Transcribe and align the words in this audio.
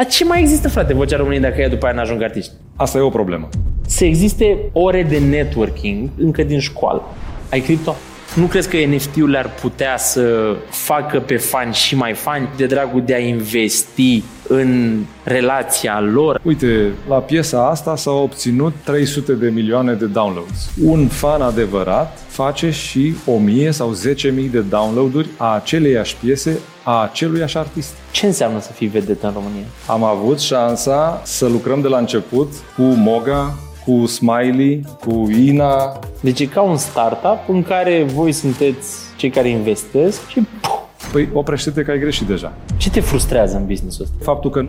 Dar 0.00 0.08
ce 0.08 0.24
mai 0.24 0.40
există, 0.40 0.68
frate, 0.68 0.94
Vocea 0.94 1.16
României 1.16 1.40
dacă 1.40 1.60
ea 1.60 1.68
după 1.68 1.86
aia 1.86 1.94
n-ajung 1.94 2.22
artiști? 2.22 2.52
Asta 2.76 2.98
e 2.98 3.00
o 3.00 3.08
problemă. 3.08 3.48
Să 3.86 4.04
existe 4.04 4.58
ore 4.72 5.02
de 5.02 5.18
networking 5.18 6.08
încă 6.18 6.42
din 6.42 6.58
școală. 6.58 7.02
Ai 7.50 7.60
cripto? 7.60 7.96
Nu 8.34 8.46
crezi 8.46 8.68
că 8.68 8.76
NFT-urile 8.76 9.38
ar 9.38 9.50
putea 9.60 9.96
să 9.96 10.56
facă 10.68 11.20
pe 11.20 11.36
fani 11.36 11.74
și 11.74 11.96
mai 11.96 12.12
fani 12.12 12.48
de 12.56 12.66
dragul 12.66 13.02
de 13.04 13.14
a 13.14 13.18
investi 13.18 14.22
în 14.48 15.00
relația 15.24 16.00
lor? 16.00 16.40
Uite, 16.42 16.92
la 17.08 17.16
piesa 17.16 17.68
asta 17.68 17.96
s-au 17.96 18.22
obținut 18.22 18.74
300 18.84 19.32
de 19.32 19.48
milioane 19.48 19.92
de 19.92 20.04
downloads. 20.04 20.70
Un 20.84 21.06
fan 21.06 21.42
adevărat 21.42 22.18
face 22.28 22.70
și 22.70 23.14
1000 23.26 23.70
sau 23.70 23.94
10.000 23.94 24.50
de 24.50 24.60
downloaduri 24.60 25.28
a 25.36 25.54
aceleiași 25.54 26.16
piese 26.16 26.58
a 26.82 27.02
aceluiași 27.02 27.58
artist. 27.58 27.92
Ce 28.10 28.26
înseamnă 28.26 28.60
să 28.60 28.72
fii 28.72 28.86
vedetă 28.86 29.26
în 29.26 29.32
România? 29.32 29.66
Am 29.86 30.04
avut 30.04 30.40
șansa 30.40 31.20
să 31.24 31.46
lucrăm 31.46 31.80
de 31.80 31.88
la 31.88 31.98
început 31.98 32.52
cu 32.76 32.82
Moga, 32.82 33.54
cu 33.90 34.06
Smiley, 34.06 34.84
cu 35.00 35.30
Ina. 35.30 35.98
Deci 36.20 36.40
e 36.40 36.46
ca 36.46 36.60
un 36.62 36.76
startup 36.76 37.38
în 37.48 37.62
care 37.62 38.02
voi 38.04 38.32
sunteți 38.32 38.96
cei 39.16 39.30
care 39.30 39.48
investesc 39.48 40.28
și 40.28 40.40
puh, 40.60 40.78
Păi 41.12 41.28
oprește-te 41.32 41.82
că 41.82 41.90
ai 41.90 41.98
greșit 41.98 42.26
deja. 42.26 42.52
ce 42.76 42.90
te 42.90 43.00
frustrează 43.00 43.56
în 43.56 43.66
business-ul 43.66 44.04
ăsta? 44.04 44.16
Faptul 44.22 44.50
că 44.50 44.66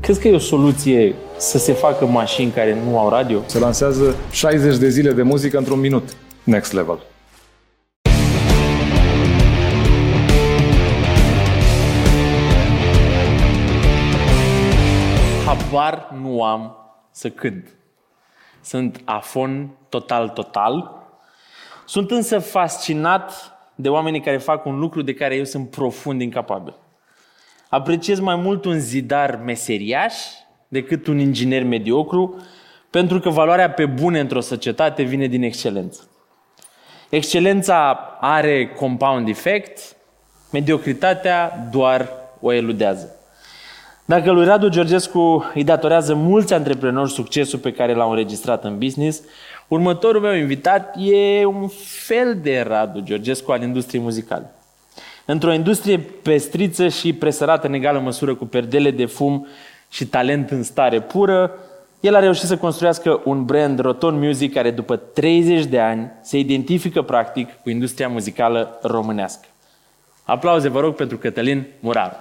Crezi 0.00 0.20
că 0.20 0.28
e 0.28 0.34
o 0.34 0.38
soluție 0.38 1.14
să 1.36 1.58
se 1.58 1.72
facă 1.72 2.06
mașini 2.06 2.50
care 2.50 2.76
nu 2.88 2.98
au 2.98 3.08
radio? 3.08 3.40
se 3.46 3.58
lansează 3.58 4.16
60 4.30 4.76
de 4.76 4.88
zile 4.88 5.12
de 5.12 5.22
muzică 5.22 5.58
într-un 5.58 5.80
minut. 5.80 6.16
Next 6.44 6.72
level. 6.72 6.98
Habar 15.46 16.08
nu 16.22 16.42
am 16.42 16.76
să 17.10 17.28
cânt. 17.28 17.76
Sunt 18.62 19.00
afon 19.04 19.70
total, 19.88 20.28
total. 20.28 21.00
Sunt 21.86 22.10
însă 22.10 22.38
fascinat 22.38 23.56
de 23.74 23.88
oamenii 23.88 24.20
care 24.20 24.38
fac 24.38 24.66
un 24.66 24.78
lucru 24.78 25.02
de 25.02 25.14
care 25.14 25.34
eu 25.34 25.44
sunt 25.44 25.70
profund 25.70 26.20
incapabil. 26.20 26.74
Apreciez 27.68 28.20
mai 28.20 28.36
mult 28.36 28.64
un 28.64 28.78
zidar 28.78 29.40
meseriaș 29.44 30.14
decât 30.68 31.06
un 31.06 31.18
inginer 31.18 31.62
mediocru, 31.62 32.36
pentru 32.90 33.20
că 33.20 33.28
valoarea 33.28 33.70
pe 33.70 33.86
bune 33.86 34.20
într-o 34.20 34.40
societate 34.40 35.02
vine 35.02 35.26
din 35.26 35.42
excelență. 35.42 36.08
Excelența 37.08 37.90
are 38.20 38.68
compound 38.68 39.28
effect, 39.28 39.96
mediocritatea 40.52 41.68
doar 41.70 42.08
o 42.40 42.52
eludează. 42.52 43.16
Dacă 44.04 44.30
lui 44.30 44.44
Radu 44.44 44.68
Georgescu 44.68 45.50
îi 45.54 45.64
datorează 45.64 46.14
mulți 46.14 46.54
antreprenori 46.54 47.10
succesul 47.10 47.58
pe 47.58 47.72
care 47.72 47.94
l-au 47.94 48.10
înregistrat 48.10 48.64
în 48.64 48.78
business, 48.78 49.20
următorul 49.68 50.20
meu 50.20 50.34
invitat 50.34 50.96
e 50.98 51.44
un 51.44 51.68
fel 52.06 52.38
de 52.42 52.64
Radu 52.68 53.00
Georgescu 53.00 53.52
al 53.52 53.62
industriei 53.62 54.02
muzicale. 54.02 54.50
Într-o 55.24 55.52
industrie 55.52 55.98
pestriță 55.98 56.88
și 56.88 57.12
presărată 57.12 57.66
în 57.66 57.72
egală 57.72 57.98
măsură 57.98 58.34
cu 58.34 58.44
perdele 58.46 58.90
de 58.90 59.06
fum 59.06 59.46
și 59.90 60.06
talent 60.06 60.50
în 60.50 60.62
stare 60.62 61.00
pură, 61.00 61.50
el 62.00 62.14
a 62.14 62.18
reușit 62.18 62.46
să 62.46 62.56
construiască 62.56 63.20
un 63.24 63.44
brand 63.44 63.78
Roton 63.78 64.18
Music 64.18 64.52
care 64.52 64.70
după 64.70 64.96
30 64.96 65.64
de 65.64 65.80
ani 65.80 66.10
se 66.22 66.38
identifică 66.38 67.02
practic 67.02 67.48
cu 67.62 67.70
industria 67.70 68.08
muzicală 68.08 68.78
românească. 68.82 69.46
Aplauze, 70.24 70.68
vă 70.68 70.80
rog, 70.80 70.94
pentru 70.94 71.16
Cătălin 71.16 71.66
Muraru. 71.80 72.16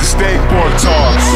Skateboard 0.00 0.74
talks. 0.82 1.26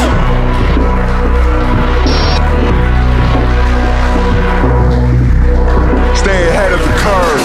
Stay 6.15 6.49
ahead 6.49 6.73
of 6.73 6.81
the 6.81 6.93
curve. 7.03 7.43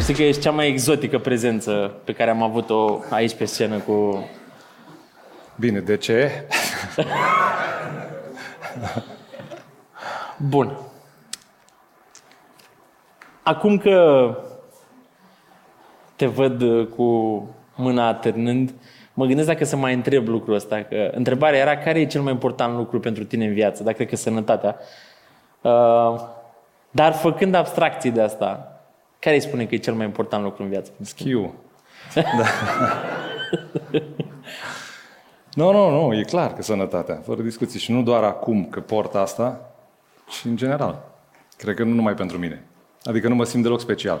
Știi 0.00 0.14
că 0.14 0.22
ești 0.22 0.40
cea 0.40 0.50
mai 0.50 0.68
exotică 0.68 1.18
prezență 1.18 1.72
pe 2.04 2.12
care 2.12 2.30
am 2.30 2.42
avut-o 2.42 3.00
aici 3.10 3.34
pe 3.34 3.44
scenă 3.44 3.78
cu... 3.78 4.28
Bine, 5.56 5.80
de 5.80 5.96
ce? 5.96 6.48
Bun. 10.36 10.76
Acum 13.42 13.78
că 13.78 14.26
te 16.16 16.26
văd 16.26 16.60
uh, 16.60 16.86
cu 16.86 17.04
mâna 17.74 18.06
atârnând, 18.06 18.74
mă 19.14 19.26
gândesc 19.26 19.48
dacă 19.48 19.64
să 19.64 19.76
mai 19.76 19.94
întreb 19.94 20.28
lucrul 20.28 20.54
ăsta. 20.54 20.82
Că 20.82 21.10
întrebarea 21.14 21.58
era 21.58 21.76
care 21.76 22.00
e 22.00 22.06
cel 22.06 22.20
mai 22.20 22.32
important 22.32 22.76
lucru 22.76 23.00
pentru 23.00 23.24
tine 23.24 23.46
în 23.46 23.52
viață, 23.52 23.82
dacă 23.82 23.96
cred 23.96 24.08
că 24.08 24.16
sănătatea. 24.16 24.76
Uh, 25.60 26.20
dar 26.90 27.12
făcând 27.12 27.54
abstracții 27.54 28.10
de 28.10 28.20
asta, 28.20 28.80
care 29.18 29.34
îi 29.34 29.42
spune 29.42 29.64
că 29.64 29.74
e 29.74 29.78
cel 29.78 29.94
mai 29.94 30.04
important 30.04 30.42
lucru 30.42 30.62
în 30.62 30.68
viață? 30.68 30.90
Schiu. 31.00 31.54
Da. 32.14 32.22
nu, 35.54 35.72
nu, 35.72 35.90
nu, 35.90 36.14
e 36.14 36.22
clar 36.22 36.52
că 36.52 36.62
sănătatea, 36.62 37.20
fără 37.24 37.42
discuții. 37.42 37.80
Și 37.80 37.92
nu 37.92 38.02
doar 38.02 38.22
acum 38.22 38.64
că 38.64 38.80
port 38.80 39.14
asta, 39.14 39.70
ci 40.28 40.44
în 40.44 40.56
general. 40.56 41.12
Cred 41.56 41.74
că 41.74 41.82
nu 41.82 41.94
numai 41.94 42.14
pentru 42.14 42.38
mine. 42.38 42.64
Adică 43.04 43.28
nu 43.28 43.34
mă 43.34 43.44
simt 43.44 43.62
deloc 43.62 43.80
special. 43.80 44.20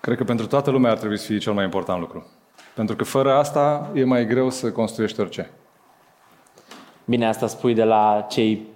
Cred 0.00 0.16
că 0.16 0.24
pentru 0.24 0.46
toată 0.46 0.70
lumea 0.70 0.90
ar 0.90 0.98
trebui 0.98 1.18
să 1.18 1.26
fie 1.26 1.38
cel 1.38 1.52
mai 1.52 1.64
important 1.64 2.00
lucru. 2.00 2.26
Pentru 2.74 2.96
că 2.96 3.04
fără 3.04 3.32
asta 3.32 3.90
e 3.94 4.04
mai 4.04 4.26
greu 4.26 4.50
să 4.50 4.70
construiești 4.72 5.20
orice. 5.20 5.50
Bine, 7.04 7.26
asta 7.26 7.46
spui 7.46 7.74
de 7.74 7.84
la 7.84 8.26
cei 8.30 8.66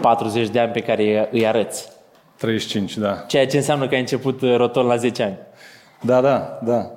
40 0.00 0.48
de 0.48 0.60
ani 0.60 0.72
pe 0.72 0.80
care 0.80 1.28
îi 1.32 1.46
arăți. 1.46 1.88
35, 2.36 2.96
da. 2.96 3.14
Ceea 3.14 3.46
ce 3.46 3.56
înseamnă 3.56 3.88
că 3.88 3.94
ai 3.94 4.00
început 4.00 4.40
uh, 4.40 4.56
roton 4.56 4.86
la 4.86 4.96
10 4.96 5.22
ani. 5.22 5.36
Da, 6.00 6.20
da, 6.20 6.58
da. 6.62 6.90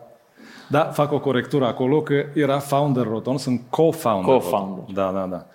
Da, 0.70 0.84
fac 0.84 1.12
o 1.12 1.20
corectură 1.20 1.66
acolo 1.66 2.02
că 2.02 2.14
era 2.34 2.60
founder 2.60 3.08
Roton, 3.08 3.38
sunt 3.38 3.62
co-founder. 3.70 4.24
Co-founder. 4.26 4.78
Roton. 4.88 4.94
Da, 4.94 5.12
da, 5.12 5.26
da. 5.26 5.46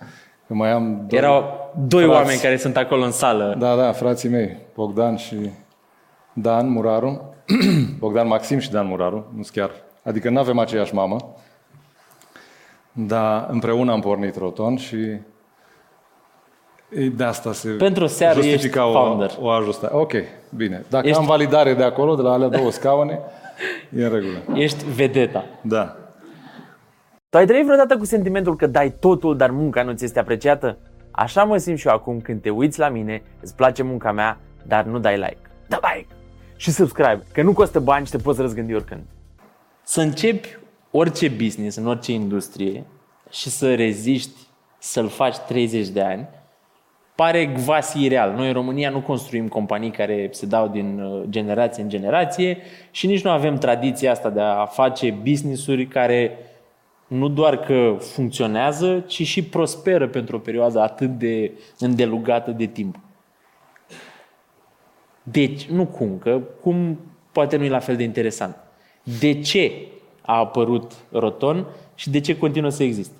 Că 0.47 0.53
mai 0.53 0.71
am 0.71 1.05
doi, 1.07 1.19
Erau 1.19 1.69
doi 1.87 2.03
frați. 2.03 2.17
oameni 2.17 2.39
care 2.39 2.57
sunt 2.57 2.77
acolo 2.77 3.03
în 3.03 3.11
sală. 3.11 3.55
Da, 3.57 3.75
da, 3.75 3.91
frații 3.91 4.29
mei, 4.29 4.57
Bogdan 4.75 5.15
și 5.15 5.35
Dan 6.33 6.69
Muraru. 6.69 7.33
Bogdan 7.99 8.27
Maxim 8.27 8.59
și 8.59 8.71
Dan 8.71 8.87
Muraru, 8.87 9.31
nu 9.35 9.41
chiar. 9.53 9.71
Adică 10.03 10.29
nu 10.29 10.39
avem 10.39 10.59
aceeași 10.59 10.93
mamă. 10.93 11.35
Dar 12.91 13.47
împreună 13.49 13.91
am 13.91 13.99
pornit 13.99 14.35
Roton 14.37 14.77
și 14.77 14.95
e, 16.89 17.09
de 17.15 17.23
asta 17.23 17.53
se 17.53 17.69
Pentru 17.69 18.03
o 18.03 18.07
seară 18.07 18.41
justifica 18.41 18.83
ești 18.85 18.95
o, 18.95 18.99
founder. 18.99 19.31
o 19.39 19.49
ajustare. 19.49 19.95
Ok, 19.95 20.11
bine. 20.55 20.85
Dacă 20.89 21.07
Ești- 21.07 21.19
am 21.19 21.25
validare 21.25 21.73
de 21.73 21.83
acolo, 21.83 22.15
de 22.15 22.21
la 22.21 22.31
alea 22.31 22.47
două 22.47 22.71
scaune, 22.71 23.19
e 23.97 24.03
în 24.05 24.11
regulă. 24.11 24.37
Ești 24.53 24.85
vedeta. 24.95 25.45
Da. 25.61 25.95
Tu 27.29 27.37
ai 27.37 27.45
trăit 27.45 27.65
vreodată 27.65 27.97
cu 27.97 28.05
sentimentul 28.05 28.55
că 28.55 28.67
dai 28.67 28.93
totul, 28.99 29.37
dar 29.37 29.49
munca 29.51 29.83
nu 29.83 29.93
ți 29.93 30.03
este 30.03 30.19
apreciată? 30.19 30.77
Așa 31.11 31.43
mă 31.43 31.57
simt 31.57 31.77
și 31.77 31.87
eu 31.87 31.93
acum 31.93 32.19
când 32.21 32.41
te 32.41 32.49
uiți 32.49 32.79
la 32.79 32.89
mine, 32.89 33.21
îți 33.41 33.55
place 33.55 33.83
munca 33.83 34.11
mea, 34.11 34.37
dar 34.67 34.83
nu 34.83 34.99
dai 34.99 35.15
like. 35.15 35.37
Dă 35.67 35.77
like! 35.93 36.07
Și 36.57 36.71
subscribe, 36.71 37.23
că 37.33 37.41
nu 37.41 37.53
costă 37.53 37.79
bani 37.79 38.05
și 38.05 38.11
te 38.11 38.17
poți 38.17 38.41
răzgândi 38.41 38.73
oricând. 38.73 39.01
Să 39.83 40.01
începi 40.01 40.57
orice 40.91 41.29
business, 41.29 41.75
în 41.75 41.87
orice 41.87 42.11
industrie 42.11 42.83
și 43.29 43.49
să 43.49 43.75
reziști 43.75 44.39
să-l 44.79 45.07
faci 45.07 45.37
30 45.37 45.87
de 45.87 46.01
ani, 46.01 46.27
pare 47.15 47.51
quasi 47.65 48.03
ireal. 48.03 48.31
Noi 48.31 48.47
în 48.47 48.53
România 48.53 48.89
nu 48.89 49.01
construim 49.01 49.47
companii 49.47 49.91
care 49.91 50.29
se 50.31 50.45
dau 50.45 50.67
din 50.67 50.99
uh, 50.99 51.23
generație 51.29 51.83
în 51.83 51.89
generație 51.89 52.57
și 52.91 53.07
nici 53.07 53.23
nu 53.23 53.29
avem 53.29 53.57
tradiția 53.57 54.11
asta 54.11 54.29
de 54.29 54.39
a 54.41 54.65
face 54.65 55.11
business-uri 55.11 55.85
care 55.85 56.37
nu 57.07 57.27
doar 57.27 57.57
că 57.57 57.95
funcționează, 57.99 59.03
ci 59.07 59.25
și 59.25 59.43
prosperă 59.43 60.07
pentru 60.07 60.35
o 60.35 60.39
perioadă 60.39 60.79
atât 60.79 61.09
de 61.09 61.51
îndelugată 61.79 62.51
de 62.51 62.65
timp. 62.65 62.99
Deci, 65.31 65.69
nu 65.69 65.85
cum, 65.85 66.17
că 66.17 66.41
cum 66.61 66.99
poate 67.31 67.57
nu 67.57 67.63
e 67.63 67.69
la 67.69 67.79
fel 67.79 67.95
de 67.95 68.03
interesant. 68.03 68.55
De 69.19 69.39
ce 69.39 69.71
a 70.21 70.37
apărut 70.37 70.91
Roton 71.11 71.65
și 71.95 72.09
de 72.09 72.19
ce 72.19 72.37
continuă 72.37 72.69
să 72.69 72.83
existe? 72.83 73.15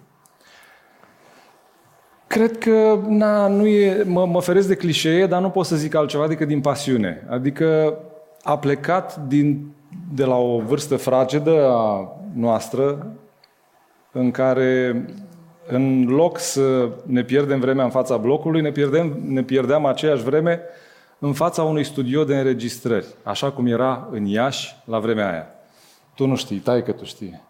Cred 2.27 2.57
că 2.57 3.00
na, 3.07 3.48
nu 3.48 3.68
e, 3.68 4.04
mă, 4.04 4.25
mă 4.25 4.42
feresc 4.42 4.68
de 4.68 4.75
clișee, 4.75 5.25
dar 5.25 5.42
nu 5.42 5.50
pot 5.50 5.65
să 5.65 5.75
zic 5.75 5.95
altceva 5.95 6.27
decât 6.27 6.48
din 6.48 6.62
pasiune. 6.62 7.27
Adică 7.30 7.98
a 8.44 8.57
plecat 8.57 9.27
din, 9.27 9.75
de 10.13 10.24
la 10.24 10.36
o 10.36 10.60
vârstă 10.60 10.95
fragedă 10.95 11.68
a 11.68 12.12
noastră, 12.33 13.13
în 14.12 14.31
care 14.31 15.06
în 15.68 16.07
loc 16.07 16.39
să 16.39 16.89
ne 17.06 17.24
pierdem 17.24 17.60
vremea 17.60 17.83
în 17.83 17.89
fața 17.89 18.18
blocului, 18.18 18.62
ne, 18.62 18.71
pierdem, 18.71 19.19
ne 19.27 19.44
pierdeam 19.44 19.86
aceeași 19.86 20.24
vreme 20.24 20.62
în 21.19 21.34
fața 21.34 21.64
unui 21.64 21.84
studio 21.84 22.24
de 22.24 22.38
înregistrări, 22.38 23.08
așa 23.24 23.52
cum 23.52 23.66
era 23.66 24.08
în 24.12 24.25
Iași 24.25 24.75
la 24.86 25.00
vremea 25.00 25.31
aia. 25.31 25.48
Tu 26.16 26.25
nu 26.25 26.36
știi, 26.36 26.58
tai 26.58 26.84
că 26.84 26.92
tu 26.92 27.06
știi. 27.06 27.42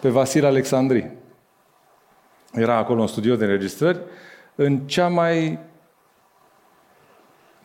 pe 0.00 0.08
Vasile 0.08 0.46
Alexandri. 0.46 1.10
Era 2.52 2.76
acolo 2.76 3.00
un 3.00 3.06
studio 3.06 3.36
de 3.36 3.44
înregistrări 3.44 3.98
în 4.54 4.78
cea 4.78 5.08
mai 5.08 5.58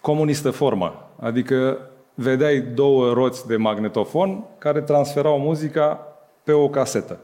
comunistă 0.02 0.52
formă. 0.52 1.10
Adică 1.20 1.78
vedeai 2.14 2.60
două 2.60 3.14
roți 3.14 3.48
de 3.48 3.56
magnetofon 3.56 4.44
care 4.58 4.82
transferau 4.82 5.40
muzica 5.40 6.08
pe 6.44 6.52
o 6.52 6.70
casetă. 6.70 7.20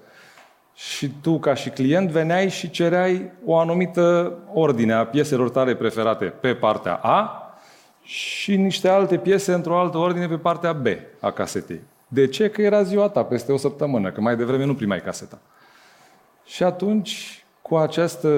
Și 0.74 1.12
tu, 1.22 1.40
ca 1.40 1.54
și 1.54 1.70
client, 1.70 2.10
veneai 2.10 2.50
și 2.50 2.70
cereai 2.70 3.32
o 3.46 3.58
anumită 3.58 4.38
ordine 4.54 4.94
a 4.94 5.06
pieselor 5.06 5.50
tale 5.50 5.76
preferate 5.76 6.26
pe 6.26 6.54
partea 6.54 6.94
A 6.94 7.47
și 8.08 8.56
niște 8.56 8.88
alte 8.88 9.18
piese 9.18 9.54
într-o 9.54 9.80
altă 9.80 9.98
ordine 9.98 10.28
pe 10.28 10.38
partea 10.38 10.74
B 10.74 10.86
a 11.20 11.32
casetei. 11.32 11.82
De 12.08 12.28
ce? 12.28 12.50
Că 12.50 12.62
era 12.62 12.84
ziua 12.84 13.10
ta 13.10 13.24
peste 13.24 13.52
o 13.52 13.58
săptămână, 13.58 14.12
că 14.12 14.22
mai 14.22 14.36
devreme 14.36 14.66
nu 14.66 14.76
primeai 14.76 15.02
caseta. 15.02 15.40
Și 16.46 16.64
atunci, 16.64 17.46
cu 17.62 17.76
această 17.76 18.30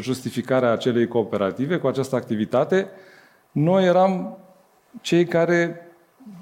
justificare 0.00 0.66
a 0.66 0.70
acelei 0.70 1.08
cooperative, 1.08 1.76
cu 1.76 1.86
această 1.86 2.16
activitate, 2.16 2.88
noi 3.50 3.84
eram 3.84 4.38
cei 5.00 5.24
care 5.24 5.86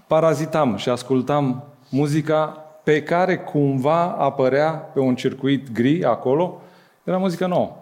parazitam 0.06 0.76
și 0.76 0.88
ascultam 0.88 1.64
muzica 1.90 2.44
pe 2.82 3.02
care 3.02 3.38
cumva 3.38 4.02
apărea 4.02 4.70
pe 4.70 5.00
un 5.00 5.14
circuit 5.14 5.72
gri 5.72 6.04
acolo, 6.04 6.62
era 7.04 7.18
muzică 7.18 7.46
nouă. 7.46 7.76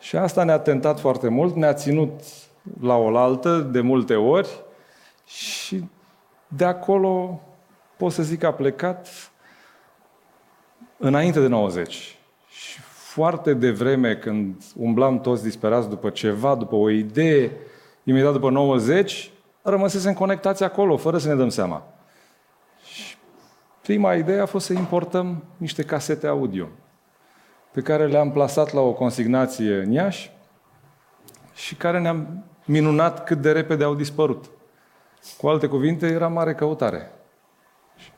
Și 0.00 0.16
asta 0.16 0.44
ne-a 0.44 0.58
tentat 0.58 1.00
foarte 1.00 1.28
mult, 1.28 1.54
ne-a 1.54 1.74
ținut 1.74 2.20
la 2.80 2.96
oaltă 2.96 3.58
de 3.58 3.80
multe 3.80 4.14
ori 4.14 4.64
și 5.26 5.84
de 6.48 6.64
acolo 6.64 7.40
pot 7.96 8.12
să 8.12 8.22
zic 8.22 8.38
că 8.38 8.46
a 8.46 8.52
plecat 8.52 9.30
înainte 10.96 11.40
de 11.40 11.46
90. 11.46 12.18
Și 12.48 12.80
foarte 12.80 13.54
devreme, 13.54 14.16
când 14.16 14.62
umblam 14.76 15.20
toți 15.20 15.42
disperați 15.42 15.88
după 15.88 16.10
ceva, 16.10 16.54
după 16.54 16.74
o 16.74 16.90
idee, 16.90 17.52
imediat 18.04 18.32
după 18.32 18.50
90, 18.50 19.30
rămăsesem 19.62 20.14
conectați 20.14 20.62
acolo, 20.62 20.96
fără 20.96 21.18
să 21.18 21.28
ne 21.28 21.34
dăm 21.34 21.48
seama. 21.48 21.82
Și 22.84 23.16
prima 23.82 24.14
idee 24.14 24.40
a 24.40 24.46
fost 24.46 24.66
să 24.66 24.72
importăm 24.72 25.44
niște 25.56 25.82
casete 25.82 26.26
audio, 26.26 26.68
pe 27.72 27.80
care 27.80 28.06
le-am 28.06 28.30
plasat 28.32 28.72
la 28.72 28.80
o 28.80 28.92
consignație 28.92 29.76
în 29.76 29.90
Iași 29.90 30.32
și 31.54 31.74
care 31.74 32.00
ne-am 32.00 32.44
minunat 32.70 33.24
cât 33.24 33.38
de 33.38 33.52
repede 33.52 33.84
au 33.84 33.94
dispărut. 33.94 34.50
Cu 35.38 35.48
alte 35.48 35.66
cuvinte, 35.66 36.06
era 36.06 36.28
mare 36.28 36.54
căutare. 36.54 37.12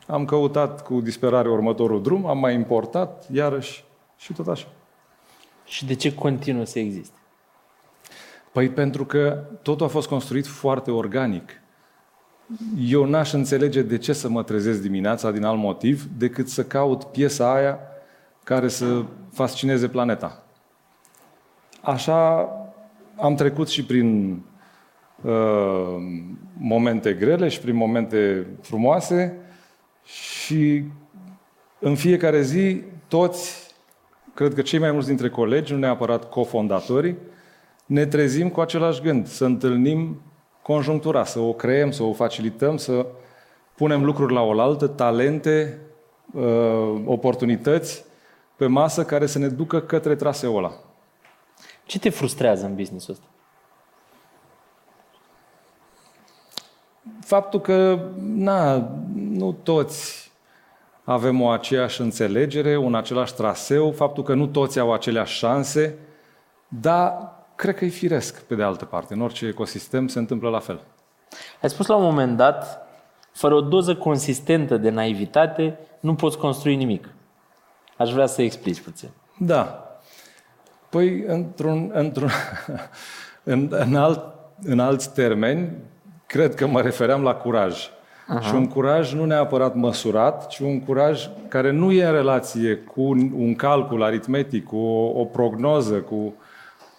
Am 0.07 0.25
căutat 0.25 0.83
cu 0.83 1.01
disperare 1.01 1.49
următorul 1.49 2.01
drum, 2.01 2.25
am 2.25 2.37
mai 2.37 2.53
importat, 2.53 3.25
iarăși, 3.31 3.83
și 4.17 4.33
tot 4.33 4.47
așa. 4.47 4.67
Și 5.65 5.85
de 5.85 5.93
ce 5.93 6.13
continuă 6.13 6.65
să 6.65 6.79
existe? 6.79 7.17
Păi 8.51 8.69
pentru 8.69 9.05
că 9.05 9.43
totul 9.61 9.85
a 9.85 9.89
fost 9.89 10.07
construit 10.07 10.47
foarte 10.47 10.91
organic. 10.91 11.49
Eu 12.77 13.05
n-aș 13.05 13.31
înțelege 13.31 13.81
de 13.81 13.97
ce 13.97 14.13
să 14.13 14.29
mă 14.29 14.43
trezesc 14.43 14.81
dimineața 14.81 15.31
din 15.31 15.43
alt 15.43 15.59
motiv 15.59 16.03
decât 16.17 16.49
să 16.49 16.63
caut 16.63 17.03
piesa 17.03 17.53
aia 17.53 17.79
care 18.43 18.67
să 18.67 19.03
fascineze 19.31 19.87
planeta. 19.87 20.43
Așa 21.81 22.49
am 23.15 23.35
trecut 23.35 23.67
și 23.67 23.85
prin 23.85 24.39
uh, 25.21 25.95
momente 26.57 27.13
grele 27.13 27.47
și 27.47 27.59
prin 27.59 27.75
momente 27.75 28.47
frumoase 28.61 29.37
și 30.03 30.83
în 31.79 31.95
fiecare 31.95 32.41
zi 32.41 32.81
toți, 33.07 33.73
cred 34.33 34.53
că 34.53 34.61
cei 34.61 34.79
mai 34.79 34.91
mulți 34.91 35.07
dintre 35.07 35.29
colegi, 35.29 35.73
nu 35.73 35.79
neapărat 35.79 36.29
cofondatorii, 36.29 37.17
ne 37.85 38.05
trezim 38.05 38.49
cu 38.49 38.61
același 38.61 39.01
gând, 39.01 39.27
să 39.27 39.45
întâlnim 39.45 40.21
conjunctura, 40.61 41.23
să 41.23 41.39
o 41.39 41.53
creăm, 41.53 41.91
să 41.91 42.03
o 42.03 42.13
facilităm, 42.13 42.77
să 42.77 43.05
punem 43.75 44.03
lucruri 44.03 44.33
la 44.33 44.41
oaltă, 44.41 44.87
talente, 44.87 45.79
uh, 46.33 47.01
oportunități 47.05 48.05
pe 48.55 48.65
masă 48.65 49.03
care 49.03 49.25
să 49.25 49.39
ne 49.39 49.47
ducă 49.47 49.81
către 49.81 50.15
traseul 50.15 50.57
ăla. 50.57 50.71
Ce 51.85 51.99
te 51.99 52.09
frustrează 52.09 52.65
în 52.65 52.75
businessul 52.75 53.13
ăsta? 53.13 53.25
Faptul 57.19 57.61
că 57.61 58.09
na, 58.21 58.89
nu 59.13 59.51
toți 59.51 60.31
avem 61.03 61.41
o 61.41 61.49
aceeași 61.49 62.01
înțelegere, 62.01 62.77
un 62.77 62.95
același 62.95 63.33
traseu, 63.33 63.91
faptul 63.91 64.23
că 64.23 64.33
nu 64.33 64.47
toți 64.47 64.79
au 64.79 64.93
aceleași 64.93 65.37
șanse, 65.37 65.97
dar 66.67 67.31
cred 67.55 67.75
că 67.75 67.85
e 67.85 67.89
firesc, 67.89 68.41
pe 68.41 68.55
de 68.55 68.63
altă 68.63 68.85
parte. 68.85 69.13
În 69.13 69.21
orice 69.21 69.45
ecosistem 69.45 70.07
se 70.07 70.19
întâmplă 70.19 70.49
la 70.49 70.59
fel. 70.59 70.81
Ai 71.61 71.69
spus 71.69 71.87
la 71.87 71.95
un 71.95 72.03
moment 72.03 72.37
dat, 72.37 72.87
fără 73.31 73.55
o 73.55 73.61
doză 73.61 73.95
consistentă 73.95 74.77
de 74.77 74.89
naivitate, 74.89 75.79
nu 75.99 76.15
poți 76.15 76.37
construi 76.37 76.75
nimic. 76.75 77.09
Aș 77.97 78.11
vrea 78.11 78.25
să 78.25 78.41
explici 78.41 78.81
puțin. 78.81 79.09
Da. 79.37 79.82
Păi, 80.93 81.23
într-un, 81.27 81.91
într-un, 81.93 82.29
în, 83.53 83.67
în, 83.69 83.95
alt, 83.95 84.23
în 84.63 84.79
alți 84.79 85.13
termeni, 85.13 85.71
cred 86.27 86.55
că 86.55 86.67
mă 86.67 86.81
refeream 86.81 87.23
la 87.23 87.33
curaj. 87.33 87.89
Aha. 88.27 88.39
Și 88.39 88.55
un 88.55 88.67
curaj 88.67 89.13
nu 89.13 89.25
neapărat 89.25 89.75
măsurat, 89.75 90.47
ci 90.47 90.59
un 90.59 90.79
curaj 90.79 91.29
care 91.47 91.71
nu 91.71 91.91
e 91.91 92.05
în 92.05 92.11
relație 92.11 92.75
cu 92.75 93.01
un, 93.01 93.31
un 93.35 93.55
calcul 93.55 94.03
aritmetic, 94.03 94.65
cu 94.65 94.77
o, 94.77 95.19
o 95.19 95.25
prognoză, 95.25 95.95
cu 95.95 96.33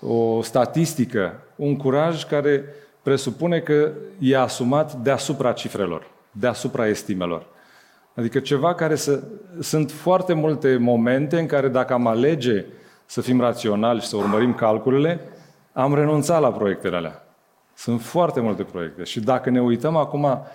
o 0.00 0.42
statistică. 0.42 1.40
Un 1.56 1.76
curaj 1.76 2.24
care 2.24 2.64
presupune 3.02 3.58
că 3.58 3.90
e 4.18 4.36
asumat 4.36 4.92
deasupra 4.94 5.52
cifrelor, 5.52 6.10
deasupra 6.30 6.86
estimelor. 6.86 7.46
Adică 8.14 8.38
ceva 8.38 8.74
care 8.74 8.94
să... 8.94 9.22
Sunt 9.60 9.90
foarte 9.90 10.32
multe 10.32 10.76
momente 10.76 11.38
în 11.38 11.46
care 11.46 11.68
dacă 11.68 11.92
am 11.92 12.06
alege 12.06 12.64
să 13.06 13.20
fim 13.20 13.40
raționali 13.40 14.00
și 14.00 14.06
să 14.06 14.16
urmărim 14.16 14.54
calculele, 14.54 15.20
am 15.72 15.94
renunțat 15.94 16.40
la 16.40 16.52
proiectele 16.52 16.96
alea. 16.96 17.26
Sunt 17.74 18.02
foarte 18.02 18.40
multe 18.40 18.62
proiecte. 18.62 19.04
Și 19.04 19.20
dacă 19.20 19.50
ne 19.50 19.60
uităm 19.60 19.96
acum 19.96 20.46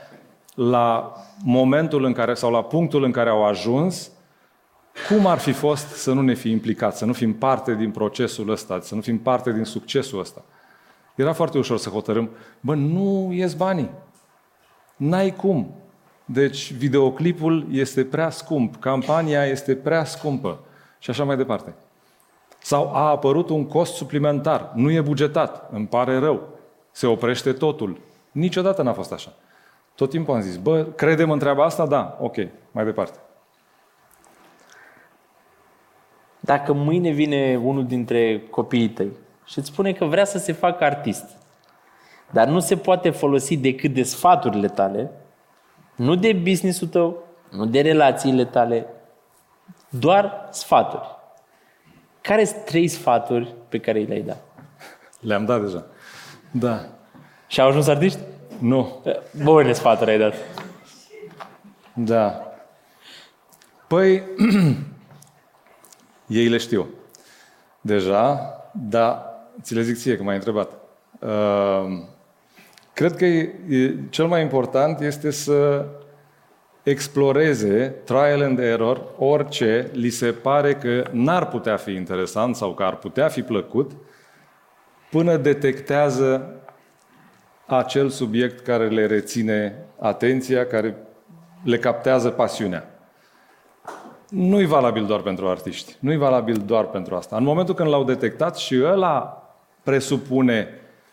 la 0.55 1.13
momentul 1.43 2.03
în 2.03 2.13
care, 2.13 2.33
sau 2.33 2.51
la 2.51 2.63
punctul 2.63 3.03
în 3.03 3.11
care 3.11 3.29
au 3.29 3.45
ajuns, 3.45 4.11
cum 5.07 5.25
ar 5.25 5.37
fi 5.37 5.51
fost 5.51 5.87
să 5.87 6.13
nu 6.13 6.21
ne 6.21 6.33
fi 6.33 6.49
implicat, 6.49 6.95
să 6.95 7.05
nu 7.05 7.13
fim 7.13 7.33
parte 7.33 7.75
din 7.75 7.91
procesul 7.91 8.49
ăsta, 8.49 8.79
să 8.81 8.95
nu 8.95 9.01
fim 9.01 9.17
parte 9.17 9.51
din 9.51 9.63
succesul 9.63 10.19
ăsta? 10.19 10.43
Era 11.15 11.33
foarte 11.33 11.57
ușor 11.57 11.77
să 11.77 11.89
hotărâm, 11.89 12.29
bă, 12.59 12.75
nu 12.75 13.29
ies 13.33 13.53
banii. 13.53 13.89
N-ai 14.95 15.35
cum. 15.35 15.75
Deci 16.25 16.73
videoclipul 16.73 17.67
este 17.71 18.05
prea 18.05 18.29
scump, 18.29 18.75
campania 18.79 19.45
este 19.45 19.75
prea 19.75 20.03
scumpă 20.03 20.59
și 20.99 21.09
așa 21.09 21.23
mai 21.23 21.37
departe. 21.37 21.75
Sau 22.59 22.95
a 22.95 23.09
apărut 23.09 23.49
un 23.49 23.67
cost 23.67 23.93
suplimentar, 23.93 24.71
nu 24.75 24.91
e 24.91 25.01
bugetat, 25.01 25.69
îmi 25.71 25.87
pare 25.87 26.19
rău, 26.19 26.47
se 26.91 27.07
oprește 27.07 27.53
totul. 27.53 27.99
Niciodată 28.31 28.81
n-a 28.81 28.93
fost 28.93 29.11
așa. 29.11 29.33
Tot 29.95 30.09
timpul 30.09 30.33
am 30.33 30.41
zis, 30.41 30.57
bă, 30.57 30.83
credem 30.83 31.31
în 31.31 31.39
treaba 31.39 31.63
asta? 31.63 31.85
Da, 31.85 32.17
ok, 32.21 32.35
mai 32.71 32.85
departe. 32.85 33.19
Dacă 36.39 36.73
mâine 36.73 37.09
vine 37.09 37.59
unul 37.63 37.85
dintre 37.85 38.41
copiii 38.49 38.89
tăi 38.89 39.11
și 39.45 39.57
îți 39.57 39.67
spune 39.67 39.93
că 39.93 40.05
vrea 40.05 40.25
să 40.25 40.37
se 40.37 40.51
facă 40.51 40.83
artist, 40.83 41.25
dar 42.31 42.47
nu 42.47 42.59
se 42.59 42.77
poate 42.77 43.09
folosi 43.09 43.57
decât 43.57 43.93
de 43.93 44.03
sfaturile 44.03 44.67
tale, 44.67 45.11
nu 45.95 46.15
de 46.15 46.33
businessul 46.33 46.87
tău, 46.87 47.23
nu 47.51 47.65
de 47.65 47.81
relațiile 47.81 48.45
tale, 48.45 48.85
doar 49.89 50.47
sfaturi. 50.51 51.18
Care 52.21 52.43
sunt 52.45 52.63
trei 52.63 52.87
sfaturi 52.87 53.53
pe 53.69 53.79
care 53.79 53.99
le-ai 53.99 54.21
dat? 54.21 54.43
Le-am 55.19 55.45
dat 55.45 55.61
deja. 55.61 55.85
Da. 56.51 56.85
Și 57.47 57.61
au 57.61 57.67
ajuns 57.67 57.87
artiști? 57.87 58.19
Nu. 58.59 59.03
Bune 59.43 59.73
sfaturi 59.73 60.09
ai 60.09 60.17
dat. 60.17 60.33
Da. 61.93 62.53
Păi, 63.87 64.23
ei 66.27 66.47
le 66.47 66.57
știu 66.57 66.87
deja, 67.81 68.53
dar 68.89 69.23
ți 69.61 69.73
le 69.73 69.81
zic 69.81 69.97
ție, 69.97 70.17
că 70.17 70.23
m-ai 70.23 70.35
întrebat. 70.35 70.71
Uh, 71.19 72.01
cred 72.93 73.15
că 73.15 73.25
e, 73.25 73.55
e, 73.69 73.95
cel 74.09 74.27
mai 74.27 74.41
important 74.41 74.99
este 74.99 75.31
să 75.31 75.85
exploreze 76.83 77.87
trial 78.03 78.41
and 78.41 78.59
error 78.59 79.01
orice 79.17 79.89
li 79.93 80.09
se 80.09 80.31
pare 80.31 80.75
că 80.75 81.03
n-ar 81.11 81.47
putea 81.47 81.77
fi 81.77 81.91
interesant 81.91 82.55
sau 82.55 82.73
că 82.73 82.83
ar 82.83 82.95
putea 82.95 83.27
fi 83.27 83.41
plăcut 83.41 83.91
până 85.09 85.37
detectează 85.37 86.53
acel 87.65 88.09
subiect 88.09 88.59
care 88.59 88.87
le 88.87 89.05
reține 89.05 89.85
atenția, 89.99 90.65
care 90.65 90.95
le 91.63 91.77
captează 91.77 92.29
pasiunea. 92.29 92.93
nu-i 94.29 94.65
valabil 94.65 95.05
doar 95.05 95.21
pentru 95.21 95.47
artiști. 95.47 95.95
Nu-i 95.99 96.17
valabil 96.17 96.63
doar 96.65 96.85
pentru 96.85 97.15
asta. 97.15 97.35
În 97.35 97.43
momentul 97.43 97.73
când 97.73 97.89
l-au 97.89 98.03
detectat 98.03 98.57
și 98.57 98.81
ăla 98.83 99.43
presupune 99.83 100.67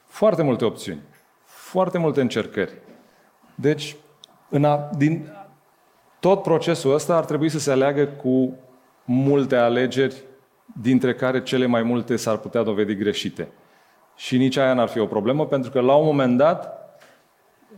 foarte 0.07 0.43
multe 0.43 0.65
opțiuni, 0.65 1.01
foarte 1.45 1.99
multe 1.99 2.21
încercări. 2.21 2.73
Deci, 3.55 3.97
în 4.49 4.65
a, 4.65 4.91
din 4.97 5.36
tot 6.21 6.43
procesul 6.43 6.95
ăsta 6.95 7.17
ar 7.17 7.25
trebui 7.25 7.49
să 7.49 7.59
se 7.59 7.71
aleagă 7.71 8.07
cu 8.07 8.59
multe 9.05 9.57
alegeri, 9.57 10.25
dintre 10.81 11.15
care 11.15 11.43
cele 11.43 11.67
mai 11.67 11.83
multe 11.83 12.17
s-ar 12.17 12.37
putea 12.37 12.63
dovedi 12.63 12.95
greșite. 12.95 13.49
Și 14.17 14.37
nici 14.37 14.57
aia 14.57 14.75
n-ar 14.75 14.89
fi 14.89 14.99
o 14.99 15.07
problemă, 15.07 15.47
pentru 15.47 15.71
că 15.71 15.81
la 15.81 15.95
un 15.95 16.05
moment 16.05 16.37
dat 16.37 16.77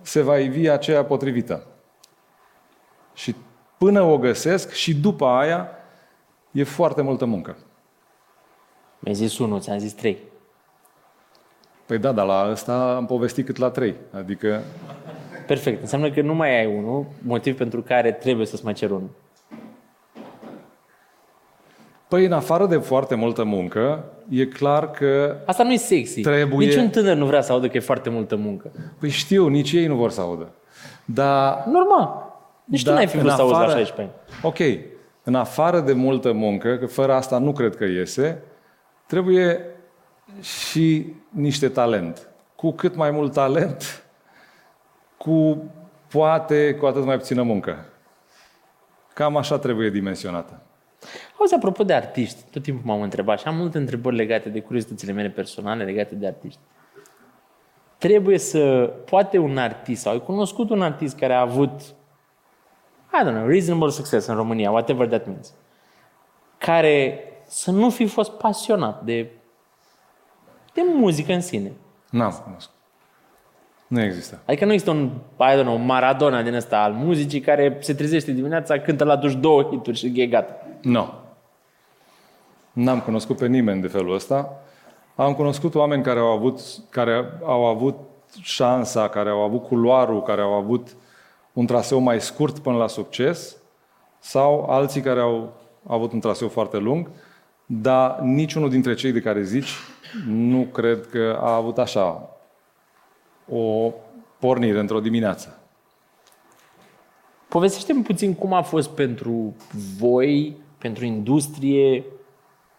se 0.01 0.23
va 0.23 0.39
ivi 0.39 0.69
aceea 0.69 1.05
potrivită. 1.05 1.67
Și 3.15 3.35
până 3.79 4.03
o 4.03 4.19
găsesc 4.19 4.73
și 4.73 4.95
după 4.95 5.27
aia 5.27 5.69
e 6.51 6.65
foarte 6.65 7.03
multă 7.03 7.25
muncă. 7.25 7.57
Mi-ai 8.99 9.15
zis 9.15 9.39
unul, 9.39 9.61
ți-am 9.61 9.79
zis 9.79 9.93
trei. 9.93 10.19
Păi 11.87 11.99
da, 11.99 12.13
dar 12.13 12.27
la 12.27 12.49
ăsta 12.51 12.97
am 12.97 13.07
povestit 13.07 13.47
cât 13.47 13.57
la 13.57 13.71
trei. 13.71 13.97
Adică, 14.13 14.63
Perfect. 15.49 15.81
Înseamnă 15.81 16.11
că 16.11 16.21
nu 16.23 16.35
mai 16.35 16.59
ai 16.59 16.77
unul, 16.77 17.07
motiv 17.23 17.57
pentru 17.57 17.83
care 17.83 18.13
trebuie 18.13 18.47
să-ți 18.47 18.65
mai 18.65 18.73
cer 18.73 18.91
unul. 18.91 19.11
păi 22.09 22.25
în 22.25 22.33
afară 22.33 22.67
de 22.67 22.77
foarte 22.77 23.15
multă 23.15 23.45
muncă, 23.45 24.05
e 24.29 24.47
clar 24.47 24.91
că, 24.91 25.37
Asta 25.47 25.63
nu 25.63 25.73
e 25.73 25.77
sexy. 25.77 26.21
Trebuie- 26.21 26.67
Niciun 26.67 26.89
tânăr 26.89 27.17
nu 27.17 27.27
vrea 27.27 27.41
să 27.41 27.53
audă 27.53 27.69
că 27.69 27.77
e 27.77 27.81
foarte 27.81 28.11
multă 28.11 28.37
muncă. 28.37 28.71
păi 28.99 29.09
știu, 29.09 29.47
nici 29.49 29.73
ei 29.73 29.87
nu 29.87 29.95
vor 29.97 30.11
să 30.11 30.21
audă. 30.21 30.49
Dar 31.05 31.65
Normal. 31.67 32.27
Nici 32.65 32.83
tu 32.83 32.89
Da, 32.89 32.95
n-ai 32.95 33.07
fi 33.07 33.17
în 33.17 33.23
vrut 33.23 33.35
să 33.35 33.41
auzi 33.41 33.53
la 33.53 33.59
afară- 33.59 33.79
16 33.79 34.15
ani. 34.33 34.43
Ok, 34.43 34.85
în 35.23 35.35
afară 35.35 35.81
de 35.81 35.93
multă 35.93 36.33
muncă, 36.33 36.77
că 36.77 36.87
fără 36.87 37.13
asta 37.13 37.39
nu 37.39 37.53
cred 37.53 37.77
că 37.77 37.85
iese, 37.85 38.43
trebuie 39.07 39.61
și 40.41 41.07
niște 41.29 41.69
talent. 41.69 42.29
Cu 42.57 42.71
cât 42.73 42.97
mai 42.97 43.11
mult 43.11 43.33
talent, 43.33 44.05
cu 45.19 45.63
poate 46.09 46.75
cu 46.75 46.87
atât 46.87 47.05
mai 47.05 47.17
puțină 47.17 47.43
muncă. 47.43 47.85
Cam 49.15 49.37
așa 49.37 49.59
trebuie 49.59 49.91
dimensionată. 49.91 50.63
Auzi, 51.39 51.55
apropo 51.55 51.85
de 51.85 51.95
artiști, 51.95 52.43
tot 52.51 52.63
timpul 52.63 52.87
m-am 52.87 53.03
întrebat 53.03 53.39
și 53.39 53.47
am 53.47 53.57
multe 53.57 53.79
întrebări 53.79 54.17
legate 54.17 54.49
de 54.49 54.61
curiozitățile 54.61 55.13
mele 55.13 55.31
personale 55.31 55.85
legate 55.85 56.15
de 56.15 56.27
artiști. 56.27 56.61
Trebuie 57.99 58.39
să, 58.39 58.93
poate 59.05 59.39
un 59.39 59.59
artist, 59.59 60.03
sau 60.03 60.13
ai 60.13 60.23
cunoscut 60.23 60.71
un 60.71 60.83
artist 60.83 61.17
care 61.17 61.33
a 61.35 61.41
avut, 61.41 61.81
I 63.13 63.25
don't 63.25 63.33
know, 63.33 63.47
reasonable 63.47 63.91
success 63.91 64.27
în 64.27 64.35
România, 64.35 64.71
whatever 64.71 65.09
that 65.09 65.27
means, 65.27 65.55
care 66.59 67.23
să 67.47 67.71
nu 67.71 67.91
fi 67.91 68.07
fost 68.07 68.31
pasionat 68.31 69.03
de, 69.03 69.31
de 70.75 70.83
muzică 70.95 71.33
în 71.33 71.41
sine. 71.41 71.73
N-am 72.11 72.41
cunoscut. 72.45 72.78
Nu 73.89 74.03
există. 74.03 74.39
Adică 74.47 74.65
nu 74.65 74.73
există 74.73 74.93
un, 74.95 75.11
I 75.39 75.59
don't 75.59 75.63
know, 75.63 75.77
Maradona 75.77 76.43
din 76.43 76.55
ăsta 76.55 76.79
al 76.79 76.93
muzicii 76.93 77.41
care 77.41 77.77
se 77.81 77.95
trezește 77.95 78.33
dimineața, 78.33 78.79
cântă 78.79 79.05
la 79.05 79.17
duș 79.17 79.35
două 79.35 79.63
hituri 79.63 79.97
și 79.97 80.13
e 80.15 80.27
gata. 80.27 80.67
Nu. 80.83 81.13
N-am 82.73 83.01
cunoscut 83.01 83.37
pe 83.37 83.47
nimeni 83.47 83.81
de 83.81 83.87
felul 83.87 84.15
ăsta. 84.15 84.63
Am 85.15 85.35
cunoscut 85.35 85.75
oameni 85.75 86.03
care 86.03 86.19
au 86.19 86.27
avut, 86.27 86.61
care 86.91 87.25
au 87.43 87.65
avut 87.65 87.97
șansa, 88.41 89.09
care 89.09 89.31
au 89.31 89.41
avut 89.41 89.67
culoarul, 89.67 90.23
care 90.23 90.41
au 90.41 90.53
avut 90.53 90.97
un 91.53 91.67
traseu 91.67 91.99
mai 91.99 92.21
scurt 92.21 92.59
până 92.59 92.77
la 92.77 92.87
succes 92.87 93.57
sau 94.19 94.71
alții 94.71 95.01
care 95.01 95.21
au 95.21 95.53
avut 95.89 96.13
un 96.13 96.21
traseu 96.21 96.49
foarte 96.49 96.77
lung, 96.77 97.11
dar 97.67 98.19
niciunul 98.21 98.71
dintre 98.71 98.95
cei 98.95 99.13
de 99.13 99.21
care 99.21 99.43
zici 99.43 99.71
nu 100.27 100.63
cred 100.63 101.07
că 101.07 101.39
a 101.41 101.55
avut 101.55 101.79
așa 101.79 102.38
o 103.51 103.93
pornire 104.39 104.79
într-o 104.79 105.01
dimineață. 105.01 105.59
Povestește-mi 107.49 108.03
puțin 108.03 108.35
cum 108.35 108.53
a 108.53 108.63
fost 108.63 108.91
pentru 108.91 109.57
voi, 109.99 110.57
pentru 110.79 111.05
industrie 111.05 112.05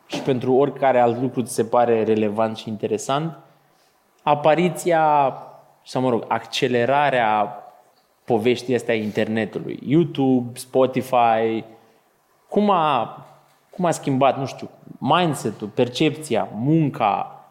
și 0.06 0.22
pentru 0.22 0.54
oricare 0.54 1.00
alt 1.00 1.22
lucru 1.22 1.42
ți 1.42 1.54
se 1.54 1.66
pare 1.66 2.04
relevant 2.04 2.58
și 2.58 2.70
interesant, 2.70 3.38
apariția, 4.24 5.34
sau 5.86 6.02
mă 6.02 6.10
rog, 6.10 6.26
accelerarea 6.28 7.64
poveștii 8.26 8.76
astea 8.76 8.94
a 8.94 8.98
internetului. 8.98 9.80
YouTube, 9.86 10.60
Spotify, 10.60 11.64
cum 12.50 12.70
a, 12.70 13.18
cum 13.70 13.86
a 13.86 13.92
schimbat, 13.92 14.38
nu 14.38 14.46
știu, 14.46 14.70
mindset-ul, 14.98 15.68
percepția, 15.68 16.48
munca? 16.54 17.44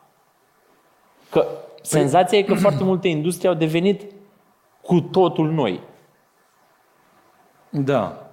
Că 1.31 1.47
senzația 1.89 2.39
e 2.39 2.43
că 2.43 2.55
foarte 2.67 2.85
multe 2.85 3.09
industrie 3.09 3.49
au 3.49 3.55
devenit 3.55 4.03
cu 4.83 5.01
totul 5.01 5.51
noi. 5.51 5.81
Da. 7.71 8.31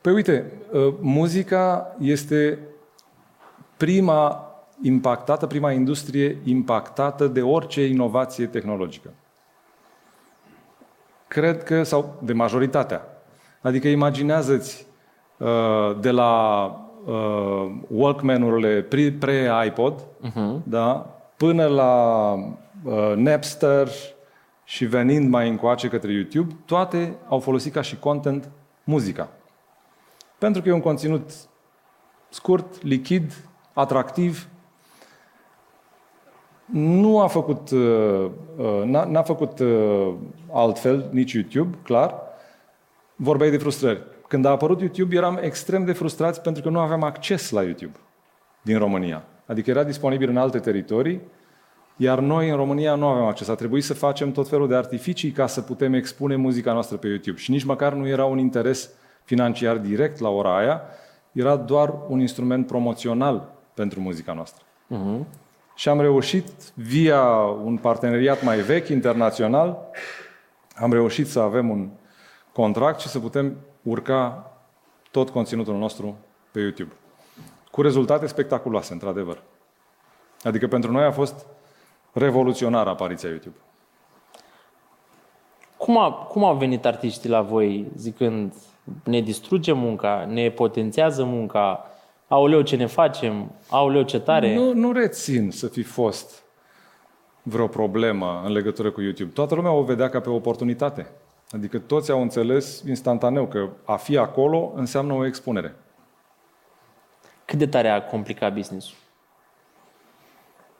Păi 0.00 0.12
uite, 0.12 0.52
uh, 0.72 0.94
muzica 1.00 1.96
este 1.98 2.58
prima 3.76 4.42
impactată, 4.82 5.46
prima 5.46 5.72
industrie 5.72 6.38
impactată 6.44 7.26
de 7.26 7.42
orice 7.42 7.86
inovație 7.86 8.46
tehnologică. 8.46 9.10
Cred 11.28 11.62
că, 11.62 11.82
sau 11.82 12.14
de 12.22 12.32
majoritatea. 12.32 13.02
Adică 13.60 13.88
imaginează-ți 13.88 14.86
uh, 15.38 15.96
de 16.00 16.10
la 16.10 16.64
uh, 17.04 17.70
Walkman-urile 17.88 18.82
pre- 18.82 19.16
pre-iPod, 19.18 20.00
uh-huh. 20.00 20.62
da, 20.64 21.06
până 21.36 21.66
la 21.66 22.34
uh, 22.84 23.12
Napster 23.16 23.88
și 24.64 24.84
venind 24.84 25.28
mai 25.28 25.48
încoace 25.48 25.88
către 25.88 26.12
YouTube, 26.12 26.54
toate 26.64 27.16
au 27.28 27.38
folosit 27.38 27.72
ca 27.72 27.80
și 27.80 27.98
content 27.98 28.50
muzica. 28.84 29.28
Pentru 30.38 30.62
că 30.62 30.68
e 30.68 30.72
un 30.72 30.80
conținut 30.80 31.30
scurt, 32.28 32.82
lichid, 32.82 33.32
atractiv. 33.72 34.48
Nu 36.72 37.20
a 37.20 37.26
făcut, 37.26 37.70
uh, 37.70 38.30
uh, 38.56 38.82
n-a, 38.84 39.04
n-a 39.04 39.22
făcut 39.22 39.58
uh, 39.58 40.14
altfel 40.52 41.08
nici 41.10 41.32
YouTube, 41.32 41.76
clar. 41.82 42.14
Vorbeai 43.16 43.50
de 43.50 43.58
frustrări. 43.58 44.02
Când 44.28 44.44
a 44.44 44.50
apărut 44.50 44.80
YouTube, 44.80 45.16
eram 45.16 45.38
extrem 45.42 45.84
de 45.84 45.92
frustrați 45.92 46.40
pentru 46.40 46.62
că 46.62 46.68
nu 46.68 46.78
aveam 46.78 47.02
acces 47.02 47.50
la 47.50 47.62
YouTube 47.62 47.98
din 48.62 48.78
România. 48.78 49.24
Adică 49.46 49.70
era 49.70 49.84
disponibil 49.84 50.28
în 50.28 50.36
alte 50.36 50.58
teritorii, 50.58 51.20
iar 52.00 52.18
noi 52.18 52.48
în 52.48 52.56
România 52.56 52.94
nu 52.94 53.06
aveam 53.06 53.26
acces. 53.26 53.48
A 53.48 53.54
trebuit 53.54 53.84
să 53.84 53.94
facem 53.94 54.32
tot 54.32 54.48
felul 54.48 54.68
de 54.68 54.74
artificii 54.74 55.30
ca 55.30 55.46
să 55.46 55.60
putem 55.60 55.92
expune 55.92 56.36
muzica 56.36 56.72
noastră 56.72 56.96
pe 56.96 57.06
YouTube. 57.06 57.38
Și 57.38 57.50
nici 57.50 57.64
măcar 57.64 57.92
nu 57.92 58.08
era 58.08 58.24
un 58.24 58.38
interes 58.38 58.90
financiar 59.24 59.76
direct 59.76 60.18
la 60.18 60.28
ora 60.28 60.56
aia, 60.58 60.82
era 61.32 61.56
doar 61.56 61.94
un 62.08 62.20
instrument 62.20 62.66
promoțional 62.66 63.52
pentru 63.74 64.00
muzica 64.00 64.32
noastră. 64.32 64.64
Uh-huh. 64.64 65.24
Și 65.74 65.88
am 65.88 66.00
reușit, 66.00 66.48
via 66.74 67.22
un 67.64 67.76
parteneriat 67.76 68.42
mai 68.42 68.58
vechi, 68.58 68.88
internațional, 68.88 69.78
am 70.74 70.92
reușit 70.92 71.26
să 71.26 71.40
avem 71.40 71.70
un 71.70 71.88
contract 72.52 73.00
și 73.00 73.08
să 73.08 73.18
putem 73.18 73.56
urca 73.82 74.52
tot 75.10 75.30
conținutul 75.30 75.76
nostru 75.76 76.16
pe 76.50 76.60
YouTube. 76.60 76.92
Cu 77.70 77.82
rezultate 77.82 78.26
spectaculoase, 78.26 78.92
într-adevăr. 78.92 79.42
Adică 80.42 80.66
pentru 80.66 80.92
noi 80.92 81.04
a 81.04 81.10
fost 81.10 81.46
revoluționară 82.12 82.90
apariția 82.90 83.28
YouTube. 83.28 83.56
Cum, 85.76 85.98
a, 85.98 86.12
cum 86.12 86.44
au 86.44 86.56
venit 86.56 86.84
artiștii 86.84 87.28
la 87.28 87.40
voi 87.40 87.86
zicând 87.96 88.52
ne 89.04 89.20
distruge 89.20 89.72
munca, 89.72 90.26
ne 90.28 90.50
potențează 90.50 91.24
munca, 91.24 91.90
aoleu 92.28 92.60
ce 92.60 92.76
ne 92.76 92.86
facem, 92.86 93.50
aoleu 93.68 94.02
ce 94.02 94.20
tare? 94.20 94.54
Nu, 94.54 94.72
nu 94.72 94.92
rețin 94.92 95.50
să 95.50 95.66
fi 95.66 95.82
fost 95.82 96.42
vreo 97.42 97.66
problemă 97.66 98.42
în 98.44 98.52
legătură 98.52 98.90
cu 98.90 99.00
YouTube. 99.00 99.30
Toată 99.30 99.54
lumea 99.54 99.70
o 99.70 99.82
vedea 99.82 100.08
ca 100.08 100.20
pe 100.20 100.30
o 100.30 100.34
oportunitate. 100.34 101.10
Adică 101.50 101.78
toți 101.78 102.10
au 102.10 102.22
înțeles 102.22 102.82
instantaneu 102.86 103.46
că 103.46 103.68
a 103.84 103.96
fi 103.96 104.16
acolo 104.16 104.72
înseamnă 104.74 105.12
o 105.12 105.26
expunere. 105.26 105.74
Cât 107.44 107.58
de 107.58 107.66
tare 107.66 107.88
a 107.88 108.04
complicat 108.04 108.54
business-ul? 108.54 108.96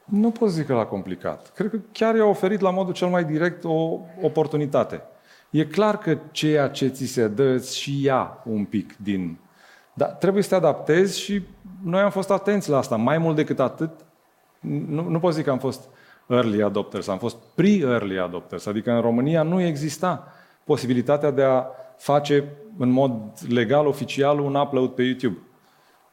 Nu 0.08 0.30
pot 0.30 0.50
zic 0.50 0.66
că 0.66 0.74
l-a 0.74 0.86
complicat. 0.86 1.52
Cred 1.54 1.70
că 1.70 1.78
chiar 1.92 2.14
i-a 2.14 2.24
oferit 2.24 2.60
la 2.60 2.70
modul 2.70 2.92
cel 2.92 3.08
mai 3.08 3.24
direct 3.24 3.64
o 3.64 3.98
oportunitate. 4.22 5.02
E 5.50 5.64
clar 5.64 5.98
că 5.98 6.18
ceea 6.30 6.68
ce 6.68 6.88
ți 6.88 7.04
se 7.04 7.28
dă 7.28 7.42
îți 7.42 7.78
și 7.78 8.04
ia 8.04 8.42
un 8.44 8.64
pic 8.64 8.96
din... 8.96 9.38
Dar 9.92 10.08
trebuie 10.08 10.42
să 10.42 10.48
te 10.48 10.54
adaptezi 10.54 11.20
și 11.20 11.42
noi 11.82 12.00
am 12.00 12.10
fost 12.10 12.30
atenți 12.30 12.70
la 12.70 12.76
asta. 12.76 12.96
Mai 12.96 13.18
mult 13.18 13.36
decât 13.36 13.60
atât, 13.60 13.90
nu, 14.60 15.08
nu 15.08 15.18
pot 15.18 15.34
zic 15.34 15.44
că 15.44 15.50
am 15.50 15.58
fost 15.58 15.88
early 16.26 16.62
adopters, 16.62 17.08
am 17.08 17.18
fost 17.18 17.36
pre-early 17.54 18.18
adopters. 18.18 18.66
Adică 18.66 18.90
în 18.90 19.00
România 19.00 19.42
nu 19.42 19.60
exista 19.60 20.32
posibilitatea 20.64 21.30
de 21.30 21.42
a 21.42 21.66
face 21.96 22.44
în 22.78 22.90
mod 22.90 23.12
legal, 23.48 23.86
oficial, 23.86 24.40
un 24.40 24.54
upload 24.54 24.90
pe 24.90 25.02
YouTube. 25.02 25.38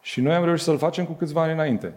Și 0.02 0.22
noi 0.22 0.34
am 0.34 0.46
reușit 0.46 0.66
să-l 0.66 0.78
facem 0.78 1.06
cu 1.06 1.14
câțiva 1.14 1.42
ani 1.42 1.52
înainte. 1.52 1.94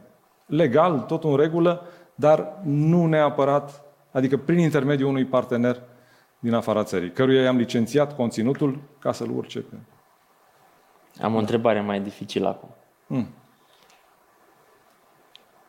Legal, 0.48 1.00
tot 1.00 1.24
în 1.24 1.36
regulă, 1.36 1.86
dar 2.14 2.52
nu 2.64 3.06
neapărat, 3.06 3.82
adică 4.12 4.36
prin 4.36 4.58
intermediul 4.58 5.08
unui 5.08 5.24
partener 5.24 5.80
din 6.38 6.54
afara 6.54 6.82
țării, 6.82 7.10
căruia 7.10 7.42
i-am 7.42 7.56
licențiat 7.56 8.16
conținutul 8.16 8.80
ca 8.98 9.12
să-l 9.12 9.30
urce 9.36 9.58
pe... 9.58 9.76
Am 11.22 11.34
o 11.34 11.38
întrebare 11.38 11.80
mai 11.80 12.00
dificilă 12.00 12.48
acum. 12.48 12.68
Hmm. 13.06 13.28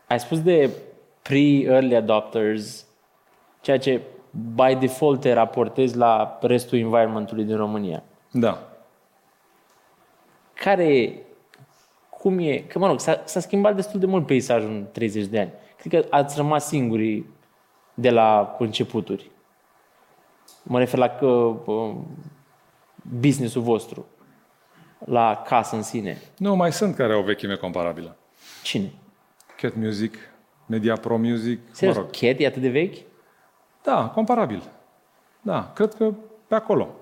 Ai 0.07 0.19
spus 0.19 0.41
de 0.41 0.69
pre-early 1.21 1.95
adopters, 1.95 2.85
ceea 3.61 3.79
ce 3.79 4.01
by 4.55 4.75
default 4.79 5.19
te 5.19 5.33
raportezi 5.33 5.97
la 5.97 6.37
restul 6.41 6.77
environmentului 6.77 7.43
din 7.43 7.55
România. 7.55 8.03
Da. 8.31 8.63
Care, 10.53 11.19
cum 12.19 12.39
e, 12.39 12.57
că 12.57 12.79
mă 12.79 12.87
rog, 12.87 12.99
s-a, 12.99 13.21
s-a 13.25 13.39
schimbat 13.39 13.75
destul 13.75 13.99
de 13.99 14.05
mult 14.05 14.25
peisajul 14.25 14.69
în 14.69 14.85
30 14.91 15.25
de 15.25 15.39
ani. 15.39 15.51
Cred 15.77 16.03
că 16.03 16.07
ați 16.15 16.35
rămas 16.37 16.67
singuri 16.67 17.25
de 17.93 18.09
la 18.09 18.55
începuturi. 18.59 19.31
Mă 20.63 20.79
refer 20.79 20.99
la 20.99 21.09
că, 21.09 21.25
uh, 21.25 21.95
business-ul 23.19 23.61
vostru, 23.61 24.05
la 24.99 25.41
casă 25.45 25.75
în 25.75 25.83
sine. 25.83 26.21
Nu, 26.37 26.55
mai 26.55 26.71
sunt 26.71 26.95
care 26.95 27.13
au 27.13 27.21
vechime 27.21 27.55
comparabilă. 27.55 28.17
Cine? 28.63 28.93
Cat 29.57 29.75
Music, 29.75 30.17
Media 30.65 30.95
Pro 30.95 31.17
Music, 31.17 31.59
Serios, 31.71 31.95
mă 31.95 32.01
rog. 32.01 32.11
Cat 32.11 32.39
e 32.39 32.45
atât 32.45 32.61
de 32.61 32.69
vechi? 32.69 32.97
Da, 33.83 34.07
comparabil. 34.07 34.63
Da, 35.41 35.71
cred 35.75 35.93
că 35.93 36.13
pe 36.47 36.55
acolo. 36.55 36.95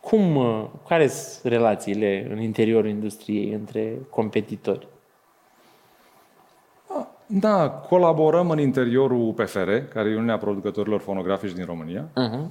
Cum, 0.00 0.36
uh, 0.36 0.66
care 0.88 1.06
sunt 1.08 1.52
relațiile 1.52 2.26
în 2.30 2.40
interiorul 2.40 2.88
industriei 2.88 3.52
între 3.52 3.98
competitori? 4.10 4.88
Da, 7.26 7.70
colaborăm 7.70 8.50
în 8.50 8.58
interiorul 8.58 9.28
UPFR, 9.28 9.70
care 9.70 10.08
e 10.08 10.14
Uniunea 10.14 10.38
Producătorilor 10.38 11.00
Fonografici 11.00 11.52
din 11.52 11.64
România, 11.64 12.08
Uh-huh. 12.08 12.48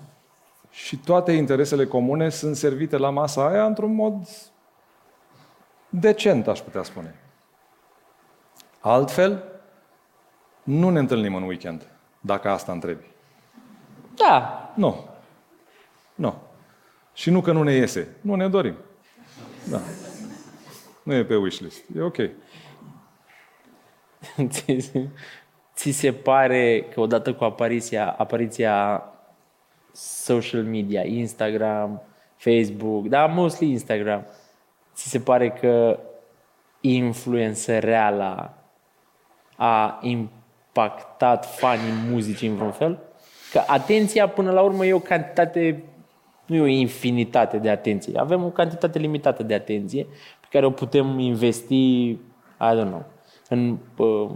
și 0.69 0.97
toate 0.97 1.31
interesele 1.31 1.85
comune 1.85 2.29
sunt 2.29 2.55
servite 2.55 2.97
la 2.97 3.09
masa 3.09 3.47
aia 3.47 3.65
într-un 3.65 3.93
mod 3.95 4.27
decent, 5.89 6.47
aș 6.47 6.59
putea 6.59 6.83
spune. 6.83 7.15
Altfel, 8.79 9.43
nu 10.63 10.89
ne 10.89 10.99
întâlnim 10.99 11.35
în 11.35 11.43
weekend, 11.43 11.87
dacă 12.21 12.49
asta 12.49 12.71
întrebi. 12.71 13.05
Da, 14.15 14.69
Nu. 14.75 15.05
Nu. 16.15 16.35
Și 17.19 17.29
nu 17.29 17.41
că 17.41 17.51
nu 17.51 17.63
ne 17.63 17.73
iese. 17.73 18.07
Nu 18.21 18.35
ne 18.35 18.47
dorim. 18.47 18.75
Da. 19.69 19.79
Nu 21.03 21.13
e 21.13 21.25
pe 21.25 21.35
wishlist. 21.35 21.83
E 21.95 22.01
ok. 22.01 22.17
ți, 24.47 24.91
ți 25.75 25.91
se 25.91 26.13
pare 26.13 26.85
că 26.93 26.99
odată 26.99 27.33
cu 27.33 27.43
apariția, 27.43 28.15
apariția 28.17 29.03
social 29.91 30.63
media, 30.63 31.05
Instagram, 31.05 32.01
Facebook, 32.35 33.07
da, 33.07 33.25
mostly 33.25 33.69
Instagram, 33.69 34.25
ți 34.93 35.09
se 35.09 35.19
pare 35.19 35.49
că 35.49 35.99
influențăreala 36.81 38.57
a 39.55 39.99
impactat 40.01 41.55
fanii 41.55 42.09
muzicii 42.09 42.47
în 42.47 42.55
vreun 42.55 42.71
fel? 42.71 42.99
Că 43.51 43.63
atenția, 43.67 44.29
până 44.29 44.51
la 44.51 44.61
urmă, 44.61 44.85
e 44.85 44.93
o 44.93 44.99
cantitate, 44.99 45.83
nu 46.49 46.55
e 46.55 46.61
o 46.61 46.65
infinitate 46.65 47.57
de 47.57 47.69
atenție. 47.69 48.19
Avem 48.19 48.43
o 48.43 48.49
cantitate 48.49 48.99
limitată 48.99 49.43
de 49.43 49.53
atenție 49.53 50.03
pe 50.41 50.47
care 50.49 50.65
o 50.65 50.69
putem 50.69 51.19
investi, 51.19 51.75
I 51.75 52.17
don't 52.59 52.87
know, 52.87 53.05
în, 53.49 53.77
uh, 53.97 54.29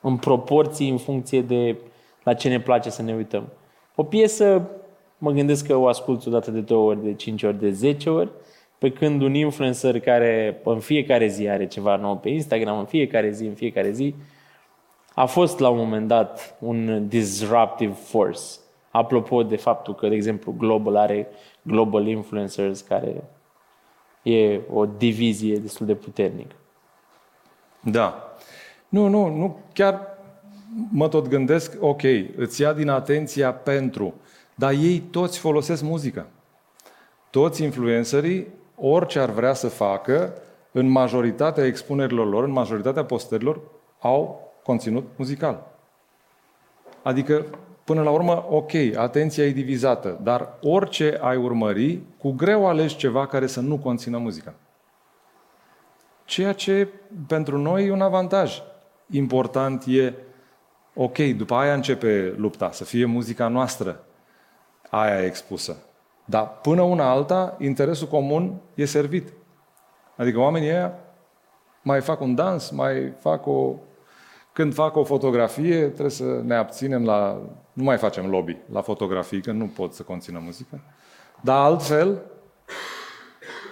în 0.00 0.16
proporții, 0.16 0.90
în 0.90 0.98
funcție 0.98 1.42
de 1.42 1.76
la 2.22 2.34
ce 2.34 2.48
ne 2.48 2.60
place 2.60 2.90
să 2.90 3.02
ne 3.02 3.14
uităm. 3.14 3.48
O 3.94 4.02
piesă, 4.02 4.68
mă 5.18 5.30
gândesc 5.30 5.66
că 5.66 5.76
o 5.76 5.86
asculți 5.86 6.28
o 6.28 6.30
dată 6.30 6.50
de 6.50 6.60
două 6.60 6.88
ori, 6.88 7.02
de 7.02 7.14
cinci 7.14 7.42
ori, 7.42 7.58
de 7.58 7.70
zece 7.70 8.10
ori, 8.10 8.30
pe 8.78 8.90
când 8.90 9.22
un 9.22 9.34
influencer 9.34 10.00
care 10.00 10.60
în 10.64 10.78
fiecare 10.78 11.26
zi 11.26 11.48
are 11.48 11.66
ceva 11.66 11.96
nou 11.96 12.16
pe 12.16 12.28
Instagram, 12.28 12.78
în 12.78 12.84
fiecare 12.84 13.30
zi, 13.30 13.44
în 13.44 13.54
fiecare 13.54 13.90
zi, 13.90 14.14
a 15.14 15.26
fost 15.26 15.58
la 15.58 15.68
un 15.68 15.78
moment 15.78 16.08
dat 16.08 16.56
un 16.60 17.08
disruptive 17.08 17.92
force. 17.92 18.42
Apropo 18.90 19.42
de 19.42 19.56
faptul 19.56 19.94
că, 19.94 20.08
de 20.08 20.14
exemplu, 20.14 20.54
Global 20.58 20.96
are 20.96 21.28
Global 21.62 22.06
Influencers, 22.06 22.80
care 22.80 23.24
e 24.22 24.60
o 24.72 24.86
divizie 24.86 25.56
destul 25.56 25.86
de 25.86 25.94
puternică. 25.94 26.54
Da. 27.80 28.32
Nu, 28.88 29.06
nu, 29.06 29.28
nu. 29.28 29.58
Chiar 29.72 30.18
mă 30.90 31.08
tot 31.08 31.28
gândesc, 31.28 31.76
ok, 31.80 32.02
îți 32.36 32.60
ia 32.60 32.72
din 32.72 32.88
atenția 32.88 33.52
pentru, 33.52 34.14
dar 34.54 34.72
ei 34.72 34.98
toți 34.98 35.38
folosesc 35.38 35.82
muzică. 35.82 36.26
Toți 37.30 37.62
influencerii, 37.62 38.46
orice 38.76 39.18
ar 39.18 39.30
vrea 39.30 39.52
să 39.52 39.68
facă, 39.68 40.32
în 40.72 40.88
majoritatea 40.88 41.64
expunerilor 41.64 42.28
lor, 42.28 42.44
în 42.44 42.50
majoritatea 42.50 43.04
postărilor, 43.04 43.60
au 44.00 44.52
conținut 44.62 45.06
muzical. 45.16 45.66
Adică, 47.02 47.46
până 47.88 48.02
la 48.02 48.10
urmă, 48.10 48.46
ok, 48.48 48.72
atenția 48.96 49.44
e 49.44 49.50
divizată, 49.50 50.18
dar 50.22 50.48
orice 50.60 51.18
ai 51.20 51.36
urmări, 51.36 52.00
cu 52.18 52.30
greu 52.30 52.66
alegi 52.66 52.96
ceva 52.96 53.26
care 53.26 53.46
să 53.46 53.60
nu 53.60 53.78
conțină 53.78 54.18
muzică. 54.18 54.54
Ceea 56.24 56.52
ce 56.52 56.88
pentru 57.26 57.58
noi 57.58 57.86
e 57.86 57.92
un 57.92 58.00
avantaj. 58.00 58.62
Important 59.10 59.84
e, 59.86 60.14
ok, 60.94 61.18
după 61.18 61.54
aia 61.54 61.74
începe 61.74 62.34
lupta, 62.36 62.70
să 62.70 62.84
fie 62.84 63.04
muzica 63.04 63.48
noastră 63.48 64.04
aia 64.90 65.24
expusă. 65.24 65.76
Dar 66.24 66.58
până 66.62 66.82
una 66.82 67.10
alta, 67.10 67.56
interesul 67.58 68.08
comun 68.08 68.60
e 68.74 68.84
servit. 68.84 69.32
Adică 70.16 70.38
oamenii 70.38 70.68
ăia 70.68 70.98
mai 71.82 72.00
fac 72.00 72.20
un 72.20 72.34
dans, 72.34 72.70
mai 72.70 73.12
fac 73.18 73.46
o... 73.46 73.74
Când 74.52 74.74
fac 74.74 74.96
o 74.96 75.04
fotografie, 75.04 75.84
trebuie 75.84 76.10
să 76.10 76.40
ne 76.44 76.54
abținem 76.54 77.04
la... 77.04 77.40
Nu 77.78 77.84
mai 77.84 77.96
facem 77.96 78.26
lobby 78.26 78.56
la 78.72 78.80
fotografii, 78.80 79.42
că 79.42 79.52
nu 79.52 79.66
pot 79.66 79.92
să 79.92 80.02
conțină 80.02 80.40
muzică. 80.44 80.80
Dar 81.40 81.56
altfel, 81.56 82.22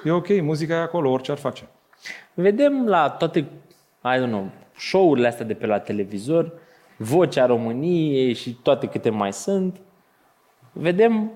e 0.05 0.11
ok, 0.11 0.41
muzica 0.41 0.75
e 0.75 0.79
acolo, 0.79 1.11
orice 1.11 1.31
ar 1.31 1.39
face. 1.39 1.69
Vedem 2.35 2.87
la 2.87 3.11
toate, 3.11 3.39
I 4.05 4.19
don't 4.19 4.29
know, 4.29 4.51
show-urile 4.77 5.27
astea 5.27 5.45
de 5.45 5.55
pe 5.55 5.67
la 5.67 5.79
televizor, 5.79 6.53
Vocea 6.97 7.47
României 7.47 8.33
și 8.33 8.59
toate 8.63 8.87
câte 8.87 9.11
mai 9.11 9.33
sunt, 9.33 9.81
vedem 10.73 11.31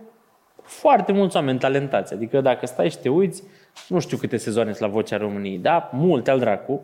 foarte 0.62 1.12
mulți 1.12 1.37
oameni 1.37 1.59
talentați. 1.59 2.12
Adică 2.12 2.40
dacă 2.40 2.66
stai 2.66 2.90
și 2.90 2.98
te 2.98 3.09
uiți, 3.09 3.42
nu 3.88 4.00
știu 4.00 4.16
câte 4.16 4.37
sezoane 4.37 4.72
sunt 4.72 4.88
la 4.88 4.94
Vocea 4.94 5.16
României, 5.16 5.59
da? 5.59 5.90
Multe 5.92 6.30
al 6.30 6.38
dracu. 6.38 6.83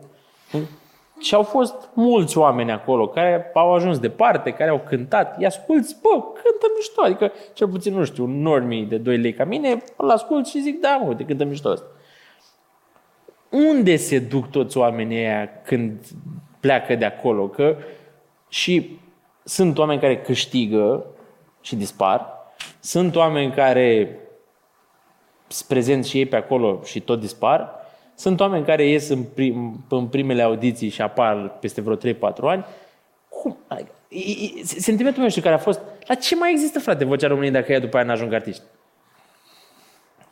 Și 1.19 1.35
au 1.35 1.43
fost 1.43 1.89
mulți 1.93 2.37
oameni 2.37 2.71
acolo 2.71 3.07
care 3.07 3.51
au 3.53 3.73
ajuns 3.73 3.99
departe, 3.99 4.51
care 4.51 4.69
au 4.69 4.81
cântat. 4.85 5.37
Îi 5.37 5.45
asculți, 5.45 5.97
bă, 6.01 6.09
cântă 6.09 6.67
mișto. 6.75 7.01
Adică, 7.03 7.31
cel 7.53 7.67
puțin, 7.67 7.93
nu 7.93 8.03
știu, 8.03 8.23
un 8.23 8.41
normii 8.41 8.85
de 8.85 8.97
2 8.97 9.17
lei 9.17 9.33
ca 9.33 9.43
mine, 9.43 9.83
îl 9.95 10.09
ascult 10.09 10.47
și 10.47 10.61
zic, 10.61 10.79
da, 10.79 11.01
mă, 11.05 11.13
de 11.13 11.23
cântă 11.23 11.43
mișto 11.43 11.69
ăsta. 11.69 11.85
Unde 13.49 13.95
se 13.95 14.19
duc 14.19 14.49
toți 14.49 14.77
oamenii 14.77 15.17
ăia 15.17 15.49
când 15.63 16.05
pleacă 16.59 16.95
de 16.95 17.05
acolo? 17.05 17.47
Că 17.47 17.77
și 18.49 18.99
sunt 19.43 19.77
oameni 19.77 19.99
care 19.99 20.21
câștigă 20.21 21.05
și 21.61 21.75
dispar, 21.75 22.37
sunt 22.79 23.15
oameni 23.15 23.51
care 23.51 24.19
sunt 25.47 25.67
prezenți 25.67 26.09
și 26.09 26.17
ei 26.17 26.25
pe 26.25 26.35
acolo 26.35 26.79
și 26.83 26.99
tot 26.99 27.19
dispar, 27.19 27.76
sunt 28.17 28.39
oameni 28.39 28.65
care 28.65 28.85
ies 28.85 29.09
în, 29.09 29.23
prim, 29.23 29.83
în 29.89 30.07
primele 30.07 30.41
audiții 30.41 30.89
și 30.89 31.01
apar 31.01 31.57
peste 31.59 31.81
vreo 31.81 31.95
3-4 31.95 32.19
ani. 32.41 32.65
Cum? 33.29 33.57
Adică, 33.67 33.91
e- 34.09 34.17
e- 34.19 34.63
Sentimentul 34.63 35.21
meu 35.21 35.29
știu 35.29 35.41
care 35.41 35.55
a 35.55 35.57
fost, 35.57 35.79
la 36.07 36.15
ce 36.15 36.35
mai 36.35 36.51
există, 36.51 36.79
frate, 36.79 37.05
Vocea 37.05 37.27
României 37.27 37.51
dacă 37.53 37.71
ea 37.71 37.79
după 37.79 37.97
aia 37.97 38.05
n-ajung 38.05 38.33
artiști? 38.33 38.61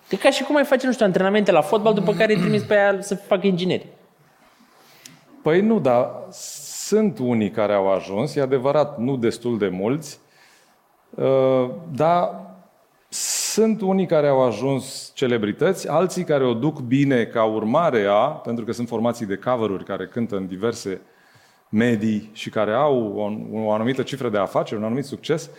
E 0.09 0.15
ca 0.15 0.29
și 0.29 0.43
cum 0.43 0.55
ai 0.55 0.63
face, 0.63 0.85
nu 0.85 0.91
știu, 0.91 1.05
antrenamente 1.05 1.51
la 1.51 1.61
fotbal, 1.61 1.93
după 1.93 2.13
care 2.13 2.33
îi 2.33 2.39
trimis 2.39 2.63
pe 2.63 2.73
aia 2.73 3.01
să 3.01 3.15
facă 3.15 3.47
ingineri. 3.47 3.87
Păi 5.41 5.61
nu, 5.61 5.79
dar 5.79 6.11
sunt 6.85 7.19
unii 7.19 7.51
care 7.51 7.73
au 7.73 7.91
ajuns, 7.91 8.35
e 8.35 8.41
adevărat, 8.41 8.97
nu 8.97 9.15
destul 9.15 9.57
de 9.57 9.67
mulți, 9.67 10.19
uh, 11.09 11.69
dar 11.91 12.41
sunt 13.55 13.81
unii 13.81 14.05
care 14.05 14.27
au 14.27 14.43
ajuns 14.43 15.11
celebrități, 15.13 15.89
alții 15.89 16.23
care 16.23 16.45
o 16.45 16.53
duc 16.53 16.79
bine 16.79 17.25
ca 17.25 17.43
urmare 17.43 18.05
a, 18.09 18.25
pentru 18.27 18.65
că 18.65 18.71
sunt 18.71 18.87
formații 18.87 19.25
de 19.25 19.37
cover 19.37 19.83
care 19.83 20.05
cântă 20.05 20.35
în 20.35 20.47
diverse 20.47 21.01
medii 21.69 22.29
și 22.33 22.49
care 22.49 22.73
au 22.73 23.13
o, 23.15 23.57
o 23.65 23.71
anumită 23.71 24.01
cifră 24.01 24.29
de 24.29 24.37
afaceri, 24.37 24.79
un 24.79 24.85
anumit 24.85 25.05
succes. 25.05 25.49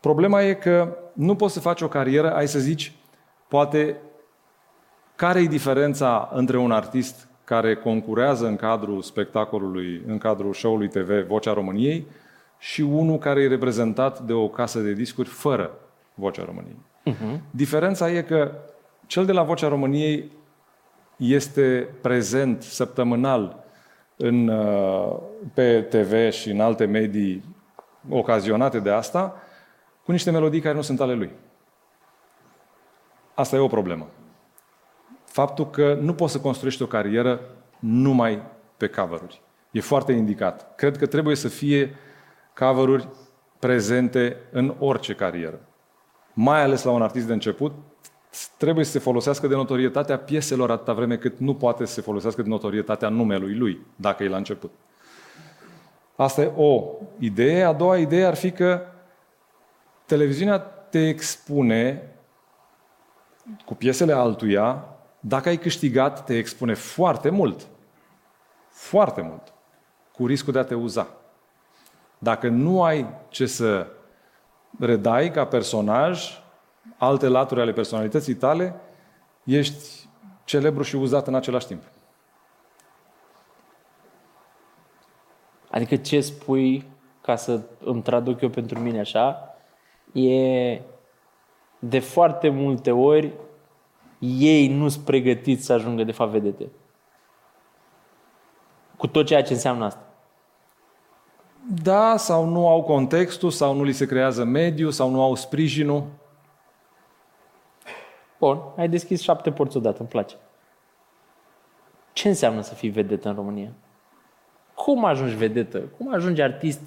Problema 0.00 0.42
e 0.42 0.54
că 0.54 0.96
nu 1.12 1.34
poți 1.34 1.52
să 1.52 1.60
faci 1.60 1.80
o 1.80 1.88
carieră, 1.88 2.34
ai 2.34 2.48
să 2.48 2.58
zici, 2.58 2.92
poate 3.48 3.96
Care 5.16 5.40
e 5.40 5.46
diferența 5.46 6.30
între 6.32 6.56
un 6.58 6.70
artist 6.70 7.28
care 7.44 7.76
concurează 7.76 8.46
în 8.46 8.56
cadrul 8.56 9.02
spectacolului, 9.02 10.02
în 10.06 10.18
cadrul 10.18 10.52
show-ului 10.54 10.88
TV 10.88 11.26
Vocea 11.26 11.52
României 11.52 12.06
și 12.58 12.80
unul 12.80 13.18
care 13.18 13.42
e 13.42 13.48
reprezentat 13.48 14.20
de 14.20 14.32
o 14.32 14.48
casă 14.48 14.80
de 14.80 14.92
discuri 14.92 15.28
fără 15.28 15.70
Vocea 16.14 16.44
României? 16.44 16.92
Uh-huh. 17.10 17.40
Diferența 17.50 18.10
e 18.10 18.22
că 18.22 18.52
cel 19.06 19.24
de 19.24 19.32
la 19.32 19.42
Vocea 19.42 19.68
României 19.68 20.30
este 21.16 21.88
prezent 22.00 22.62
săptămânal 22.62 23.64
în, 24.16 24.48
uh, 24.48 25.16
pe 25.54 25.80
TV 25.80 26.32
și 26.32 26.50
în 26.50 26.60
alte 26.60 26.84
medii 26.84 27.44
ocazionate 28.08 28.78
de 28.78 28.90
asta, 28.90 29.36
cu 30.04 30.12
niște 30.12 30.30
melodii 30.30 30.60
care 30.60 30.74
nu 30.74 30.82
sunt 30.82 31.00
ale 31.00 31.14
lui. 31.14 31.30
Asta 33.34 33.56
e 33.56 33.58
o 33.58 33.66
problemă. 33.66 34.08
Faptul 35.24 35.70
că 35.70 35.98
nu 36.00 36.14
poți 36.14 36.32
să 36.32 36.40
construiești 36.40 36.82
o 36.82 36.86
carieră 36.86 37.40
numai 37.78 38.42
pe 38.76 38.88
cover-uri. 38.88 39.42
E 39.70 39.80
foarte 39.80 40.12
indicat. 40.12 40.74
Cred 40.74 40.96
că 40.96 41.06
trebuie 41.06 41.36
să 41.36 41.48
fie 41.48 41.94
cover-uri 42.58 43.08
prezente 43.58 44.36
în 44.50 44.74
orice 44.78 45.14
carieră. 45.14 45.60
Mai 46.34 46.62
ales 46.62 46.82
la 46.82 46.90
un 46.90 47.02
artist 47.02 47.26
de 47.26 47.32
început, 47.32 47.72
trebuie 48.56 48.84
să 48.84 48.90
se 48.90 48.98
folosească 48.98 49.46
de 49.46 49.54
notorietatea 49.54 50.18
pieselor 50.18 50.70
atâta 50.70 50.92
vreme 50.92 51.16
cât 51.16 51.38
nu 51.38 51.54
poate 51.54 51.84
să 51.84 51.92
se 51.92 52.00
folosească 52.00 52.42
de 52.42 52.48
notorietatea 52.48 53.08
numelui 53.08 53.54
lui, 53.54 53.86
dacă 53.96 54.24
e 54.24 54.28
la 54.28 54.36
început. 54.36 54.72
Asta 56.16 56.42
e 56.42 56.52
o 56.56 56.84
idee. 57.18 57.62
A 57.62 57.72
doua 57.72 57.98
idee 57.98 58.24
ar 58.24 58.34
fi 58.34 58.50
că 58.50 58.82
televiziunea 60.06 60.58
te 60.58 61.08
expune 61.08 62.08
cu 63.64 63.74
piesele 63.74 64.12
altuia, 64.12 64.88
dacă 65.20 65.48
ai 65.48 65.56
câștigat, 65.56 66.24
te 66.24 66.36
expune 66.36 66.74
foarte 66.74 67.30
mult. 67.30 67.66
Foarte 68.70 69.20
mult. 69.20 69.52
Cu 70.12 70.26
riscul 70.26 70.52
de 70.52 70.58
a 70.58 70.64
te 70.64 70.74
uza. 70.74 71.08
Dacă 72.18 72.48
nu 72.48 72.82
ai 72.82 73.06
ce 73.28 73.46
să 73.46 73.86
redai 74.78 75.30
ca 75.30 75.46
personaj, 75.46 76.42
alte 76.98 77.28
laturi 77.28 77.60
ale 77.60 77.72
personalității 77.72 78.34
tale, 78.34 78.74
ești 79.44 80.08
celebru 80.44 80.82
și 80.82 80.96
uzat 80.96 81.26
în 81.26 81.34
același 81.34 81.66
timp. 81.66 81.82
Adică 85.70 85.96
ce 85.96 86.20
spui, 86.20 86.86
ca 87.20 87.36
să 87.36 87.60
îmi 87.84 88.02
traduc 88.02 88.40
eu 88.40 88.48
pentru 88.48 88.78
mine 88.78 89.00
așa, 89.00 89.56
e 90.12 90.80
de 91.78 91.98
foarte 91.98 92.48
multe 92.48 92.90
ori 92.90 93.32
ei 94.18 94.68
nu 94.68 94.88
sunt 94.88 95.04
pregătiți 95.04 95.64
să 95.64 95.72
ajungă 95.72 96.04
de 96.04 96.12
fapt 96.12 96.30
vedete. 96.30 96.70
Cu 98.96 99.06
tot 99.06 99.26
ceea 99.26 99.42
ce 99.42 99.52
înseamnă 99.52 99.84
asta. 99.84 100.03
Da, 101.68 102.16
sau 102.16 102.44
nu 102.44 102.68
au 102.68 102.82
contextul, 102.82 103.50
sau 103.50 103.74
nu 103.74 103.82
li 103.82 103.92
se 103.92 104.06
creează 104.06 104.44
mediu, 104.44 104.90
sau 104.90 105.10
nu 105.10 105.22
au 105.22 105.34
sprijinul. 105.34 106.04
Bun, 108.38 108.60
ai 108.76 108.88
deschis 108.88 109.22
șapte 109.22 109.52
porți 109.52 109.76
odată, 109.76 109.96
îmi 110.00 110.08
place. 110.08 110.34
Ce 112.12 112.28
înseamnă 112.28 112.60
să 112.60 112.74
fii 112.74 112.88
vedetă 112.88 113.28
în 113.28 113.34
România? 113.34 113.70
Cum 114.74 115.04
ajungi 115.04 115.34
vedetă? 115.34 115.78
Cum 115.78 116.14
ajungi 116.14 116.42
artist? 116.42 116.80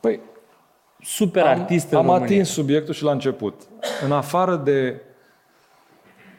Păi, 0.00 0.20
super 1.00 1.42
am, 1.42 1.60
artist 1.60 1.90
în 1.90 1.98
am 1.98 2.04
România. 2.04 2.24
atins 2.24 2.48
subiectul 2.48 2.94
și 2.94 3.02
la 3.02 3.10
început. 3.12 3.62
În 4.04 4.12
afară 4.12 4.56
de 4.56 5.00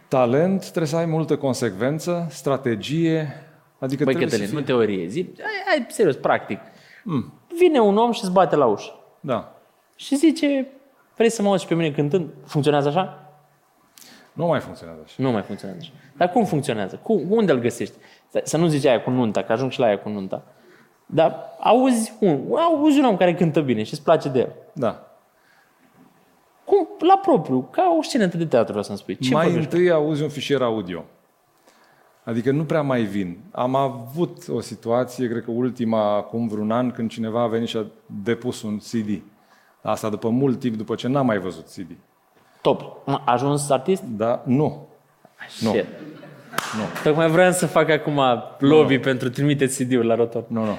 talent, 0.07 0.61
trebuie 0.61 0.87
să 0.87 0.95
ai 0.95 1.05
multă 1.05 1.37
consecvență, 1.37 2.27
strategie, 2.29 3.33
adică 3.79 4.03
Băi, 4.03 4.13
trebuie 4.13 4.25
Cătălin, 4.25 4.45
să 4.47 4.51
nu 4.53 4.57
fii... 4.57 4.65
teorie, 4.67 5.07
zi, 5.07 5.29
hai, 5.39 5.51
hai 5.65 5.85
serios, 5.89 6.15
practic. 6.15 6.59
Mm. 7.03 7.33
Vine 7.59 7.79
un 7.79 7.97
om 7.97 8.11
și 8.11 8.19
îți 8.23 8.31
bate 8.31 8.55
la 8.55 8.65
ușă 8.65 8.91
Da. 9.19 9.55
și 9.95 10.15
zice, 10.15 10.67
vrei 11.15 11.29
să 11.29 11.41
mă 11.41 11.47
auzi 11.47 11.61
și 11.61 11.67
pe 11.67 11.75
mine 11.75 11.91
cântând? 11.91 12.29
Funcționează 12.45 12.87
așa? 12.87 13.27
Nu 14.33 14.45
mai 14.45 14.59
funcționează 14.59 15.01
așa. 15.05 15.15
Nu 15.17 15.31
mai 15.31 15.41
funcționează 15.41 15.81
așa. 15.83 15.93
Dar 16.17 16.29
cum 16.29 16.45
funcționează? 16.45 16.99
Cum, 17.03 17.31
unde 17.31 17.51
îl 17.51 17.59
găsești? 17.59 17.95
Să 18.43 18.57
nu 18.57 18.67
zici 18.67 18.85
aia 18.85 19.01
cu 19.01 19.09
nunta, 19.09 19.43
că 19.43 19.51
ajung 19.51 19.71
și 19.71 19.79
la 19.79 19.85
aia 19.85 19.99
cu 19.99 20.09
nunta. 20.09 20.43
Dar 21.05 21.55
auzi 21.59 22.13
un, 22.19 22.41
auzi 22.57 22.99
un 22.99 23.05
om 23.05 23.17
care 23.17 23.33
cântă 23.33 23.61
bine 23.61 23.83
și 23.83 23.93
îți 23.93 24.03
place 24.03 24.29
de 24.29 24.39
el. 24.39 24.55
Da. 24.73 25.07
Cum? 26.65 26.87
La 26.99 27.17
propriu, 27.17 27.67
ca 27.71 27.95
o 27.99 28.01
scenă 28.01 28.25
de 28.25 28.45
teatru, 28.45 28.67
vreau 28.67 28.83
să-mi 28.83 28.97
spui. 28.97 29.17
Ce 29.17 29.33
mai 29.33 29.45
vorbești? 29.45 29.73
întâi 29.73 29.91
auzi 29.91 30.23
un 30.23 30.29
fișier 30.29 30.61
audio. 30.61 31.05
Adică 32.23 32.51
nu 32.51 32.63
prea 32.65 32.81
mai 32.81 33.01
vin. 33.01 33.37
Am 33.51 33.75
avut 33.75 34.47
o 34.47 34.61
situație, 34.61 35.27
cred 35.27 35.43
că 35.43 35.51
ultima, 35.51 36.15
acum 36.15 36.47
vreun 36.47 36.71
an, 36.71 36.91
când 36.91 37.09
cineva 37.09 37.41
a 37.41 37.47
venit 37.47 37.67
și 37.67 37.77
a 37.77 37.85
depus 38.23 38.61
un 38.61 38.77
CD. 38.77 39.21
Asta 39.81 40.09
după 40.09 40.29
mult 40.29 40.59
timp, 40.59 40.75
după 40.75 40.95
ce 40.95 41.07
n-am 41.07 41.25
mai 41.25 41.37
văzut 41.37 41.65
CD. 41.65 41.91
Top. 42.61 43.07
A 43.07 43.23
ajuns 43.25 43.69
artist? 43.69 44.03
Da? 44.03 44.43
Nu. 44.45 44.87
Nu. 45.59 45.69
Shit. 45.69 45.85
Nu. 46.77 46.83
Tocmai 47.03 47.29
vreau 47.29 47.51
să 47.51 47.67
fac 47.67 47.89
acum 47.89 48.21
lobby 48.59 48.99
pentru 48.99 49.29
trimite 49.29 49.65
CD-ul 49.65 50.05
la 50.05 50.15
rotor. 50.15 50.43
Nu, 50.47 50.65
nu. 50.65 50.77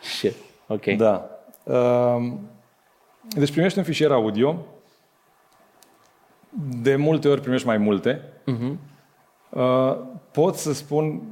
Shit. 0.00 0.34
Ok. 0.66 0.84
Da. 0.84 1.30
Um, 1.62 2.40
Deci 3.28 3.50
primești 3.50 3.78
un 3.78 3.84
fișier 3.84 4.10
audio. 4.10 4.66
De 6.82 6.96
multe 6.96 7.28
ori 7.28 7.40
primești 7.40 7.66
mai 7.66 7.76
multe. 7.76 8.20
Uh-huh. 8.22 8.76
Pot 10.30 10.54
să 10.54 10.72
spun 10.72 11.22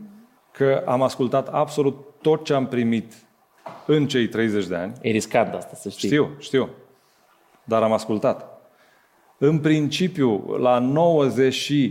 că 0.53 0.83
am 0.87 1.03
ascultat 1.03 1.49
absolut 1.49 2.07
tot 2.21 2.45
ce 2.45 2.55
am 2.55 2.67
primit 2.67 3.13
în 3.87 4.07
cei 4.07 4.29
30 4.29 4.67
de 4.67 4.75
ani. 4.75 4.93
E 5.01 5.11
riscant 5.11 5.55
asta, 5.55 5.75
să 5.75 5.89
știi. 5.89 6.09
Știu, 6.09 6.31
știu. 6.39 6.69
Dar 7.65 7.83
am 7.83 7.93
ascultat. 7.93 8.61
În 9.39 9.59
principiu, 9.59 10.57
la 10.57 10.81
99%, 10.81 11.91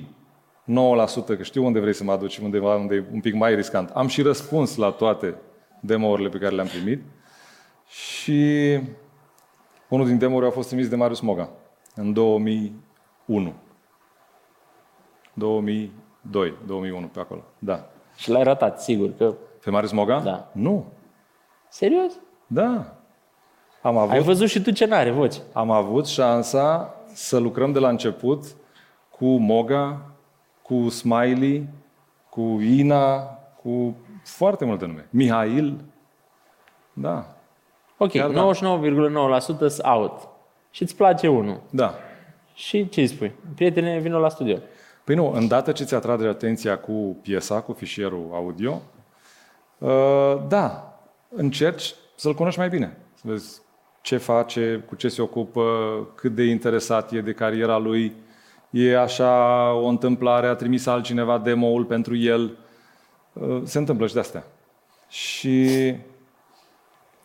că 1.26 1.44
știu 1.44 1.66
unde 1.66 1.80
vrei 1.80 1.94
să 1.94 2.04
mă 2.04 2.12
aduci, 2.12 2.38
undeva 2.38 2.76
unde 2.76 2.96
e 2.96 3.06
un 3.12 3.20
pic 3.20 3.34
mai 3.34 3.56
riscant, 3.56 3.90
am 3.90 4.08
și 4.08 4.22
răspuns 4.22 4.76
la 4.76 4.92
toate 4.92 5.36
demo-urile 5.80 6.30
pe 6.30 6.38
care 6.38 6.56
le-am 6.56 6.68
primit 6.68 7.02
și 7.88 8.80
unul 9.88 10.06
din 10.06 10.18
demo-uri 10.18 10.46
a 10.46 10.50
fost 10.50 10.68
trimis 10.68 10.90
de 10.90 10.96
Marius 10.96 11.20
Moga 11.20 11.50
în 11.96 12.14
2001. 12.14 13.54
2002, 16.32 16.58
2001, 16.68 17.08
pe 17.08 17.20
acolo. 17.20 17.44
Da. 17.60 17.86
Și 18.16 18.30
l-ai 18.30 18.44
ratat, 18.44 18.82
sigur 18.82 19.10
că... 19.18 19.34
Pe 19.64 19.70
Marius 19.70 19.92
Moga? 19.92 20.20
Da. 20.20 20.50
Nu. 20.52 20.86
Serios? 21.70 22.12
Da. 22.48 22.94
Am 23.82 23.98
avut 23.98 24.12
Ai 24.12 24.22
văzut 24.22 24.48
și 24.50 24.62
tu 24.62 24.72
ce 24.72 24.86
n-are 24.86 25.12
voce. 25.12 25.40
Am 25.54 25.72
avut 25.72 26.08
șansa 26.08 26.96
să 27.14 27.38
lucrăm 27.38 27.72
de 27.72 27.80
la 27.80 27.90
început 27.90 28.44
cu 29.10 29.26
Moga, 29.26 30.02
cu 30.62 30.90
Smiley, 30.90 31.68
cu 32.30 32.42
Ina, 32.62 33.20
cu 33.64 33.96
foarte 34.24 34.66
multe 34.66 34.86
nume. 34.86 35.08
Mihail. 35.10 35.84
Da, 36.94 37.26
Ok, 37.98 38.12
Chiar 38.12 38.30
da. 38.30 38.50
99,9% 38.54 39.40
sunt 39.42 39.82
out. 39.84 40.28
Și 40.72 40.82
îți 40.82 40.96
place 40.96 41.28
unul. 41.28 41.62
da. 41.70 41.94
Și 42.54 42.90
ce 42.90 43.02
îi 43.02 43.08
spui? 43.08 43.32
Prietene, 43.56 44.00
vină 44.00 44.18
la 44.18 44.30
studio. 44.30 44.58
Păi 45.08 45.16
nu, 45.16 45.32
îndată 45.32 45.72
ce 45.72 45.84
ți 45.84 45.96
atrage 45.96 46.28
atenția 46.28 46.78
cu 46.78 47.18
piesa, 47.22 47.62
cu 47.62 47.74
fișierul 47.74 48.30
audio, 48.34 48.82
uh, 49.78 50.38
da, 50.48 51.00
încerci 51.30 51.96
să-l 52.16 52.34
cunoști 52.34 52.60
mai 52.60 52.70
bine. 52.70 52.98
Să 53.14 53.22
vezi 53.26 53.62
ce 54.02 54.18
face, 54.18 54.84
cu 54.88 54.96
ce 54.96 55.08
se 55.08 55.22
ocupă, 55.22 55.64
cât 56.16 56.36
de 56.36 56.44
interesat 56.44 57.12
e 57.12 57.22
de 57.22 57.34
cariera 57.34 57.78
lui. 57.78 58.16
E 58.70 58.98
așa 59.00 59.74
o 59.74 59.86
întâmplare, 59.86 60.48
a 60.48 60.56
trimis 60.56 60.86
altcineva 60.86 61.38
demo-ul 61.38 61.86
pentru 61.86 62.16
el. 62.16 62.58
Uh, 63.34 63.62
Se 63.64 63.78
întâmplă 63.78 64.08
și 64.08 64.14
de 64.14 64.20
astea. 64.20 64.44
Și 65.08 65.96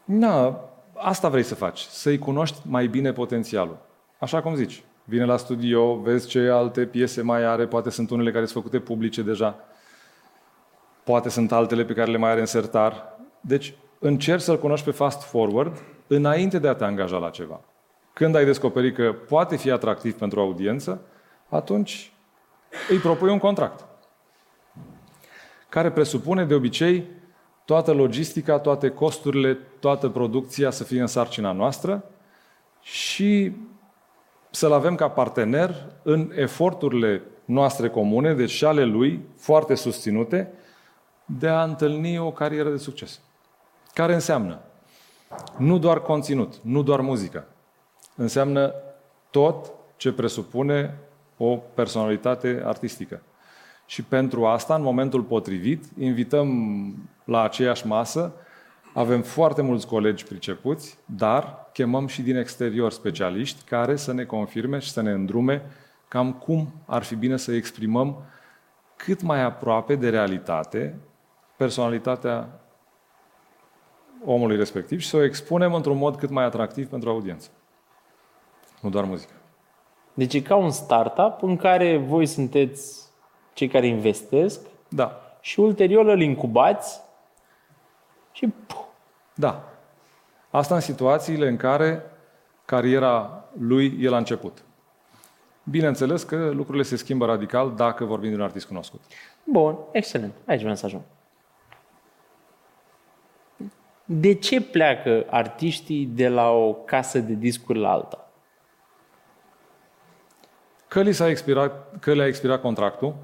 Na, 0.04 0.60
asta 0.94 1.28
vrei 1.28 1.42
să 1.42 1.54
faci, 1.54 1.80
să-i 1.80 2.18
cunoști 2.18 2.58
mai 2.64 2.86
bine 2.86 3.12
potențialul. 3.12 3.78
Așa 4.18 4.42
cum 4.42 4.54
zici, 4.54 4.82
vine 5.04 5.24
la 5.24 5.36
studio, 5.36 5.94
vezi 5.94 6.28
ce 6.28 6.48
alte 6.48 6.86
piese 6.86 7.22
mai 7.22 7.44
are, 7.44 7.66
poate 7.66 7.90
sunt 7.90 8.10
unele 8.10 8.30
care 8.30 8.44
sunt 8.44 8.62
făcute 8.62 8.84
publice 8.84 9.22
deja, 9.22 9.58
poate 11.04 11.28
sunt 11.28 11.52
altele 11.52 11.84
pe 11.84 11.92
care 11.92 12.10
le 12.10 12.16
mai 12.16 12.30
are 12.30 12.40
în 12.40 12.46
sertar. 12.46 13.18
Deci 13.40 13.74
încerci 13.98 14.42
să-l 14.42 14.58
cunoști 14.58 14.84
pe 14.84 14.90
fast 14.90 15.22
forward 15.22 15.82
înainte 16.06 16.58
de 16.58 16.68
a 16.68 16.74
te 16.74 16.84
angaja 16.84 17.16
la 17.16 17.30
ceva. 17.30 17.60
Când 18.12 18.34
ai 18.34 18.44
descoperit 18.44 18.94
că 18.94 19.12
poate 19.12 19.56
fi 19.56 19.70
atractiv 19.70 20.14
pentru 20.14 20.40
audiență, 20.40 21.00
atunci 21.48 22.12
îi 22.88 22.98
propui 22.98 23.30
un 23.30 23.38
contract 23.38 23.84
care 25.68 25.90
presupune 25.90 26.44
de 26.44 26.54
obicei 26.54 27.06
toată 27.64 27.92
logistica, 27.92 28.58
toate 28.58 28.88
costurile, 28.88 29.58
toată 29.80 30.08
producția 30.08 30.70
să 30.70 30.84
fie 30.84 31.00
în 31.00 31.06
sarcina 31.06 31.52
noastră 31.52 32.04
și 32.80 33.52
să-l 34.54 34.72
avem 34.72 34.94
ca 34.94 35.08
partener 35.08 35.74
în 36.02 36.32
eforturile 36.34 37.22
noastre 37.44 37.88
comune, 37.88 38.34
deci 38.34 38.50
și 38.50 38.64
ale 38.64 38.84
lui, 38.84 39.24
foarte 39.36 39.74
susținute, 39.74 40.52
de 41.24 41.48
a 41.48 41.62
întâlni 41.62 42.18
o 42.18 42.30
carieră 42.30 42.70
de 42.70 42.76
succes. 42.76 43.20
Care 43.94 44.14
înseamnă 44.14 44.60
nu 45.56 45.78
doar 45.78 46.00
conținut, 46.00 46.54
nu 46.62 46.82
doar 46.82 47.00
muzică. 47.00 47.46
Înseamnă 48.16 48.74
tot 49.30 49.72
ce 49.96 50.12
presupune 50.12 50.98
o 51.36 51.56
personalitate 51.56 52.62
artistică. 52.64 53.22
Și 53.86 54.02
pentru 54.02 54.46
asta, 54.46 54.74
în 54.74 54.82
momentul 54.82 55.22
potrivit, 55.22 55.84
invităm 55.98 56.48
la 57.24 57.42
aceeași 57.42 57.86
masă, 57.86 58.32
avem 58.94 59.22
foarte 59.22 59.62
mulți 59.62 59.86
colegi 59.86 60.24
pricepuți, 60.24 60.98
dar 61.04 61.68
chemăm 61.72 62.06
și 62.06 62.22
din 62.22 62.36
exterior 62.36 62.92
specialiști 62.92 63.64
care 63.64 63.96
să 63.96 64.12
ne 64.12 64.24
confirme 64.24 64.78
și 64.78 64.90
să 64.90 65.02
ne 65.02 65.10
îndrume 65.10 65.62
cam 66.08 66.32
cum 66.32 66.72
ar 66.86 67.02
fi 67.02 67.14
bine 67.14 67.36
să 67.36 67.52
exprimăm 67.52 68.24
cât 68.96 69.22
mai 69.22 69.42
aproape 69.42 69.94
de 69.94 70.08
realitate 70.08 70.98
personalitatea 71.56 72.60
omului 74.24 74.56
respectiv 74.56 75.00
și 75.00 75.08
să 75.08 75.16
o 75.16 75.24
expunem 75.24 75.74
într-un 75.74 75.96
mod 75.96 76.16
cât 76.16 76.30
mai 76.30 76.44
atractiv 76.44 76.88
pentru 76.88 77.10
audiență. 77.10 77.48
Nu 78.80 78.90
doar 78.90 79.04
muzică. 79.04 79.32
Deci 80.14 80.34
e 80.34 80.40
ca 80.40 80.54
un 80.54 80.70
startup 80.70 81.42
în 81.42 81.56
care 81.56 81.96
voi 81.96 82.26
sunteți 82.26 83.10
cei 83.52 83.68
care 83.68 83.86
investesc 83.86 84.60
Da, 84.88 85.20
și 85.40 85.60
ulterior 85.60 86.06
îl 86.06 86.20
incubați 86.20 87.00
și 88.32 88.46
puh, 88.66 88.81
da. 89.34 89.72
Asta 90.50 90.74
în 90.74 90.80
situațiile 90.80 91.48
în 91.48 91.56
care 91.56 92.02
cariera 92.64 93.44
lui 93.58 93.98
e 94.00 94.08
la 94.08 94.16
început. 94.16 94.62
Bineînțeles 95.64 96.22
că 96.22 96.50
lucrurile 96.50 96.82
se 96.82 96.96
schimbă 96.96 97.26
radical 97.26 97.74
dacă 97.74 98.04
vorbim 98.04 98.30
de 98.30 98.36
un 98.36 98.42
artist 98.42 98.66
cunoscut. 98.66 99.00
Bun, 99.44 99.76
excelent. 99.92 100.32
Aici 100.46 100.60
vreau 100.60 100.74
să 100.76 100.86
ajung. 100.86 101.02
De 104.04 104.34
ce 104.34 104.60
pleacă 104.60 105.24
artiștii 105.30 106.06
de 106.06 106.28
la 106.28 106.50
o 106.50 106.72
casă 106.72 107.18
de 107.18 107.32
discuri 107.32 107.78
la 107.78 107.90
alta? 107.90 108.30
Că 110.88 111.00
li, 111.00 111.12
s-a 111.12 111.28
expirat, 111.28 111.98
că 112.00 112.12
le-a 112.14 112.26
expirat 112.26 112.60
contractul, 112.60 113.14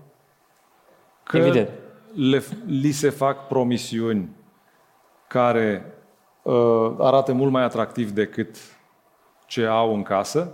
că 1.23 1.37
Evident. 1.37 1.69
le, 2.15 2.43
li 2.67 2.91
se 2.91 3.11
fac 3.11 3.47
promisiuni 3.47 4.37
care 5.27 5.85
uh, 5.87 5.98
arată 6.99 7.33
mult 7.33 7.53
mai 7.53 7.63
atractiv 7.63 8.11
decât 8.11 8.57
ce 9.47 9.67
au 9.67 9.95
în 9.95 10.03
casă, 10.03 10.53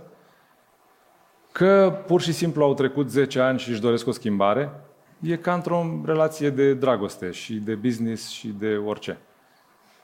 că 1.51 1.99
pur 2.07 2.21
și 2.21 2.33
simplu 2.33 2.63
au 2.63 2.73
trecut 2.73 3.09
10 3.09 3.39
ani 3.39 3.59
și 3.59 3.69
își 3.69 3.81
doresc 3.81 4.07
o 4.07 4.11
schimbare, 4.11 4.71
e 5.19 5.35
ca 5.35 5.53
într-o 5.53 5.85
relație 6.05 6.49
de 6.49 6.73
dragoste 6.73 7.31
și 7.31 7.53
de 7.53 7.75
business 7.75 8.29
și 8.29 8.47
de 8.47 8.81
orice. 8.85 9.17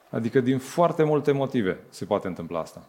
Adică 0.10 0.39
din 0.39 0.60
foarte 0.60 1.04
multe 1.04 1.32
motive 1.32 1.80
se 1.89 2.06
poate 2.06 2.27
întâmpla 2.27 2.60
asta. 2.60 2.82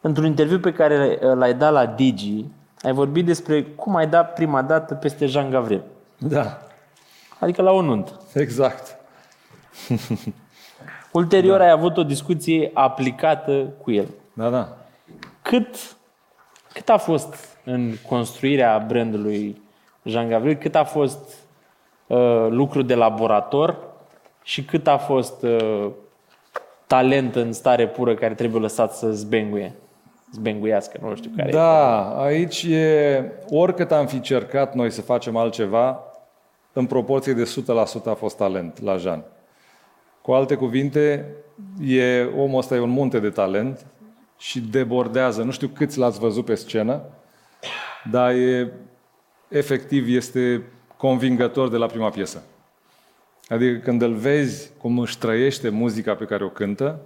Într-un 0.00 0.26
interviu 0.26 0.58
pe 0.58 0.72
care 0.72 1.18
l-ai 1.34 1.54
dat 1.54 1.72
la 1.72 1.86
Digi, 1.86 2.44
ai 2.82 2.92
vorbit 2.92 3.26
despre 3.26 3.62
cum 3.64 3.96
ai 3.96 4.06
dat 4.06 4.34
prima 4.34 4.62
dată 4.62 4.94
peste 4.94 5.26
Jean 5.26 5.50
Gavril. 5.50 5.82
Da, 6.18 6.58
Adică 7.38 7.62
la 7.62 7.70
o 7.70 7.82
nuntă. 7.82 8.20
exact. 8.34 8.96
Ulterior 11.16 11.58
da. 11.58 11.64
ai 11.64 11.70
avut 11.70 11.96
o 11.96 12.02
discuție 12.02 12.70
aplicată 12.74 13.72
cu 13.82 13.90
el. 13.90 14.06
Da, 14.32 14.50
da. 14.50 14.76
Cât, 15.42 15.96
cât 16.72 16.88
a 16.88 16.96
fost 16.96 17.58
în 17.64 17.92
construirea 18.08 18.84
brandului 18.88 19.62
Jean 20.02 20.28
Gavril, 20.28 20.54
cât 20.54 20.74
a 20.74 20.84
fost 20.84 21.34
uh, 22.06 22.46
lucru 22.48 22.82
de 22.82 22.94
laborator 22.94 23.78
și 24.42 24.64
cât 24.64 24.86
a 24.86 24.96
fost 24.96 25.42
uh, 25.42 25.90
talent 26.86 27.36
în 27.36 27.52
stare 27.52 27.88
pură 27.88 28.14
care 28.14 28.34
trebuie 28.34 28.60
lăsat 28.60 28.92
să 28.94 29.12
zbenguie, 29.12 29.74
zbenguiască, 30.32 30.98
nu 31.02 31.14
știu 31.14 31.30
care 31.36 31.48
e. 31.48 31.52
Da, 31.52 32.08
aici 32.22 32.62
e, 32.62 33.32
oricât 33.48 33.92
am 33.92 34.06
fi 34.06 34.20
cercat 34.20 34.74
noi 34.74 34.90
să 34.90 35.02
facem 35.02 35.36
altceva, 35.36 36.00
în 36.72 36.86
proporție 36.86 37.32
de 37.32 37.52
100% 38.02 38.04
a 38.04 38.14
fost 38.14 38.36
talent 38.36 38.82
la 38.82 38.96
Jean. 38.96 39.24
Cu 40.26 40.32
alte 40.32 40.54
cuvinte, 40.54 41.34
e, 41.80 42.22
omul 42.22 42.58
ăsta 42.58 42.74
e 42.74 42.80
un 42.80 42.90
munte 42.90 43.18
de 43.18 43.30
talent 43.30 43.86
și 44.38 44.60
debordează. 44.60 45.42
Nu 45.42 45.50
știu 45.50 45.68
câți 45.68 45.98
l-ați 45.98 46.18
văzut 46.18 46.44
pe 46.44 46.54
scenă, 46.54 47.02
dar 48.10 48.30
e, 48.30 48.72
efectiv 49.48 50.08
este 50.08 50.62
convingător 50.96 51.68
de 51.68 51.76
la 51.76 51.86
prima 51.86 52.10
piesă. 52.10 52.42
Adică 53.48 53.78
când 53.78 54.02
îl 54.02 54.14
vezi 54.14 54.70
cum 54.78 54.98
își 54.98 55.18
trăiește 55.18 55.68
muzica 55.68 56.14
pe 56.14 56.24
care 56.24 56.44
o 56.44 56.48
cântă, 56.48 57.00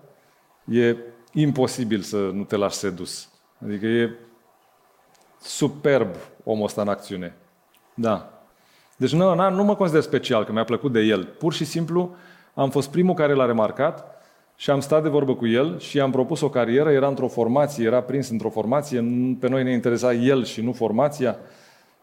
e 0.64 0.96
imposibil 1.32 2.00
să 2.00 2.16
nu 2.16 2.44
te 2.44 2.56
lași 2.56 2.76
sedus. 2.76 3.28
Adică 3.64 3.86
e 3.86 4.10
superb 5.40 6.14
omul 6.44 6.64
ăsta 6.64 6.82
în 6.82 6.88
acțiune. 6.88 7.36
Da. 7.94 8.42
Deci 8.96 9.12
nu, 9.12 9.34
nu, 9.34 9.50
nu 9.50 9.64
mă 9.64 9.76
consider 9.76 10.02
special, 10.02 10.44
că 10.44 10.52
mi-a 10.52 10.64
plăcut 10.64 10.92
de 10.92 11.00
el. 11.00 11.24
Pur 11.24 11.52
și 11.52 11.64
simplu 11.64 12.16
am 12.54 12.70
fost 12.70 12.90
primul 12.90 13.14
care 13.14 13.32
l-a 13.32 13.46
remarcat 13.46 14.22
și 14.56 14.70
am 14.70 14.80
stat 14.80 15.02
de 15.02 15.08
vorbă 15.08 15.34
cu 15.34 15.46
el 15.46 15.78
și 15.78 15.96
i-am 15.96 16.10
propus 16.10 16.40
o 16.40 16.50
carieră, 16.50 16.90
era 16.90 17.06
într-o 17.06 17.28
formație, 17.28 17.84
era 17.84 18.02
prins 18.02 18.28
într-o 18.28 18.50
formație, 18.50 19.00
pe 19.40 19.48
noi 19.48 19.62
ne 19.62 19.72
interesa 19.72 20.12
el 20.12 20.44
și 20.44 20.62
nu 20.62 20.72
formația. 20.72 21.36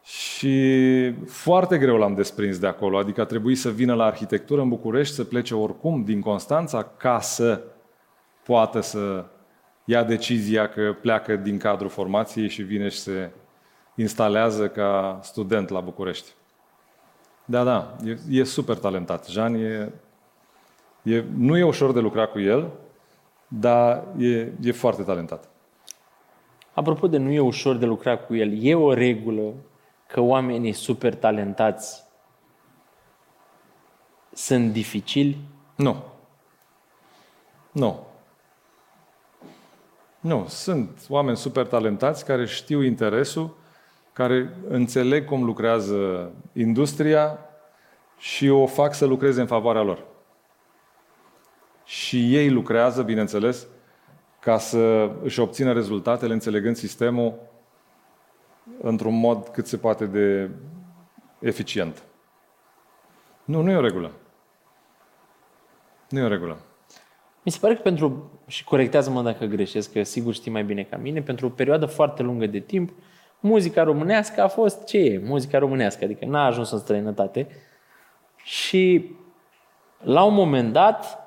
Și 0.03 1.13
foarte 1.25 1.77
greu 1.77 1.97
l-am 1.97 2.15
desprins 2.15 2.59
de 2.59 2.67
acolo, 2.67 2.97
adică 2.97 3.21
a 3.21 3.25
trebuit 3.25 3.57
să 3.57 3.69
vină 3.69 3.93
la 3.93 4.05
arhitectură 4.05 4.61
în 4.61 4.69
București, 4.69 5.15
să 5.15 5.23
plece 5.23 5.55
oricum 5.55 6.03
din 6.03 6.21
Constanța 6.21 6.91
ca 6.97 7.19
să 7.19 7.61
poată 8.43 8.79
să 8.79 9.25
ia 9.85 10.03
decizia 10.03 10.69
că 10.69 10.95
pleacă 11.01 11.35
din 11.35 11.57
cadrul 11.57 11.89
formației 11.89 12.49
și 12.49 12.61
vine 12.61 12.87
și 12.89 12.99
se 12.99 13.29
instalează 13.95 14.67
ca 14.67 15.19
student 15.23 15.69
la 15.69 15.79
București. 15.79 16.31
Da, 17.45 17.63
da, 17.63 17.95
e, 18.05 18.17
e 18.29 18.43
super 18.43 18.77
talentat. 18.77 19.27
Jean 19.27 19.53
e, 19.53 19.91
e, 21.07 21.25
nu 21.37 21.57
e 21.57 21.63
ușor 21.63 21.91
de 21.91 21.99
lucra 21.99 22.25
cu 22.25 22.39
el, 22.39 22.71
dar 23.47 24.03
e, 24.17 24.51
e 24.61 24.71
foarte 24.71 25.03
talentat. 25.03 25.49
Apropo 26.73 27.07
de 27.07 27.17
nu 27.17 27.31
e 27.31 27.39
ușor 27.39 27.75
de 27.75 27.85
lucrat 27.85 28.25
cu 28.25 28.35
el, 28.35 28.63
e 28.63 28.75
o 28.75 28.93
regulă 28.93 29.53
că 30.07 30.21
oamenii 30.21 30.73
super 30.73 31.15
talentați 31.15 32.03
sunt 34.33 34.71
dificili? 34.71 35.37
Nu. 35.75 36.03
Nu. 37.71 38.05
Nu, 40.19 40.45
sunt 40.47 41.05
oameni 41.09 41.37
super 41.37 41.65
talentați 41.65 42.25
care 42.25 42.45
știu 42.45 42.81
interesul, 42.81 43.57
care 44.13 44.57
înțeleg 44.67 45.25
cum 45.25 45.43
lucrează 45.43 46.31
industria 46.53 47.39
și 48.17 48.49
o 48.49 48.65
fac 48.65 48.93
să 48.93 49.05
lucreze 49.05 49.41
în 49.41 49.47
favoarea 49.47 49.81
lor. 49.81 50.05
Și 51.87 52.35
ei 52.35 52.49
lucrează, 52.49 53.01
bineînțeles, 53.01 53.67
ca 54.39 54.57
să 54.57 55.11
își 55.23 55.39
obțină 55.39 55.73
rezultatele 55.73 56.33
înțelegând 56.33 56.75
sistemul 56.75 57.33
într-un 58.81 59.19
mod 59.19 59.47
cât 59.47 59.67
se 59.67 59.77
poate 59.77 60.05
de 60.05 60.49
eficient. 61.39 62.03
Nu, 63.45 63.61
nu 63.61 63.71
e 63.71 63.75
o 63.75 63.81
regulă. 63.81 64.11
Nu 66.09 66.19
e 66.19 66.23
o 66.23 66.27
regulă. 66.27 66.57
Mi 67.43 67.51
se 67.51 67.57
pare 67.61 67.75
că 67.75 67.81
pentru, 67.81 68.31
și 68.47 68.63
corectează-mă 68.63 69.21
dacă 69.21 69.45
greșesc, 69.45 69.91
că 69.91 70.03
sigur 70.03 70.33
știi 70.33 70.51
mai 70.51 70.63
bine 70.63 70.83
ca 70.83 70.97
mine, 70.97 71.21
pentru 71.21 71.45
o 71.45 71.49
perioadă 71.49 71.85
foarte 71.85 72.23
lungă 72.23 72.45
de 72.45 72.59
timp, 72.59 72.91
muzica 73.39 73.83
românească 73.83 74.41
a 74.41 74.47
fost 74.47 74.85
ce 74.85 74.97
e? 74.97 75.21
Muzica 75.25 75.57
românească, 75.57 76.03
adică 76.03 76.25
n-a 76.25 76.45
ajuns 76.45 76.71
în 76.71 76.79
străinătate. 76.79 77.47
Și 78.43 79.11
la 79.99 80.23
un 80.23 80.33
moment 80.33 80.73
dat, 80.73 81.26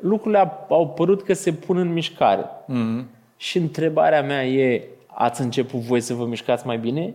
lucrurile 0.00 0.38
au- 0.38 0.66
au 0.68 0.88
părut 0.88 1.22
că 1.22 1.32
se 1.32 1.52
pun 1.52 1.76
în 1.76 1.92
mișcare. 1.92 2.44
Mm-hmm. 2.44 3.04
Și 3.36 3.58
întrebarea 3.58 4.22
mea 4.22 4.46
e, 4.46 4.88
ați 5.06 5.40
început 5.40 5.80
voi 5.80 6.00
să 6.00 6.14
vă 6.14 6.26
mișcați 6.26 6.66
mai 6.66 6.78
bine? 6.78 7.14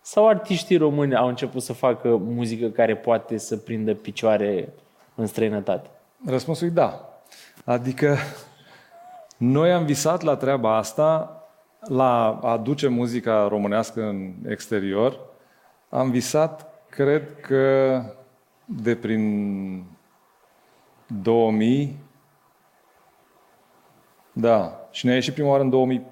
Sau 0.00 0.28
artiștii 0.28 0.76
români 0.76 1.16
au 1.16 1.28
început 1.28 1.62
să 1.62 1.72
facă 1.72 2.08
muzică 2.16 2.66
care 2.68 2.96
poate 2.96 3.36
să 3.38 3.56
prindă 3.56 3.94
picioare 3.94 4.68
în 5.14 5.26
străinătate? 5.26 5.88
Răspunsul 6.26 6.66
e 6.66 6.70
da. 6.70 7.08
Adică 7.64 8.16
noi 9.36 9.72
am 9.72 9.84
visat 9.84 10.22
la 10.22 10.36
treaba 10.36 10.76
asta, 10.76 11.38
la 11.80 12.38
a 12.42 12.50
aduce 12.50 12.88
muzica 12.88 13.48
românească 13.48 14.02
în 14.02 14.32
exterior. 14.48 15.18
Am 15.88 16.10
visat, 16.10 16.72
cred 16.88 17.40
că 17.40 18.00
de 18.64 18.96
prin 18.96 19.84
2000, 21.22 21.96
da, 24.36 24.88
și 24.90 25.04
ne-a 25.04 25.14
ieșit 25.14 25.34
prima 25.34 25.48
oară 25.48 25.62
în 25.62 26.02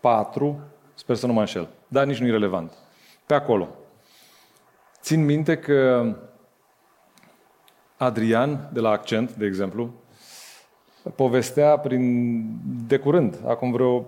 4, 0.00 0.60
sper 0.94 1.16
să 1.16 1.26
nu 1.26 1.32
mă 1.32 1.40
înșel, 1.40 1.68
dar 1.88 2.06
nici 2.06 2.18
nu 2.18 2.26
e 2.26 2.30
relevant. 2.30 2.72
Pe 3.26 3.34
acolo. 3.34 3.68
Țin 5.00 5.24
minte 5.24 5.58
că 5.58 6.06
Adrian, 7.96 8.68
de 8.72 8.80
la 8.80 8.90
Accent, 8.90 9.34
de 9.34 9.46
exemplu, 9.46 9.94
povestea 11.14 11.76
prin, 11.76 12.44
de 12.86 12.98
curând, 12.98 13.38
acum 13.46 13.72
vreo 13.72 14.06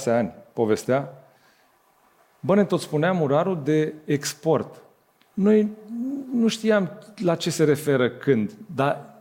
5-6 0.00 0.04
ani, 0.06 0.34
povestea, 0.52 1.12
bă, 2.40 2.54
ne 2.54 2.64
tot 2.64 2.80
spunea 2.80 3.12
murarul 3.12 3.62
de 3.64 3.94
export. 4.04 4.82
Noi 5.34 5.68
nu 6.34 6.48
știam 6.48 6.90
la 7.16 7.34
ce 7.34 7.50
se 7.50 7.64
referă 7.64 8.10
când, 8.10 8.52
dar 8.74 9.11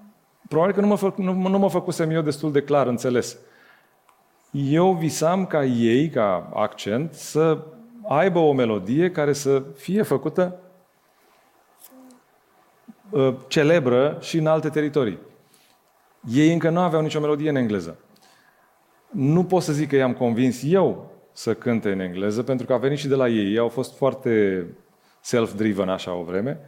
probabil 0.52 0.76
că 0.76 0.82
nu 0.82 0.88
mă, 0.88 0.96
fă, 0.96 1.14
nu, 1.16 1.34
nu 1.34 1.58
mă 1.58 1.70
făcusem 1.70 2.10
eu 2.10 2.22
destul 2.22 2.52
de 2.52 2.62
clar 2.62 2.88
înțeles. 2.88 3.38
Eu 4.52 4.94
visam 4.94 5.46
ca 5.46 5.64
ei, 5.64 6.10
ca 6.10 6.50
accent, 6.54 7.14
să 7.14 7.58
aibă 8.08 8.40
o 8.40 8.54
melodie 8.54 9.12
care 9.12 9.34
să 9.34 9.64
fie 9.76 10.02
făcută 10.02 10.60
uh, 13.10 13.36
celebră 13.48 14.18
și 14.22 14.38
în 14.38 14.48
alte 14.48 14.70
teritorii. 14.70 15.20
Ei 16.32 16.54
încă 16.54 16.70
nu 16.70 16.80
aveau 16.80 17.02
nicio 17.02 17.20
melodie 17.20 17.50
în 17.50 17.56
engleză. 17.56 17.98
Nu 19.10 19.44
pot 19.44 19.62
să 19.62 19.74
zic 19.74 19.90
că 19.90 19.96
i-am 19.96 20.14
convins 20.14 20.62
eu 20.66 21.12
să 21.32 21.54
cânte 21.54 21.92
în 21.92 22.00
engleză, 22.00 22.44
pentru 22.44 22.66
că 22.66 22.74
a 22.74 22.78
venit 22.78 22.98
și 22.98 23.08
de 23.08 23.16
la 23.16 23.28
ei. 23.28 23.52
Ei 23.52 23.58
au 23.58 23.70
fost 23.70 23.98
foarte 23.98 24.66
self-driven 25.22 25.90
așa 25.90 26.14
o 26.14 26.24
vreme. 26.24 26.60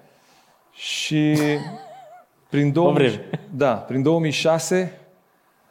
Și 0.72 1.38
prin, 2.53 2.71
2000, 2.71 3.19
da, 3.63 3.73
prin 3.73 4.01
2006, 4.01 4.99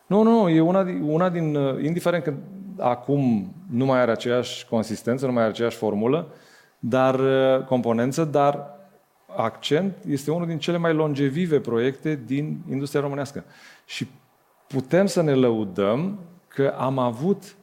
nu, 0.06 0.22
nu, 0.22 0.42
nu, 0.42 0.48
e 0.48 0.60
una, 0.60 0.86
una 1.02 1.28
din, 1.28 1.54
uh, 1.54 1.84
indiferent 1.84 2.22
că 2.22 2.34
acum 2.78 3.52
nu 3.70 3.84
mai 3.84 4.00
are 4.00 4.10
aceeași 4.10 4.66
consistență, 4.66 5.26
nu 5.26 5.32
mai 5.32 5.42
are 5.42 5.50
aceeași 5.50 5.76
formulă, 5.76 6.32
dar 6.78 7.18
uh, 7.18 7.64
componență, 7.64 8.24
dar 8.24 8.78
accent 9.26 9.96
este 10.08 10.30
unul 10.30 10.46
din 10.46 10.58
cele 10.58 10.76
mai 10.76 10.94
longevive 10.94 11.60
proiecte 11.60 12.20
din 12.26 12.60
industria 12.70 13.00
românească. 13.00 13.44
Și 13.86 14.08
putem 14.66 15.06
să 15.06 15.22
ne 15.22 15.34
lăudăm 15.34 16.18
că 16.48 16.74
am 16.78 16.98
avut 16.98 17.56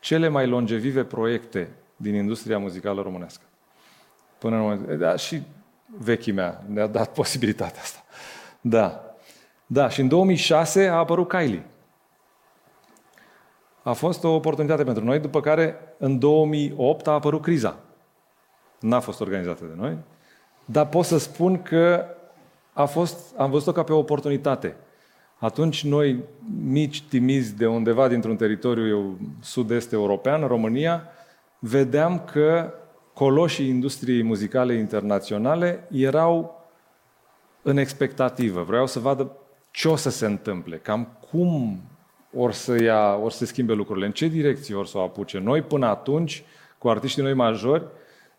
cele 0.00 0.28
mai 0.28 0.46
longevive 0.46 1.04
proiecte 1.04 1.70
din 1.96 2.14
industria 2.14 2.58
muzicală 2.58 3.02
românească. 3.02 3.42
Până 4.38 4.56
în 4.56 4.62
moment. 4.62 4.98
Da, 4.98 5.16
și 5.16 5.42
vechii 5.98 6.32
mea 6.32 6.64
ne-a 6.66 6.86
dat 6.86 7.12
posibilitatea 7.20 7.80
asta. 7.80 7.99
Da. 8.60 9.04
Da, 9.66 9.88
și 9.88 10.00
în 10.00 10.08
2006 10.08 10.88
a 10.88 10.94
apărut 10.94 11.28
Kylie. 11.28 11.64
A 13.82 13.92
fost 13.92 14.24
o 14.24 14.34
oportunitate 14.34 14.84
pentru 14.84 15.04
noi, 15.04 15.18
după 15.18 15.40
care 15.40 15.76
în 15.98 16.18
2008 16.18 17.06
a 17.06 17.10
apărut 17.10 17.42
criza. 17.42 17.78
N-a 18.80 19.00
fost 19.00 19.20
organizată 19.20 19.64
de 19.64 19.74
noi, 19.76 19.96
dar 20.64 20.88
pot 20.88 21.04
să 21.04 21.18
spun 21.18 21.62
că 21.62 22.04
a 22.72 22.84
fost, 22.84 23.34
am 23.36 23.50
văzut-o 23.50 23.72
ca 23.72 23.82
pe 23.82 23.92
o 23.92 23.98
oportunitate. 23.98 24.76
Atunci 25.38 25.84
noi, 25.84 26.24
mici, 26.64 27.02
timizi 27.02 27.56
de 27.56 27.66
undeva 27.66 28.08
dintr-un 28.08 28.36
teritoriu 28.36 29.18
sud-est 29.40 29.92
european, 29.92 30.46
România, 30.46 31.02
vedeam 31.58 32.24
că 32.32 32.74
coloșii 33.14 33.68
industriei 33.68 34.22
muzicale 34.22 34.74
internaționale 34.74 35.86
erau 35.90 36.59
în 37.62 37.76
expectativă. 37.76 38.62
Vreau 38.62 38.86
să 38.86 38.98
vadă 38.98 39.36
ce 39.70 39.88
o 39.88 39.96
să 39.96 40.10
se 40.10 40.26
întâmple, 40.26 40.76
cam 40.76 41.18
cum 41.30 41.80
or 42.36 42.52
să, 42.52 42.82
ia, 42.82 43.14
or 43.14 43.30
să 43.30 43.38
se 43.38 43.44
schimbe 43.44 43.72
lucrurile, 43.72 44.06
în 44.06 44.12
ce 44.12 44.26
direcție 44.26 44.74
or 44.74 44.86
să 44.86 44.98
o 44.98 45.02
apuce. 45.02 45.38
Noi, 45.38 45.62
până 45.62 45.86
atunci, 45.86 46.44
cu 46.78 46.88
artiștii 46.88 47.22
noi 47.22 47.34
majori, 47.34 47.84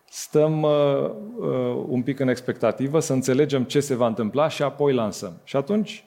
stăm 0.09 0.61
uh, 0.61 1.11
uh, 1.37 1.83
un 1.87 2.01
pic 2.03 2.19
în 2.19 2.27
expectativă, 2.27 2.99
să 2.99 3.13
înțelegem 3.13 3.63
ce 3.63 3.79
se 3.79 3.95
va 3.95 4.07
întâmpla 4.07 4.47
și 4.47 4.63
apoi 4.63 4.93
lansăm. 4.93 5.33
Și 5.43 5.55
atunci, 5.55 6.03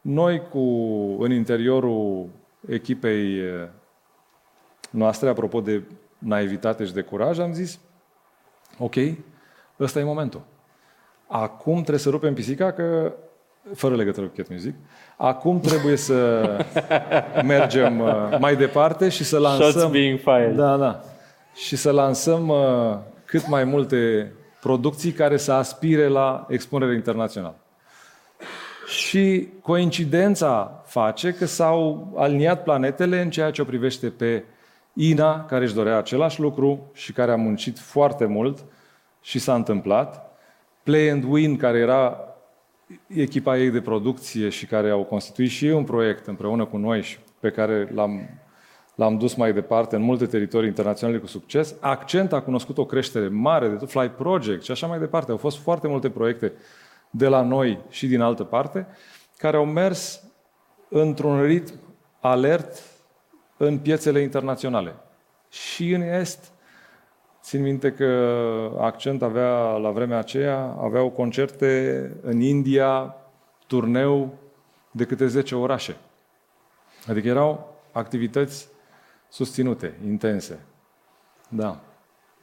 noi, 0.00 0.42
cu, 0.50 0.60
în 1.22 1.32
interiorul 1.32 2.28
echipei 2.68 3.40
uh, 3.40 3.68
noastre, 4.90 5.28
apropo 5.28 5.60
de 5.60 5.82
naivitate 6.18 6.84
și 6.84 6.92
de 6.92 7.02
curaj, 7.02 7.38
am 7.38 7.52
zis, 7.52 7.78
ok, 8.78 8.94
ăsta 9.80 9.98
e 9.98 10.04
momentul. 10.04 10.40
Acum 11.26 11.74
trebuie 11.74 11.98
să 11.98 12.10
rupem 12.10 12.34
pisica 12.34 12.72
că 12.72 13.12
fără 13.74 13.96
legătură 13.96 14.26
cu 14.26 14.32
Cat 14.36 14.48
Music. 14.48 14.74
Acum 15.16 15.60
trebuie 15.60 15.96
să 15.96 16.48
mergem 17.44 18.00
uh, 18.00 18.36
mai 18.38 18.56
departe 18.56 19.08
și 19.08 19.24
să 19.24 19.38
lansăm... 19.38 19.70
Shots 19.70 19.90
being 19.90 20.18
fired. 20.18 20.54
Da, 20.54 20.76
da. 20.76 21.00
Și 21.54 21.76
să 21.76 21.90
lansăm 21.90 22.48
uh, 22.48 22.96
cât 23.24 23.48
mai 23.48 23.64
multe 23.64 24.32
producții 24.60 25.12
care 25.12 25.36
să 25.36 25.52
aspire 25.52 26.08
la 26.08 26.46
expunere 26.48 26.94
internațională. 26.94 27.56
Și 28.86 29.48
coincidența 29.62 30.82
face 30.84 31.32
că 31.32 31.46
s-au 31.46 32.12
aliniat 32.16 32.62
planetele 32.62 33.20
în 33.20 33.30
ceea 33.30 33.50
ce 33.50 33.62
o 33.62 33.64
privește 33.64 34.08
pe 34.08 34.44
Ina, 34.92 35.44
care 35.44 35.64
își 35.64 35.74
dorea 35.74 35.96
același 35.96 36.40
lucru 36.40 36.90
și 36.92 37.12
care 37.12 37.32
a 37.32 37.36
muncit 37.36 37.78
foarte 37.78 38.24
mult 38.24 38.64
și 39.20 39.38
s-a 39.38 39.54
întâmplat. 39.54 40.25
Play 40.86 41.10
and 41.10 41.24
Win, 41.28 41.56
care 41.56 41.78
era 41.78 42.20
echipa 43.06 43.58
ei 43.58 43.70
de 43.70 43.80
producție 43.80 44.48
și 44.48 44.66
care 44.66 44.90
au 44.90 45.04
constituit 45.04 45.50
și 45.50 45.66
ei 45.66 45.72
un 45.72 45.84
proiect 45.84 46.26
împreună 46.26 46.64
cu 46.64 46.76
noi 46.76 47.02
și 47.02 47.18
pe 47.40 47.50
care 47.50 47.90
l-am, 47.94 48.40
l-am 48.94 49.18
dus 49.18 49.34
mai 49.34 49.52
departe 49.52 49.96
în 49.96 50.02
multe 50.02 50.26
teritorii 50.26 50.68
internaționale 50.68 51.18
cu 51.18 51.26
succes. 51.26 51.74
Accent 51.80 52.32
a 52.32 52.40
cunoscut 52.40 52.78
o 52.78 52.84
creștere 52.84 53.28
mare 53.28 53.68
de 53.68 53.74
tot, 53.74 53.90
Fly 53.90 54.08
Project 54.08 54.62
și 54.62 54.70
așa 54.70 54.86
mai 54.86 54.98
departe. 54.98 55.30
Au 55.30 55.36
fost 55.36 55.58
foarte 55.58 55.88
multe 55.88 56.10
proiecte 56.10 56.52
de 57.10 57.26
la 57.26 57.42
noi 57.42 57.78
și 57.88 58.06
din 58.06 58.20
altă 58.20 58.44
parte, 58.44 58.86
care 59.36 59.56
au 59.56 59.64
mers 59.64 60.22
într-un 60.88 61.42
ritm 61.42 61.80
alert 62.20 62.82
în 63.56 63.78
piețele 63.78 64.20
internaționale. 64.20 64.94
Și 65.50 65.92
în 65.92 66.02
Est, 66.02 66.52
Țin 67.46 67.62
minte 67.62 67.92
că 67.92 68.76
Accent 68.78 69.22
avea, 69.22 69.76
la 69.76 69.90
vremea 69.90 70.18
aceea, 70.18 70.76
aveau 70.80 71.10
concerte 71.10 72.12
în 72.22 72.40
India, 72.40 73.16
turneu 73.66 74.34
de 74.90 75.04
câte 75.04 75.26
10 75.26 75.54
orașe. 75.54 75.96
Adică 77.08 77.28
erau 77.28 77.74
activități 77.92 78.68
susținute, 79.28 79.98
intense. 80.04 80.64
Da. 81.48 81.80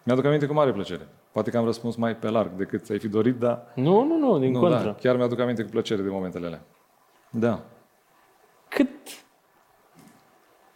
Mi-aduc 0.04 0.26
aminte 0.26 0.46
cu 0.46 0.54
mare 0.54 0.72
plăcere. 0.72 1.08
Poate 1.32 1.50
că 1.50 1.58
am 1.58 1.66
răspuns 1.66 1.96
mai 1.96 2.16
pe 2.16 2.30
larg 2.30 2.52
decât 2.52 2.84
ți-ai 2.84 3.00
fi 3.00 3.08
dorit, 3.08 3.36
dar... 3.36 3.72
Nu, 3.76 4.04
nu, 4.04 4.18
nu, 4.18 4.40
din 4.40 4.52
nu, 4.52 4.60
contră. 4.60 4.84
Da, 4.84 4.94
chiar 4.94 5.16
mi-aduc 5.16 5.40
aminte 5.40 5.64
cu 5.64 5.70
plăcere 5.70 6.02
de 6.02 6.10
momentele 6.10 6.46
alea. 6.46 6.62
Da. 7.30 7.64
Cât 8.68 8.90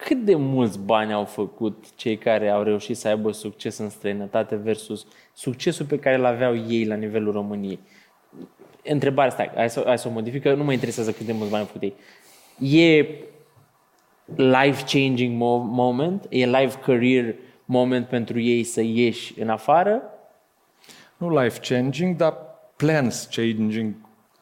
cât 0.07 0.25
de 0.25 0.35
mulți 0.35 0.79
bani 0.79 1.13
au 1.13 1.25
făcut 1.25 1.95
cei 1.95 2.17
care 2.17 2.49
au 2.49 2.63
reușit 2.63 2.97
să 2.97 3.07
aibă 3.07 3.31
succes 3.31 3.77
în 3.77 3.89
străinătate 3.89 4.55
versus 4.55 5.05
succesul 5.33 5.85
pe 5.85 5.99
care 5.99 6.15
îl 6.15 6.25
aveau 6.25 6.55
ei 6.55 6.85
la 6.85 6.95
nivelul 6.95 7.31
României? 7.31 7.79
Întrebarea 8.83 9.31
asta, 9.31 9.51
hai 9.55 9.69
să, 9.69 9.83
hai 9.85 9.97
să 9.97 10.07
o 10.07 10.11
modifică, 10.11 10.53
nu 10.53 10.63
mă 10.63 10.73
interesează 10.73 11.11
cât 11.11 11.25
de 11.25 11.31
mulți 11.31 11.51
bani 11.51 11.63
au 11.63 11.69
făcut 11.71 11.81
ei. 11.81 11.95
E 12.97 13.05
life-changing 14.35 15.35
moment? 15.69 16.25
E 16.29 16.45
life 16.45 16.79
career 16.79 17.35
moment 17.65 18.07
pentru 18.07 18.39
ei 18.39 18.63
să 18.63 18.81
ieși 18.81 19.39
în 19.39 19.49
afară? 19.49 20.01
Nu 21.17 21.41
life-changing, 21.41 22.15
dar 22.15 22.37
plans 22.75 23.29
changing 23.31 23.93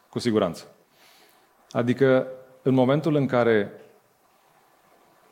cu 0.09 0.19
siguranță. 0.19 0.75
Adică 1.71 2.27
în 2.61 2.73
momentul 2.73 3.15
în 3.15 3.25
care 3.25 3.71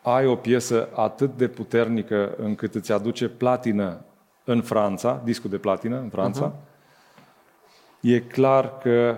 ai 0.03 0.25
o 0.25 0.35
piesă 0.35 0.89
atât 0.95 1.37
de 1.37 1.47
puternică 1.47 2.33
încât 2.37 2.75
îți 2.75 2.91
aduce 2.91 3.29
platină 3.29 4.05
în 4.43 4.61
Franța, 4.61 5.21
discul 5.23 5.49
de 5.49 5.57
platină 5.57 5.99
în 5.99 6.09
Franța, 6.09 6.53
uh-huh. 6.53 8.01
e 8.01 8.19
clar 8.19 8.77
că 8.77 9.17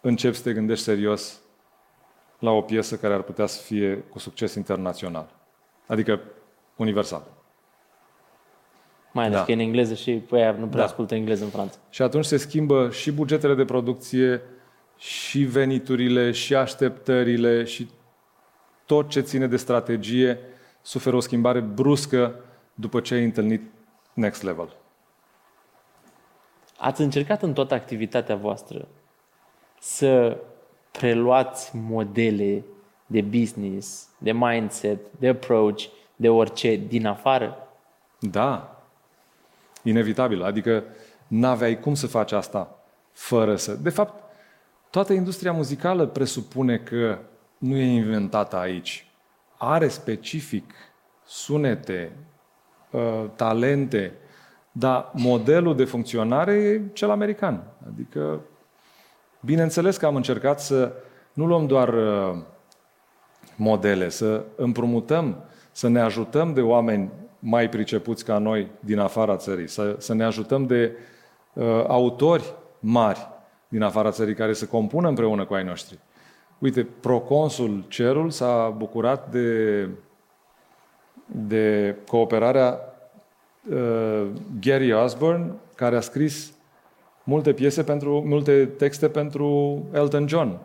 începi 0.00 0.36
să 0.36 0.42
te 0.42 0.52
gândești 0.52 0.84
serios 0.84 1.40
la 2.38 2.50
o 2.50 2.60
piesă 2.60 2.96
care 2.96 3.14
ar 3.14 3.22
putea 3.22 3.46
să 3.46 3.62
fie 3.62 3.96
cu 3.96 4.18
succes 4.18 4.54
internațional. 4.54 5.26
Adică 5.86 6.20
universal. 6.76 7.22
Mai 9.12 9.24
ales 9.24 9.38
da. 9.38 9.44
că 9.44 9.50
e 9.50 9.54
în 9.54 9.60
engleză 9.60 9.94
și 9.94 10.12
pe 10.12 10.36
aia 10.36 10.50
nu 10.50 10.66
prea 10.66 10.78
da. 10.78 10.84
ascultă 10.84 11.14
engleză 11.14 11.44
în 11.44 11.50
Franța. 11.50 11.78
Și 11.90 12.02
atunci 12.02 12.24
se 12.24 12.36
schimbă 12.36 12.90
și 12.90 13.12
bugetele 13.12 13.54
de 13.54 13.64
producție, 13.64 14.42
și 14.96 15.42
veniturile, 15.42 16.30
și 16.30 16.54
așteptările, 16.54 17.64
și 17.64 17.88
tot 18.86 19.08
ce 19.08 19.20
ține 19.20 19.46
de 19.46 19.56
strategie 19.56 20.38
suferă 20.82 21.16
o 21.16 21.20
schimbare 21.20 21.60
bruscă 21.60 22.34
după 22.74 23.00
ce 23.00 23.14
ai 23.14 23.24
întâlnit 23.24 23.62
next 24.12 24.42
level. 24.42 24.76
Ați 26.78 27.00
încercat 27.00 27.42
în 27.42 27.52
toată 27.52 27.74
activitatea 27.74 28.36
voastră 28.36 28.88
să 29.80 30.36
preluați 30.90 31.76
modele 31.76 32.64
de 33.06 33.20
business, 33.20 34.08
de 34.18 34.32
mindset, 34.32 34.98
de 35.18 35.28
approach 35.28 35.82
de 36.16 36.28
orice 36.28 36.76
din 36.76 37.06
afară? 37.06 37.68
Da, 38.18 38.82
inevitabil. 39.82 40.42
Adică 40.42 40.84
n-aveai 41.26 41.80
cum 41.80 41.94
să 41.94 42.06
faci 42.06 42.32
asta 42.32 42.78
fără 43.12 43.56
să... 43.56 43.74
De 43.74 43.90
fapt, 43.90 44.22
toată 44.90 45.12
industria 45.12 45.52
muzicală 45.52 46.06
presupune 46.06 46.78
că 46.78 47.18
nu 47.58 47.76
e 47.76 47.84
inventată 47.84 48.56
aici. 48.56 49.06
Are 49.56 49.88
specific 49.88 50.74
sunete, 51.24 52.12
uh, 52.90 53.24
talente, 53.36 54.12
dar 54.72 55.10
modelul 55.12 55.76
de 55.76 55.84
funcționare 55.84 56.52
e 56.52 56.80
cel 56.92 57.10
american. 57.10 57.62
Adică, 57.86 58.40
bineînțeles 59.40 59.96
că 59.96 60.06
am 60.06 60.16
încercat 60.16 60.60
să 60.60 60.92
nu 61.32 61.46
luăm 61.46 61.66
doar 61.66 61.88
uh, 61.88 62.42
modele, 63.56 64.08
să 64.08 64.44
împrumutăm, 64.56 65.44
să 65.72 65.88
ne 65.88 66.00
ajutăm 66.00 66.52
de 66.52 66.60
oameni 66.60 67.10
mai 67.38 67.68
pricepuți 67.68 68.24
ca 68.24 68.38
noi 68.38 68.70
din 68.80 68.98
afara 68.98 69.36
țării, 69.36 69.68
să, 69.68 69.96
să 69.98 70.14
ne 70.14 70.24
ajutăm 70.24 70.66
de 70.66 70.96
uh, 71.52 71.64
autori 71.86 72.54
mari 72.78 73.28
din 73.68 73.82
afara 73.82 74.10
țării 74.10 74.34
care 74.34 74.52
să 74.52 74.66
compună 74.66 75.08
împreună 75.08 75.44
cu 75.44 75.54
ai 75.54 75.64
noștri. 75.64 75.98
Uite, 76.58 76.84
proconsul 77.00 77.84
Cerul 77.88 78.30
s-a 78.30 78.74
bucurat 78.76 79.30
de, 79.30 79.88
de 81.26 81.96
cooperarea 82.06 82.78
uh, 83.70 84.26
Gary 84.60 84.92
Osborne, 84.92 85.52
care 85.74 85.96
a 85.96 86.00
scris 86.00 86.52
multe 87.24 87.52
piese 87.52 87.84
pentru, 87.84 88.22
multe 88.26 88.66
texte 88.66 89.08
pentru 89.08 89.82
Elton 89.92 90.28
John, 90.28 90.58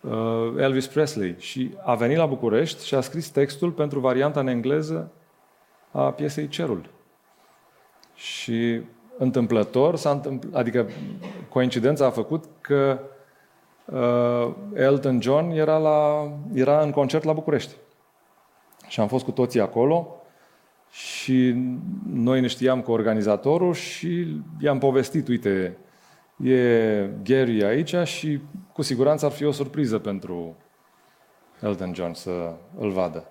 uh, 0.00 0.54
Elvis 0.56 0.86
Presley 0.86 1.34
și 1.38 1.74
a 1.84 1.94
venit 1.94 2.16
la 2.16 2.26
București 2.26 2.86
și 2.86 2.94
a 2.94 3.00
scris 3.00 3.28
textul 3.28 3.70
pentru 3.70 4.00
varianta 4.00 4.40
în 4.40 4.46
engleză 4.46 5.12
a 5.90 6.10
piesei 6.10 6.48
Cerul. 6.48 6.90
Și 8.14 8.80
întâmplător, 9.18 9.96
s-a 9.96 10.10
întâmpl- 10.10 10.56
adică 10.56 10.88
coincidența 11.48 12.06
a 12.06 12.10
făcut 12.10 12.44
că 12.60 12.98
uh, 13.02 13.14
Elton 14.74 15.20
John 15.20 15.50
era, 15.50 15.76
la, 15.76 16.30
era 16.54 16.82
în 16.82 16.90
concert 16.90 17.24
la 17.24 17.32
București. 17.32 17.74
Și 18.88 19.00
am 19.00 19.08
fost 19.08 19.24
cu 19.24 19.30
toții 19.30 19.60
acolo 19.60 20.16
și 20.90 21.54
noi 22.12 22.40
ne 22.40 22.46
știam 22.46 22.80
cu 22.80 22.90
organizatorul 22.90 23.74
și 23.74 24.40
i-am 24.58 24.78
povestit, 24.78 25.28
uite, 25.28 25.78
e 26.42 27.10
Gary 27.22 27.64
aici 27.64 27.94
și 28.04 28.40
cu 28.72 28.82
siguranță 28.82 29.26
ar 29.26 29.32
fi 29.32 29.44
o 29.44 29.52
surpriză 29.52 29.98
pentru 29.98 30.56
Elton 31.60 31.94
John 31.94 32.12
să 32.12 32.54
îl 32.78 32.90
vadă. 32.90 33.24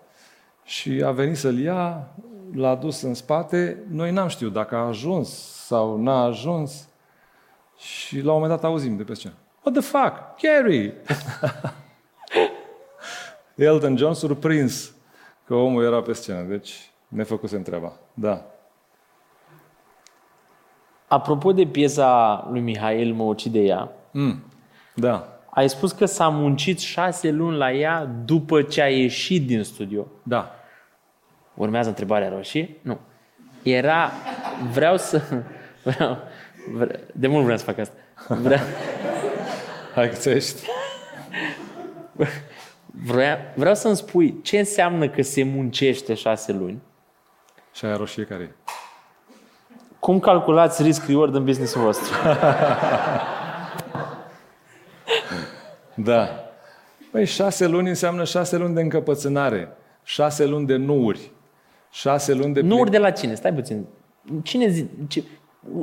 Și 0.64 1.02
a 1.06 1.12
venit 1.12 1.38
să-l 1.38 1.60
ia, 1.60 2.08
l-a 2.54 2.76
dus 2.76 3.02
în 3.02 3.14
spate, 3.14 3.84
noi 3.90 4.12
n-am 4.12 4.28
știut 4.28 4.54
dacă 4.54 4.76
a 4.76 4.88
ajuns 4.88 5.30
sau 5.66 6.02
n-a 6.02 6.24
ajuns 6.24 6.88
și 7.78 8.22
la 8.22 8.34
un 8.34 8.40
moment 8.40 8.60
dat 8.60 8.70
auzim 8.70 8.98
de 8.98 9.04
pe 9.04 9.14
scenă. 9.14 9.34
What 9.66 9.74
the 9.74 9.82
fuck? 9.82 10.40
Gary! 10.42 10.94
Elton 13.56 13.98
John 13.98 14.14
surprins 14.14 14.94
că 15.46 15.54
omul 15.56 15.84
era 15.84 16.02
pe 16.02 16.14
scenă, 16.14 16.42
deci 16.42 16.90
ne 17.08 17.24
făcuse 17.24 17.58
treaba. 17.58 17.94
Da. 18.14 18.46
Apropo 21.08 21.52
de 21.52 21.66
piesa 21.66 22.48
lui 22.52 22.62
Mihail 22.62 23.14
Mă 23.14 23.24
ucide 23.24 23.60
ea, 23.60 23.90
Mm. 24.12 24.44
Da. 24.96 25.40
ai 25.50 25.70
spus 25.70 25.92
că 25.92 26.06
s-a 26.06 26.28
muncit 26.28 26.80
șase 26.80 27.32
luni 27.32 27.58
la 27.58 27.72
ea 27.72 28.06
după 28.26 28.62
ce 28.62 28.82
a 28.82 28.90
ieșit 28.90 29.46
din 29.48 29.64
studio. 29.64 30.08
Da. 30.24 30.52
Urmează 31.54 31.90
întrebarea 31.90 32.30
roșie? 32.30 32.78
Nu. 32.82 33.00
Era, 33.64 34.12
vreau 34.72 34.98
să, 34.98 35.22
vreau, 35.84 36.18
vre, 36.74 37.00
de 37.14 37.28
mult 37.28 37.44
vreau 37.44 37.58
să 37.58 37.64
fac 37.64 37.78
asta. 37.78 37.94
Vreau, 38.28 38.60
Hai 39.96 40.10
că 40.10 40.16
ți-ești. 40.16 40.68
vreau, 43.06 43.38
vreau 43.56 43.76
să-mi 43.76 43.96
spui 43.96 44.42
ce 44.42 44.58
înseamnă 44.60 45.10
că 45.10 45.22
se 45.22 45.44
muncește 45.44 46.14
șase 46.14 46.52
luni, 46.52 46.82
Și 47.74 47.86
aia 47.86 47.96
roșie 47.96 48.24
care 48.24 48.44
e? 48.44 48.72
cum 50.00 50.20
calculați 50.20 50.84
risc-reward 50.84 51.36
în 51.36 51.46
business-ul 51.46 51.82
vostru. 51.82 52.14
Da. 55.96 56.30
Păi 57.12 57.26
șase 57.26 57.68
luni 57.68 57.90
înseamnă 57.90 58.24
șase 58.24 58.58
luni 58.58 58.74
de 58.74 58.82
încăpățânare, 58.82 59.78
șase 60.04 60.46
luni 60.46 60.66
de 60.66 60.76
nuuri, 60.76 61.32
șase 61.92 62.34
luni 62.34 62.54
de... 62.54 62.62
Nu 62.62 62.84
de 62.84 62.98
la 62.98 63.12
cine? 63.12 63.34
Stai 63.34 63.54
puțin. 63.54 63.86
Cine 64.44 64.68
zi, 64.68 64.86
ce, 65.08 65.24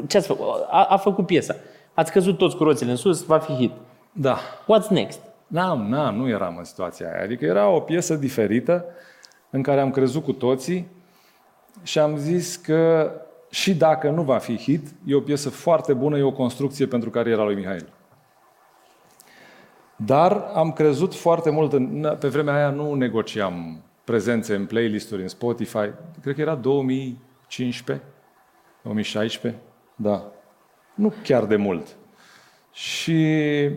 ce 0.07 0.17
ați 0.17 0.27
făcut? 0.27 0.47
A, 0.71 0.85
a 0.85 0.97
făcut 0.97 1.27
piesa. 1.27 1.55
Ați 1.95 2.13
căzut 2.13 2.39
toți 2.39 2.57
cu 2.57 2.65
roțile 2.65 2.91
în 2.91 2.97
sus, 2.97 3.23
va 3.25 3.39
fi 3.39 3.53
hit. 3.53 3.73
Da. 4.13 4.39
What's 4.67 4.89
next? 4.89 5.21
N-am, 5.47 5.89
n-am, 5.89 6.15
nu 6.15 6.29
eram 6.29 6.57
în 6.57 6.65
situația 6.65 7.13
aia. 7.13 7.23
Adică 7.23 7.45
era 7.45 7.69
o 7.69 7.81
piesă 7.81 8.15
diferită 8.15 8.85
în 9.51 9.63
care 9.63 9.81
am 9.81 9.91
crezut 9.91 10.25
cu 10.25 10.33
toții 10.33 10.89
și 11.83 11.99
am 11.99 12.17
zis 12.17 12.57
că 12.57 13.13
și 13.51 13.75
dacă 13.75 14.11
nu 14.11 14.23
va 14.23 14.39
fi 14.39 14.57
hit, 14.57 14.89
e 15.07 15.15
o 15.15 15.21
piesă 15.21 15.51
foarte 15.51 15.95
bună, 15.95 16.19
e 16.19 16.23
o 16.23 16.33
construcție 16.33 16.87
pentru 16.87 17.11
cariera 17.11 17.45
lui 17.45 17.55
Mihail. 17.55 17.89
Dar 19.97 20.51
am 20.55 20.73
crezut 20.73 21.15
foarte 21.15 21.51
mult, 21.51 21.73
în, 21.73 22.17
pe 22.21 22.29
vremea 22.29 22.55
aia 22.55 22.71
nu 22.71 22.95
negociam 22.95 23.83
prezențe 24.05 24.55
în 24.55 24.67
playlist-uri, 24.67 25.23
în 25.23 25.29
Spotify. 25.29 25.91
Cred 26.23 26.35
că 26.35 26.41
era 26.41 26.55
2015, 26.55 28.07
2016, 28.83 29.61
da. 29.97 30.25
Nu 30.95 31.13
chiar 31.23 31.45
de 31.45 31.57
mult. 31.57 31.97
Și 32.73 33.69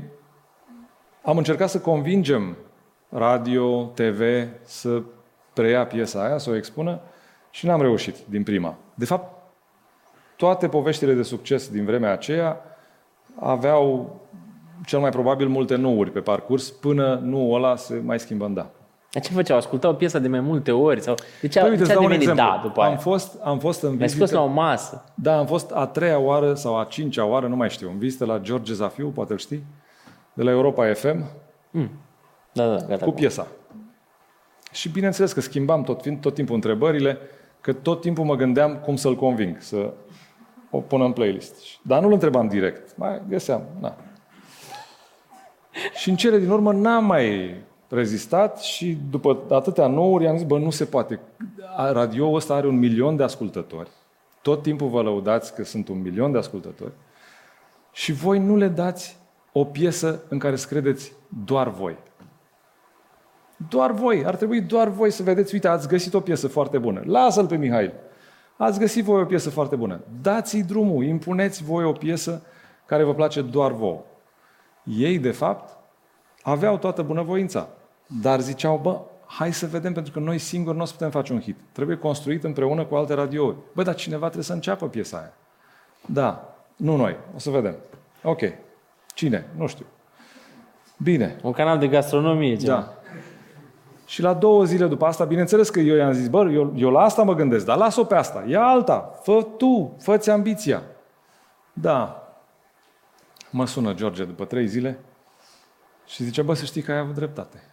am 1.26 1.38
încercat 1.38 1.70
să 1.70 1.80
convingem 1.80 2.58
radio, 3.10 3.84
TV 3.84 4.22
să 4.64 5.02
preia 5.54 5.86
piesa 5.86 6.24
aia, 6.24 6.38
să 6.38 6.50
o 6.50 6.56
expună 6.56 7.00
și 7.50 7.66
n-am 7.66 7.82
reușit 7.82 8.16
din 8.30 8.44
prima. 8.44 8.76
De 8.94 9.06
fapt, 9.06 9.34
toate 10.36 10.68
poveștile 10.68 11.14
de 11.14 11.24
succes 11.24 11.70
din 11.70 11.86
vremea 11.86 12.12
aceea 12.12 12.62
aveau 13.40 14.16
cel 14.86 15.00
mai 15.00 15.10
probabil 15.10 15.48
multe 15.48 15.76
nouri 15.76 16.12
pe 16.12 16.20
parcurs 16.20 16.70
până 16.70 17.20
nu 17.24 17.52
ăla 17.52 17.76
se 17.76 18.02
mai 18.06 18.20
schimbă 18.20 18.46
în 18.46 18.54
da. 18.54 18.70
Dar 19.12 19.24
ce 19.24 19.32
făceau? 19.34 19.58
Ascultau 19.58 19.96
piesa 19.96 20.20
de 20.20 20.28
mai 20.28 20.40
multe 20.40 20.72
ori? 20.72 21.02
Sau 21.02 21.16
de 21.42 21.48
ce, 21.48 21.60
Păi, 21.60 21.68
a, 21.68 21.72
uite, 21.72 21.78
ce 21.78 21.82
îți 21.84 21.92
a 21.92 21.94
dau 21.94 22.04
un 22.04 22.10
devenit 22.10 22.30
exemplu. 22.30 22.56
da 22.56 22.68
după 22.68 22.82
aia? 22.82 22.92
Am 22.92 22.98
fost, 22.98 23.40
am 23.44 23.60
fost 23.60 23.82
în 23.82 23.96
Mi-ai 23.96 24.10
scos 24.10 24.20
vizită... 24.20 24.40
la 24.40 24.46
o 24.46 24.48
masă. 24.48 25.04
Da, 25.16 25.38
am 25.38 25.46
fost 25.46 25.72
a 25.72 25.86
treia 25.86 26.20
oară 26.20 26.54
sau 26.54 26.78
a 26.78 26.84
cincea 26.84 27.26
oară, 27.26 27.48
nu 27.48 27.56
mai 27.56 27.70
știu, 27.70 27.90
în 27.90 27.98
vizită 27.98 28.26
la 28.26 28.40
George 28.40 28.74
Zafiu, 28.74 29.08
poate 29.08 29.32
îl 29.32 29.38
știi, 29.38 29.64
de 30.36 30.44
la 30.44 30.52
Europa 30.52 30.94
FM, 30.94 31.24
Da, 32.52 32.68
da, 32.68 32.86
gata. 32.86 33.06
cu 33.06 33.12
piesa. 33.12 33.48
Și 34.72 34.90
bineînțeles 34.90 35.34
că 35.34 35.42
schimbam 35.42 35.84
tot, 35.84 36.20
tot 36.22 36.34
timpul 36.34 36.56
întrebările, 36.56 37.18
că 37.62 37.74
tot 37.74 38.02
timpul 38.02 38.24
mă 38.26 38.36
gândeam 38.36 38.76
cum 38.78 38.96
să-l 38.96 39.16
conving, 39.16 39.62
să 39.62 39.94
o 40.70 40.80
pun 40.80 41.02
în 41.02 41.12
playlist. 41.12 41.56
Dar 41.82 42.02
nu-l 42.02 42.12
întrebam 42.12 42.48
direct, 42.48 42.98
mai 42.98 43.22
găseam, 43.30 43.62
na. 43.80 43.96
Și 45.96 46.10
în 46.10 46.16
cele 46.16 46.38
din 46.40 46.50
urmă 46.50 46.74
n-am 46.74 47.06
mai 47.06 47.56
rezistat 47.90 48.60
și 48.60 48.98
după 49.10 49.40
atâtea 49.50 49.88
nouri 49.88 50.28
am 50.28 50.38
zis, 50.38 50.46
bă, 50.48 50.58
nu 50.58 50.70
se 50.70 50.86
poate. 50.86 51.20
Radio 51.92 52.32
ăsta 52.34 52.54
are 52.54 52.68
un 52.68 52.80
milion 52.80 53.16
de 53.16 53.24
ascultători. 53.24 53.90
Tot 54.42 54.62
timpul 54.62 54.88
vă 54.88 55.02
lăudați 55.02 55.56
că 55.56 55.64
sunt 55.64 55.88
un 55.88 56.02
milion 56.02 56.32
de 56.32 56.38
ascultători. 56.38 56.92
Și 57.92 58.12
voi 58.12 58.40
nu 58.40 58.56
le 58.56 58.68
dați 58.68 59.18
o 59.58 59.66
piesă 59.66 60.24
în 60.30 60.40
care 60.40 60.56
să 60.56 60.68
credeți 60.68 61.14
doar 61.46 61.70
voi. 61.70 61.98
Doar 63.70 63.92
voi. 63.92 64.26
Ar 64.26 64.36
trebui 64.36 64.62
doar 64.62 64.88
voi 64.88 65.12
să 65.12 65.24
vedeți, 65.24 65.54
uite, 65.54 65.68
ați 65.68 65.88
găsit 65.88 66.14
o 66.14 66.20
piesă 66.20 66.48
foarte 66.48 66.78
bună. 66.78 67.02
Lasă-l 67.06 67.48
pe 67.48 67.56
Mihail. 67.56 67.94
Ați 68.58 68.80
găsit 68.80 69.04
voi 69.04 69.22
o 69.22 69.26
piesă 69.26 69.50
foarte 69.50 69.76
bună. 69.76 70.02
Dați-i 70.22 70.64
drumul, 70.64 71.04
impuneți 71.04 71.64
voi 71.64 71.84
o 71.84 71.92
piesă 71.92 72.44
care 72.86 73.04
vă 73.04 73.14
place 73.14 73.42
doar 73.42 73.72
vouă. 73.72 74.02
Ei, 74.84 75.20
de 75.20 75.32
fapt, 75.32 75.78
aveau 76.42 76.78
toată 76.78 77.02
bunăvoința, 77.02 77.68
dar 78.22 78.40
ziceau, 78.40 78.78
bă, 78.78 79.02
hai 79.26 79.54
să 79.54 79.66
vedem, 79.66 79.94
pentru 79.94 80.14
că 80.14 80.20
noi 80.20 80.38
singuri 80.38 80.76
nu 80.76 80.82
o 80.82 80.86
să 80.86 80.94
putem 80.94 81.10
face 81.10 81.34
un 81.34 81.42
hit. 81.42 81.58
Trebuie 81.72 81.98
construit 81.98 82.44
împreună 82.44 82.86
cu 82.86 82.96
alte 82.96 83.14
radiouri. 83.14 83.58
Bă, 83.74 83.84
dar 83.84 83.96
cineva 83.96 84.26
trebuie 84.26 84.44
să 84.44 84.54
înceapă 84.54 84.88
piesa 84.88 85.18
aia. 85.18 85.34
Da, 86.06 86.56
nu 86.76 86.96
noi, 86.96 87.18
o 87.36 87.40
să 87.40 87.50
vedem. 87.50 87.76
Ok. 88.24 88.42
Cine? 89.16 89.48
Nu 89.58 89.68
știu. 89.68 89.86
Bine, 90.98 91.36
Un 91.42 91.52
canal 91.52 91.78
de 91.78 91.88
gastronomie. 91.88 92.56
Ceva. 92.56 92.74
da. 92.74 92.94
Și 94.06 94.22
la 94.22 94.34
două 94.34 94.64
zile 94.64 94.88
după 94.88 95.06
asta, 95.06 95.24
bineînțeles 95.26 95.70
că 95.70 95.80
eu 95.80 95.96
i-am 95.96 96.12
zis, 96.12 96.28
bă, 96.28 96.50
eu, 96.52 96.74
eu 96.76 96.90
la 96.90 97.02
asta 97.02 97.24
mă 97.24 97.34
gândesc, 97.34 97.66
dar 97.66 97.78
las-o 97.78 98.04
pe 98.04 98.16
asta, 98.16 98.44
ia 98.48 98.62
alta, 98.62 99.20
fă 99.24 99.48
tu, 99.58 99.96
fă-ți 100.00 100.30
ambiția. 100.30 100.82
Da. 101.74 102.28
Mă 103.50 103.66
sună 103.66 103.94
George 103.94 104.24
după 104.24 104.46
trei 104.46 104.68
zile 104.68 105.00
și 106.06 106.24
zice, 106.24 106.42
bă, 106.42 106.54
să 106.54 106.66
știi 106.66 106.82
că 106.82 106.92
ai 106.92 106.98
avut 106.98 107.16
dreptate. 107.16 107.64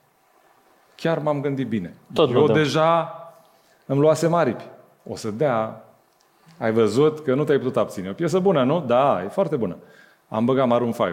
Chiar 0.95 1.19
m-am 1.19 1.41
gândit 1.41 1.69
bine. 1.69 1.95
Tot 2.13 2.31
vă 2.31 2.39
eu 2.39 2.47
dăm. 2.47 2.55
deja 2.55 3.17
îmi 3.87 4.01
luase 4.01 4.29
aripi. 4.33 4.65
O 5.05 5.17
să 5.17 5.31
dea, 5.31 5.85
ai 6.59 6.73
văzut 6.73 7.21
că 7.21 7.35
nu 7.35 7.45
te-ai 7.45 7.59
putut 7.59 7.77
abține. 7.77 8.09
O 8.09 8.13
piesă 8.13 8.39
bună, 8.39 8.65
nu? 8.65 8.81
Da, 8.81 9.23
e 9.25 9.29
foarte 9.29 9.57
bună. 9.57 9.77
Am 10.29 10.45
băgat 10.45 10.67
Maroon 10.67 10.93
5. 10.93 11.09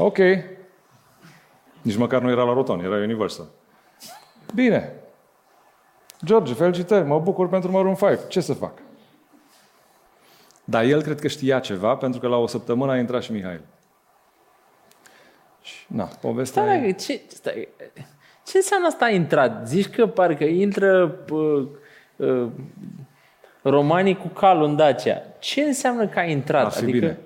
Ok. 0.00 0.18
Nici 1.82 1.96
măcar 1.96 2.22
nu 2.22 2.30
era 2.30 2.42
la 2.42 2.52
Roton, 2.52 2.80
era 2.84 2.96
Universal. 2.96 3.46
Bine. 4.54 4.92
George, 6.24 6.54
felicitări, 6.54 7.06
mă 7.06 7.18
bucur 7.18 7.48
pentru 7.48 7.70
Maroon 7.70 7.94
5. 7.94 8.18
Ce 8.28 8.40
să 8.40 8.54
fac? 8.54 8.72
Dar 10.64 10.84
el 10.84 11.02
cred 11.02 11.20
că 11.20 11.28
știa 11.28 11.58
ceva, 11.58 11.96
pentru 11.96 12.20
că 12.20 12.26
la 12.26 12.36
o 12.36 12.46
săptămână 12.46 12.92
a 12.92 12.98
intrat 12.98 13.22
și 13.22 13.32
Mihail. 13.32 13.60
Și, 15.62 15.84
na, 15.86 16.04
povestea 16.04 16.62
Stai, 16.62 16.76
e... 16.76 16.90
da, 16.90 16.92
ce, 16.92 17.20
stai, 17.28 17.68
ce 18.46 18.56
înseamnă 18.56 18.86
asta 18.86 19.04
a 19.04 19.10
intrat? 19.10 19.68
Zici 19.68 19.88
că 19.88 20.06
parcă 20.06 20.44
intră 20.44 21.18
uh, 21.30 21.66
uh, 22.16 22.48
romanii 23.62 24.16
cu 24.16 24.28
calul 24.28 24.64
în 24.64 24.76
Dacia. 24.76 25.22
Ce 25.38 25.60
înseamnă 25.60 26.06
că 26.06 26.18
a 26.18 26.24
intrat? 26.24 26.64
Ar 26.64 26.72
fi 26.72 26.82
adică, 26.82 26.98
bine. 26.98 27.18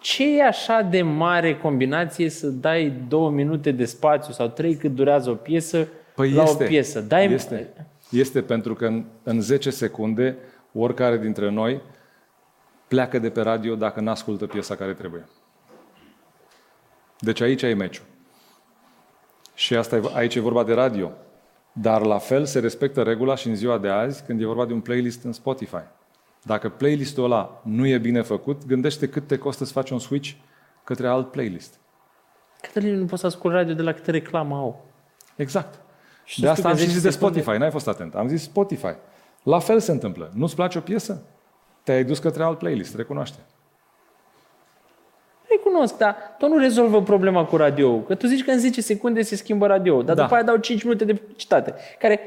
Ce 0.00 0.36
e 0.38 0.46
așa 0.46 0.82
de 0.82 1.02
mare 1.02 1.56
combinație 1.56 2.28
să 2.28 2.46
dai 2.46 2.92
două 3.08 3.30
minute 3.30 3.70
de 3.70 3.84
spațiu 3.84 4.32
sau 4.32 4.48
trei 4.48 4.76
cât 4.76 4.94
durează 4.94 5.30
o 5.30 5.34
piesă 5.34 5.88
Păi 6.14 6.32
la 6.32 6.42
este, 6.42 6.64
o 6.64 6.66
piesă? 6.66 7.00
Dai, 7.00 7.32
este, 7.32 7.74
este 8.10 8.42
pentru 8.42 8.74
că 8.74 8.86
în, 8.86 9.04
în 9.22 9.40
10 9.40 9.70
secunde 9.70 10.36
oricare 10.72 11.18
dintre 11.18 11.50
noi 11.50 11.80
pleacă 12.88 13.18
de 13.18 13.30
pe 13.30 13.40
radio 13.40 13.74
dacă 13.74 14.00
nu 14.00 14.10
ascultă 14.10 14.46
piesa 14.46 14.74
care 14.76 14.92
trebuie. 14.94 15.24
Deci 17.18 17.40
aici 17.40 17.62
e 17.62 17.74
meciul. 17.74 18.04
Și 19.54 19.76
asta 19.76 19.96
e, 19.96 20.02
aici 20.14 20.34
e 20.34 20.40
vorba 20.40 20.64
de 20.64 20.72
radio. 20.72 21.12
Dar 21.72 22.02
la 22.02 22.18
fel 22.18 22.44
se 22.44 22.58
respectă 22.58 23.02
regula 23.02 23.34
și 23.34 23.48
în 23.48 23.54
ziua 23.54 23.78
de 23.78 23.88
azi 23.88 24.22
când 24.22 24.40
e 24.40 24.44
vorba 24.44 24.66
de 24.66 24.72
un 24.72 24.80
playlist 24.80 25.24
în 25.24 25.32
Spotify. 25.32 25.84
Dacă 26.42 26.68
playlistul 26.68 27.24
ăla 27.24 27.60
nu 27.64 27.86
e 27.86 27.98
bine 27.98 28.22
făcut, 28.22 28.66
gândește 28.66 29.08
cât 29.08 29.26
te 29.26 29.38
costă 29.38 29.64
să 29.64 29.72
faci 29.72 29.90
un 29.90 29.98
switch 29.98 30.30
către 30.84 31.08
alt 31.08 31.30
playlist. 31.30 31.74
Cătălin, 32.60 32.98
nu 32.98 33.04
poți 33.04 33.20
să 33.20 33.26
ascult 33.26 33.54
radio 33.54 33.74
de 33.74 33.82
la 33.82 33.92
câte 33.92 34.10
reclamă 34.10 34.56
au. 34.56 34.84
Exact. 35.36 35.80
Și 36.24 36.40
de 36.40 36.46
tu 36.46 36.50
asta 36.52 36.62
că 36.62 36.68
am 36.68 36.74
și 36.74 36.80
10 36.80 36.92
zis 36.94 37.02
de 37.02 37.10
secunde- 37.10 37.38
Spotify, 37.40 37.60
n-ai 37.60 37.70
fost 37.70 37.88
atent. 37.88 38.14
Am 38.14 38.28
zis 38.28 38.42
Spotify. 38.42 38.94
La 39.42 39.58
fel 39.58 39.80
se 39.80 39.90
întâmplă. 39.92 40.30
Nu-ți 40.34 40.54
place 40.54 40.78
o 40.78 40.80
piesă? 40.80 41.22
Te-ai 41.82 42.04
dus 42.04 42.18
către 42.18 42.42
alt 42.42 42.58
playlist, 42.58 42.96
recunoaște. 42.96 43.38
Recunosc, 45.48 45.96
dar 45.96 46.16
tot 46.38 46.48
nu 46.50 46.58
rezolvă 46.58 47.02
problema 47.02 47.44
cu 47.44 47.56
radio 47.56 47.98
Că 48.00 48.14
tu 48.14 48.26
zici 48.26 48.44
că 48.44 48.50
în 48.50 48.58
10 48.58 48.80
secunde 48.80 49.22
se 49.22 49.36
schimbă 49.36 49.66
radio 49.66 50.02
dar 50.02 50.14
Da. 50.16 50.22
după 50.22 50.34
aia 50.34 50.42
dau 50.44 50.56
5 50.56 50.82
minute 50.82 51.04
de 51.04 51.14
publicitate, 51.14 51.74
care 51.98 52.20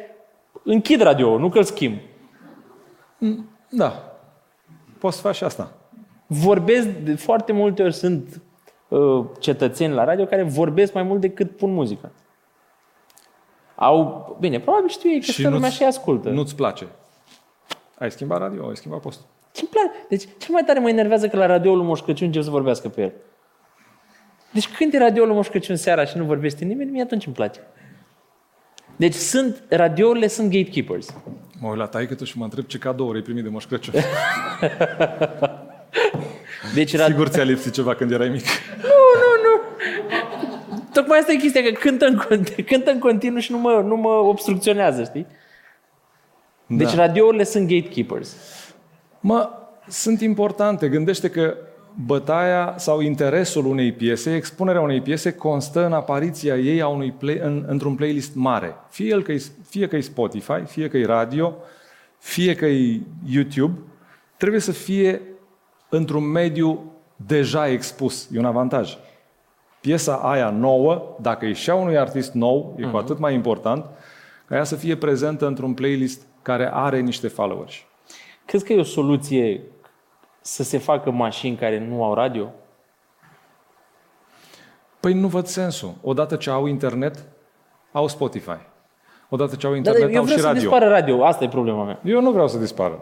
închid 0.64 1.02
radio 1.02 1.38
nu 1.38 1.50
că-l 1.50 1.64
schimb. 1.64 1.98
Da. 3.76 4.18
Poți 5.00 5.16
să 5.16 5.22
faci 5.22 5.36
și 5.36 5.44
asta. 5.44 5.74
Vorbesc, 6.28 6.88
de 6.88 7.16
foarte 7.16 7.52
multe 7.52 7.84
ori 7.84 7.94
sunt 7.94 8.42
uh, 8.88 9.26
cetățeni 9.40 9.94
la 9.94 10.04
radio 10.04 10.26
care 10.26 10.44
vorbesc 10.44 10.94
mai 10.94 11.04
mult 11.04 11.22
decât 11.22 11.58
pun 11.58 11.74
muzică. 11.74 12.12
Au, 13.76 14.36
bine, 14.40 14.60
probabil 14.60 14.90
știu 14.90 15.10
ei 15.10 15.20
că 15.20 15.32
și 15.32 15.44
lumea 15.44 15.60
nu-ți- 15.60 15.76
și 15.76 15.84
ascultă. 15.84 16.30
Nu-ți 16.30 16.56
place. 16.56 16.88
Ai 18.00 18.12
schimbat 18.12 18.40
radio, 18.40 18.68
ai 18.68 18.76
schimbat 18.76 19.00
postul. 19.00 19.26
Ce-mi 19.52 19.70
place? 19.70 20.06
Deci, 20.10 20.24
cel 20.38 20.54
mai 20.54 20.64
tare 20.64 20.80
mă 20.80 20.90
enervează 20.90 21.28
că 21.28 21.38
la 21.38 21.46
radioul 21.46 21.78
lui 21.78 21.86
Moș 21.86 22.02
Crăciun 22.02 22.26
încep 22.28 22.44
să 22.44 22.50
vorbească 22.50 22.90
pe 22.90 23.02
el. 23.02 23.12
Deci 24.52 24.76
când 24.76 24.94
e 24.94 24.98
radioul 24.98 25.28
lui 25.28 25.36
Moș 25.36 25.48
Crăciun 25.48 25.76
seara 25.76 26.06
și 26.06 26.18
nu 26.18 26.24
vorbește 26.24 26.66
nimeni, 26.66 26.92
mie 26.92 27.02
atunci 27.02 27.26
îmi 27.26 27.36
place. 27.36 27.60
Deci 28.96 29.14
sunt, 29.14 29.64
radiourile 29.70 30.28
sunt 30.28 30.52
gatekeepers. 30.52 31.14
Mă 31.64 31.70
uit 31.70 31.78
la 31.78 31.86
taică 31.88 32.14
tu 32.16 32.24
și 32.24 32.38
mă 32.38 32.44
întreb 32.44 32.66
ce 32.66 32.78
cadouri 32.78 33.18
ai 33.18 33.24
primit 33.24 33.44
de 33.44 33.50
Moș 33.50 33.66
Crăciun. 33.66 33.94
Deci 36.76 36.96
ra- 36.96 37.06
Sigur 37.06 37.28
ți-a 37.28 37.44
lipsit 37.44 37.74
ceva 37.74 37.96
când 37.96 38.12
erai 38.12 38.30
mic. 38.30 38.44
tocmai 40.94 41.20
asta 41.20 41.32
e 41.32 41.36
chestia, 41.36 41.62
că 41.62 41.70
cântă 41.70 42.06
în, 42.06 42.18
cont- 42.20 42.56
cântă 42.72 42.92
în 42.92 43.00
continuu 43.00 43.40
și 43.40 43.52
nu 43.52 43.58
mă, 43.58 43.82
nu 43.86 43.96
mă 43.96 44.10
obstrucționează, 44.10 45.04
știi? 45.04 45.26
Deci 46.68 46.94
Da. 46.96 47.06
radiourile 47.06 47.44
sunt 47.44 47.68
gatekeepers. 47.70 48.36
Mă, 49.20 49.50
sunt 49.88 50.22
importante. 50.22 50.90
Gândește 50.90 51.30
că 51.30 51.56
bătaia 52.06 52.74
sau 52.78 53.00
interesul 53.00 53.66
unei 53.66 53.92
piese, 53.92 54.36
expunerea 54.36 54.82
unei 54.82 55.02
piese 55.02 55.34
constă 55.34 55.86
în 55.86 55.94
apariția 55.94 56.56
ei 56.56 56.82
a 56.82 56.88
unui 56.88 57.12
play, 57.12 57.38
în, 57.38 57.66
într-un 57.68 57.96
playlist 57.96 58.36
mare. 58.36 58.76
Fie, 58.90 59.08
el 59.08 59.24
că 59.24 59.32
e, 59.32 59.42
fie 59.68 59.88
că 59.88 59.96
e 59.96 60.02
Spotify, 60.02 60.62
fie 60.66 60.88
că 60.88 60.98
e 60.98 61.06
radio, 61.06 61.56
fie 62.18 62.56
că 62.56 62.66
e 62.66 63.02
YouTube, 63.26 63.80
trebuie 64.38 64.62
să 64.62 64.72
fie 64.72 65.22
într-un 65.90 66.24
mediu 66.24 66.92
deja 67.16 67.68
expus. 67.68 68.30
E 68.32 68.40
un 68.40 68.46
avantaj. 68.46 68.98
Piesa 69.82 70.16
aia 70.16 70.50
nouă, 70.50 71.16
dacă 71.22 71.46
e 71.46 71.54
și 71.54 71.70
a 71.70 71.76
unui 71.76 71.98
artist 71.98 72.34
nou, 72.34 72.76
e 72.80 72.84
cu 72.84 72.98
atât 72.98 73.20
mai 73.20 73.34
important 73.34 73.86
ca 74.46 74.56
ea 74.56 74.64
să 74.64 74.76
fie 74.76 74.96
prezentă 74.96 75.48
într-un 75.48 75.74
playlist 75.74 76.22
care 76.42 76.70
are 76.74 77.00
niște 77.00 77.28
followers. 77.28 77.74
Crezi 78.46 78.66
că 78.66 78.74
e 78.74 78.80
o 78.80 78.84
soluție 78.84 79.62
să 80.46 80.64
se 80.64 80.78
facă 80.78 81.12
mașini 81.12 81.56
care 81.56 81.80
nu 81.80 82.04
au 82.04 82.14
radio? 82.14 82.52
Păi 85.00 85.14
nu 85.14 85.28
văd 85.28 85.46
sensul. 85.46 85.94
Odată 86.02 86.36
ce 86.36 86.50
au 86.50 86.66
internet, 86.66 87.24
au 87.92 88.08
Spotify. 88.08 88.58
Odată 89.30 89.56
ce 89.56 89.66
au 89.66 89.72
Dar 89.72 89.78
internet, 89.78 90.14
eu 90.14 90.18
au 90.20 90.24
vreau 90.24 90.28
și 90.38 90.44
să 90.44 90.48
radio. 90.48 90.62
dispară 90.62 90.88
radio. 90.88 91.26
Asta 91.26 91.44
e 91.44 91.48
problema 91.48 91.84
mea. 91.84 92.00
Eu 92.04 92.22
nu 92.22 92.32
vreau 92.32 92.48
să 92.48 92.58
dispară. 92.58 93.00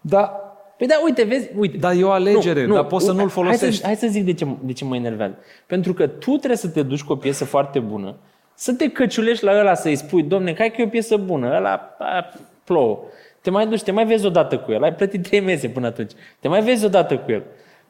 Dar, 0.00 0.46
Păi 0.78 0.86
da, 0.86 0.94
uite, 1.04 1.22
vezi, 1.24 1.50
uite. 1.56 1.76
dar 1.76 1.94
e 1.96 2.04
o 2.04 2.10
alegere, 2.10 2.66
dar 2.66 2.84
poți 2.84 3.04
să 3.04 3.10
nu-l 3.10 3.20
Hai 3.20 3.28
folosești. 3.28 3.80
să, 3.80 3.86
hai 3.86 3.96
să 3.96 4.06
zic 4.06 4.24
de 4.24 4.32
ce, 4.34 4.46
de 4.60 4.72
ce 4.72 4.84
mă 4.84 4.96
enervează. 4.96 5.34
Pentru 5.66 5.92
că 5.92 6.06
tu 6.06 6.30
trebuie 6.36 6.56
să 6.56 6.68
te 6.68 6.82
duci 6.82 7.02
cu 7.02 7.12
o 7.12 7.16
piesă 7.16 7.44
foarte 7.44 7.78
bună, 7.78 8.14
să 8.54 8.74
te 8.74 8.90
căciulești 8.90 9.44
la 9.44 9.58
ăla 9.58 9.74
să-i 9.74 9.96
spui, 9.96 10.22
domne, 10.22 10.54
hai 10.58 10.70
că 10.70 10.80
e 10.80 10.84
o 10.84 10.88
piesă 10.88 11.16
bună, 11.16 11.56
ăla 11.56 11.96
a, 11.98 12.24
plouă. 12.64 12.98
Te 13.40 13.50
mai 13.50 13.66
duci, 13.66 13.82
te 13.82 13.90
mai 13.90 14.06
vezi 14.06 14.26
odată 14.26 14.58
cu 14.58 14.72
el. 14.72 14.82
Ai 14.82 14.94
plătit 14.94 15.22
trei 15.22 15.40
mese 15.40 15.68
până 15.68 15.86
atunci. 15.86 16.12
Te 16.40 16.48
mai 16.48 16.62
vezi 16.62 16.84
odată 16.84 17.18
cu 17.18 17.30
el. 17.30 17.42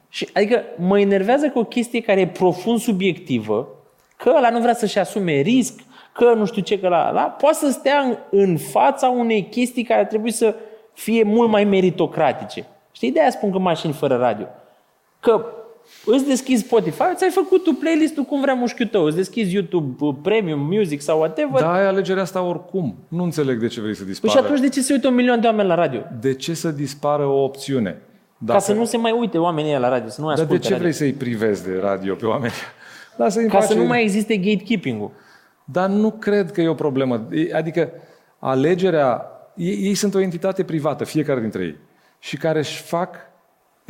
Și, 0.09 0.29
adică 0.33 0.63
mă 0.77 1.01
enervează 1.01 1.49
că 1.49 1.59
o 1.59 1.65
chestie 1.65 2.01
care 2.01 2.21
e 2.21 2.27
profund 2.27 2.79
subiectivă, 2.79 3.69
că 4.17 4.33
ăla 4.37 4.51
nu 4.51 4.61
vrea 4.61 4.75
să-și 4.75 4.99
asume 4.99 5.41
risc, 5.41 5.81
că 6.13 6.33
nu 6.33 6.45
știu 6.45 6.63
ce, 6.63 6.81
că 6.81 6.89
la, 6.89 7.11
la 7.11 7.23
poate 7.23 7.57
să 7.57 7.71
stea 7.71 7.99
în, 7.99 8.17
în 8.31 8.57
fața 8.57 9.09
unei 9.09 9.49
chestii 9.51 9.83
care 9.83 10.05
trebuie 10.05 10.33
să 10.33 10.55
fie 10.93 11.23
mult 11.23 11.49
mai 11.49 11.65
meritocratice. 11.65 12.67
Știi, 12.93 13.13
de 13.13 13.21
aia 13.21 13.31
spun 13.31 13.51
că 13.51 13.59
mașini 13.59 13.93
fără 13.93 14.17
radio. 14.17 14.47
Că 15.21 15.47
îți 16.07 16.27
deschizi 16.27 16.63
Spotify, 16.63 17.03
ți-ai 17.15 17.31
făcut 17.31 17.63
tu 17.65 17.73
playlist-ul 17.73 18.25
cum 18.25 18.41
vrea 18.41 18.55
mușchiul 18.55 18.87
tău, 18.87 19.05
îți 19.05 19.17
deschizi 19.17 19.55
YouTube 19.55 19.97
uh, 20.05 20.15
Premium, 20.23 20.61
Music 20.61 21.01
sau 21.01 21.19
whatever. 21.19 21.61
Da, 21.61 21.73
ai 21.73 21.87
alegerea 21.87 22.23
asta 22.23 22.43
oricum. 22.43 22.97
Nu 23.09 23.23
înțeleg 23.23 23.59
de 23.61 23.67
ce 23.67 23.81
vrei 23.81 23.95
să 23.95 24.03
Păi 24.03 24.11
dispară. 24.11 24.33
și 24.39 24.45
atunci 24.45 24.61
de 24.61 24.69
ce 24.69 24.81
se 24.81 24.93
uită 24.93 25.09
un 25.09 25.15
milion 25.15 25.41
de 25.41 25.47
oameni 25.47 25.69
la 25.69 25.75
radio? 25.75 26.01
De 26.21 26.35
ce 26.35 26.55
să 26.55 26.71
dispară 26.71 27.25
o 27.27 27.43
opțiune? 27.43 28.03
Ca 28.47 28.59
să 28.59 28.73
nu 28.73 28.85
se 28.85 28.97
mai 28.97 29.13
uite 29.19 29.39
oamenii 29.39 29.71
ăia 29.71 29.79
la 29.79 29.89
radio, 29.89 30.09
să 30.09 30.21
nu 30.21 30.27
mai 30.27 30.35
Dar 30.37 30.45
de 30.45 30.55
asculte 30.55 30.75
ce 30.75 30.81
radio. 30.81 30.89
vrei 30.89 30.99
să-i 30.99 31.13
privezi 31.19 31.65
de 31.65 31.79
radio 31.83 32.15
pe 32.15 32.27
oameni? 32.27 32.53
Lasă-i 33.17 33.43
în 33.43 33.49
Ca 33.49 33.57
pace. 33.59 33.73
să 33.73 33.79
nu 33.79 33.85
mai 33.85 34.03
existe 34.03 34.37
gatekeeping-ul. 34.37 35.11
Dar 35.65 35.89
nu 35.89 36.11
cred 36.11 36.51
că 36.53 36.61
e 36.61 36.69
o 36.69 36.75
problemă. 36.75 37.29
E- 37.31 37.55
Adică 37.55 37.91
alegerea... 38.39 39.27
Ei, 39.57 39.79
ei 39.83 39.95
sunt 39.95 40.15
o 40.15 40.21
entitate 40.21 40.63
privată, 40.63 41.05
fiecare 41.05 41.41
dintre 41.41 41.63
ei. 41.63 41.77
Și 42.19 42.37
care 42.37 42.59
își 42.59 42.83
fac, 42.83 43.15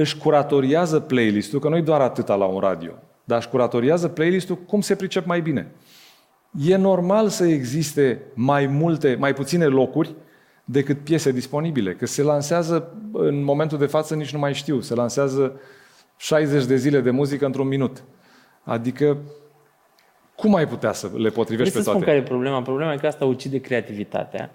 își 0.00 0.18
curatoriază 0.18 1.00
playlist-ul, 1.00 1.60
că 1.60 1.68
nu-i 1.68 1.82
doar 1.82 2.00
atâta 2.00 2.34
la 2.34 2.44
un 2.44 2.60
radio, 2.60 2.92
dar 3.24 3.38
își 3.38 3.48
curatoriază 3.48 4.08
playlist-ul 4.08 4.56
cum 4.56 4.80
se 4.80 4.94
pricep 4.94 5.26
mai 5.26 5.40
bine. 5.40 5.72
E 6.66 6.76
normal 6.76 7.28
să 7.28 7.46
existe 7.46 8.22
mai 8.34 8.66
multe, 8.66 9.16
mai 9.18 9.34
puține 9.34 9.64
locuri 9.66 10.14
decât 10.64 10.98
piese 10.98 11.32
disponibile, 11.32 11.94
că 11.94 12.06
se 12.06 12.22
lansează 12.22 12.92
în 13.12 13.42
momentul 13.42 13.78
de 13.78 13.86
față 13.86 14.14
nici 14.14 14.32
nu 14.32 14.38
mai 14.38 14.54
știu, 14.54 14.80
se 14.80 14.94
lansează 14.94 15.60
60 16.16 16.64
de 16.64 16.76
zile 16.76 17.00
de 17.00 17.10
muzică 17.10 17.46
într-un 17.46 17.68
minut. 17.68 18.04
Adică 18.62 19.18
cum 20.36 20.54
ai 20.54 20.66
putea 20.66 20.92
să 20.92 21.10
le 21.16 21.28
potrivești 21.28 21.70
Vrei 21.70 21.70
pe 21.70 21.70
să 21.70 21.82
spun 21.82 21.92
toate? 21.92 22.04
care 22.04 22.16
e 22.16 22.22
problema? 22.22 22.62
Problema 22.62 22.92
e 22.92 22.96
că 22.96 23.06
asta 23.06 23.24
ucide 23.24 23.60
creativitatea. 23.60 24.50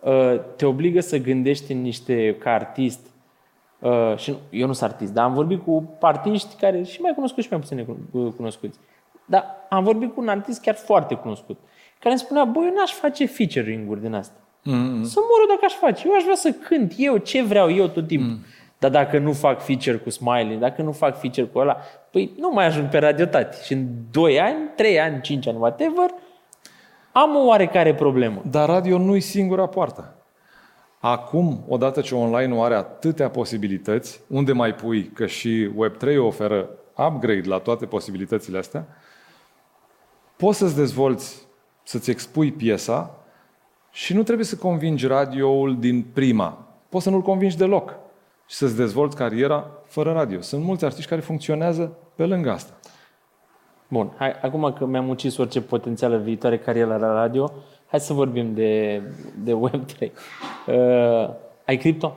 Uh, 0.00 0.40
Te 0.56 0.66
obligă 0.66 1.00
să 1.00 1.16
gândești 1.16 1.72
în 1.72 1.80
niște, 1.80 2.36
ca 2.38 2.50
artist, 2.50 3.00
uh, 3.78 4.12
și 4.16 4.30
nu- 4.30 4.36
eu 4.50 4.66
nu 4.66 4.72
sunt 4.72 4.90
artist, 4.90 5.12
dar 5.12 5.24
am 5.24 5.34
vorbit 5.34 5.64
cu 5.64 5.96
artiști 6.00 6.54
care 6.60 6.82
și 6.82 7.00
mai 7.00 7.12
cunoscuți 7.14 7.42
și 7.46 7.52
mai 7.52 7.60
puțin 7.60 7.76
necuno- 7.84 8.10
uh, 8.12 8.32
cunoscuți. 8.36 8.78
Dar 9.24 9.44
am 9.68 9.84
vorbit 9.84 10.14
cu 10.14 10.20
un 10.20 10.28
artist 10.28 10.60
chiar 10.62 10.74
foarte 10.74 11.14
cunoscut, 11.14 11.58
care 11.98 12.10
îmi 12.10 12.18
spunea, 12.18 12.44
băi, 12.44 12.64
eu 12.66 12.74
n-aș 12.74 12.92
face 12.92 13.26
featuring-uri 13.26 14.00
din 14.00 14.14
asta. 14.14 14.34
Mm-hmm. 14.60 15.02
Să 15.02 15.18
mor 15.28 15.38
eu 15.40 15.46
dacă 15.48 15.60
aș 15.64 15.72
face. 15.72 16.08
Eu 16.08 16.14
aș 16.14 16.22
vrea 16.22 16.34
să 16.34 16.50
cânt 16.50 16.92
eu 16.96 17.16
ce 17.16 17.42
vreau 17.42 17.70
eu 17.74 17.86
tot 17.86 18.06
timpul. 18.06 18.28
Mm. 18.28 18.44
Dar 18.78 18.90
dacă 18.90 19.18
nu 19.18 19.32
fac 19.32 19.60
feature 19.62 19.96
cu 19.96 20.10
Smiley, 20.10 20.56
dacă 20.56 20.82
nu 20.82 20.92
fac 20.92 21.18
feature 21.20 21.46
cu 21.46 21.58
ăla, 21.58 21.76
păi 22.10 22.32
nu 22.38 22.50
mai 22.52 22.66
ajung 22.66 22.88
pe 22.88 22.98
radio 22.98 23.24
tati. 23.24 23.64
Și 23.64 23.72
în 23.72 23.86
2 24.10 24.40
ani, 24.40 24.56
3 24.76 25.00
ani, 25.00 25.20
5 25.20 25.46
ani, 25.46 25.56
whatever, 25.58 26.10
am 27.12 27.36
o 27.36 27.44
oarecare 27.46 27.94
problemă. 27.94 28.42
Dar 28.50 28.68
radio 28.68 28.98
nu-i 28.98 29.20
singura 29.20 29.66
poartă. 29.66 30.14
Acum, 31.00 31.64
odată 31.68 32.00
ce 32.00 32.14
online 32.14 32.62
are 32.62 32.74
atâtea 32.74 33.30
posibilități, 33.30 34.20
unde 34.26 34.52
mai 34.52 34.74
pui 34.74 35.04
că 35.04 35.26
și 35.26 35.70
Web3 35.70 36.18
oferă 36.18 36.68
upgrade 37.06 37.48
la 37.48 37.58
toate 37.58 37.86
posibilitățile 37.86 38.58
astea, 38.58 38.86
poți 40.36 40.58
să-ți 40.58 40.76
dezvolți, 40.76 41.46
să-ți 41.82 42.10
expui 42.10 42.52
piesa 42.52 43.14
și 43.90 44.14
nu 44.14 44.22
trebuie 44.22 44.46
să 44.46 44.56
convingi 44.56 45.06
radioul 45.06 45.78
din 45.78 46.02
prima. 46.02 46.66
Poți 46.88 47.04
să 47.04 47.10
nu-l 47.10 47.22
convingi 47.22 47.56
deloc 47.56 47.94
și 48.46 48.56
să-ți 48.56 48.76
dezvolți 48.76 49.16
cariera 49.16 49.70
fără 49.84 50.12
radio. 50.12 50.40
Sunt 50.40 50.64
mulți 50.64 50.84
artiști 50.84 51.08
care 51.08 51.20
funcționează 51.20 51.96
pe 52.14 52.24
lângă 52.24 52.50
asta. 52.50 52.72
Bun, 53.88 54.12
hai, 54.16 54.32
acum 54.32 54.72
că 54.72 54.86
mi-am 54.86 55.08
ucis 55.08 55.36
orice 55.36 55.60
potențială 55.60 56.16
viitoare 56.16 56.58
carieră 56.58 56.96
la 56.96 57.12
radio, 57.12 57.52
hai 57.90 58.00
să 58.00 58.12
vorbim 58.12 58.54
de, 58.54 59.02
de 59.38 59.52
Web3. 59.52 60.10
Uh, 60.66 61.30
ai 61.66 61.76
cripto? 61.76 62.16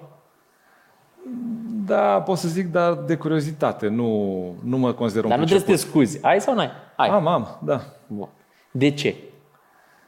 Da, 1.85 2.21
pot 2.21 2.37
să 2.37 2.47
zic, 2.47 2.71
dar 2.71 2.93
de 2.93 3.15
curiozitate. 3.15 3.87
Nu, 3.87 4.55
nu 4.63 4.77
mă 4.77 4.93
consider 4.93 5.23
un 5.23 5.29
Dar 5.29 5.39
nu 5.39 5.45
trebuie 5.45 5.65
să 5.65 5.71
te 5.83 5.89
scuzi. 5.89 6.19
Ai 6.25 6.41
sau 6.41 6.53
nu 6.53 6.59
ai? 6.59 6.69
Ai. 6.95 7.09
Am, 7.09 7.27
am, 7.27 7.59
da. 7.63 7.81
Bun. 8.07 8.29
De 8.71 8.91
ce? 8.91 9.15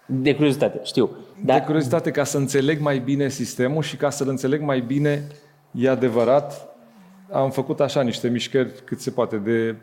De 0.05 0.35
curiozitate, 0.35 0.79
știu. 0.83 1.09
Dar... 1.45 1.59
De 1.59 1.65
curiozitate 1.65 2.11
ca 2.11 2.23
să 2.23 2.37
înțeleg 2.37 2.79
mai 2.79 2.99
bine 2.99 3.27
sistemul 3.27 3.81
și 3.81 3.95
ca 3.95 4.09
să-l 4.09 4.27
înțeleg 4.29 4.61
mai 4.61 4.79
bine, 4.79 5.27
e 5.71 5.89
adevărat, 5.89 6.75
am 7.31 7.51
făcut 7.51 7.79
așa 7.79 8.01
niște 8.01 8.27
mișcări 8.27 8.83
cât 8.83 8.99
se 8.99 9.11
poate 9.11 9.37
de 9.37 9.75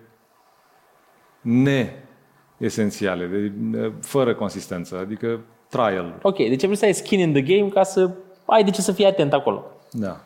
neesențiale, 2.58 3.26
de, 3.26 3.92
fără 4.00 4.34
consistență, 4.34 4.98
adică 4.98 5.40
trial. 5.70 6.18
Ok, 6.22 6.36
deci 6.36 6.62
vrei 6.64 6.76
să 6.76 6.84
ai 6.84 6.92
skin 6.92 7.18
in 7.18 7.32
the 7.32 7.42
game 7.42 7.68
ca 7.68 7.82
să 7.82 8.10
ai 8.44 8.64
de 8.64 8.70
ce 8.70 8.80
să 8.80 8.92
fii 8.92 9.06
atent 9.06 9.32
acolo. 9.32 9.64
Da. 9.90 10.20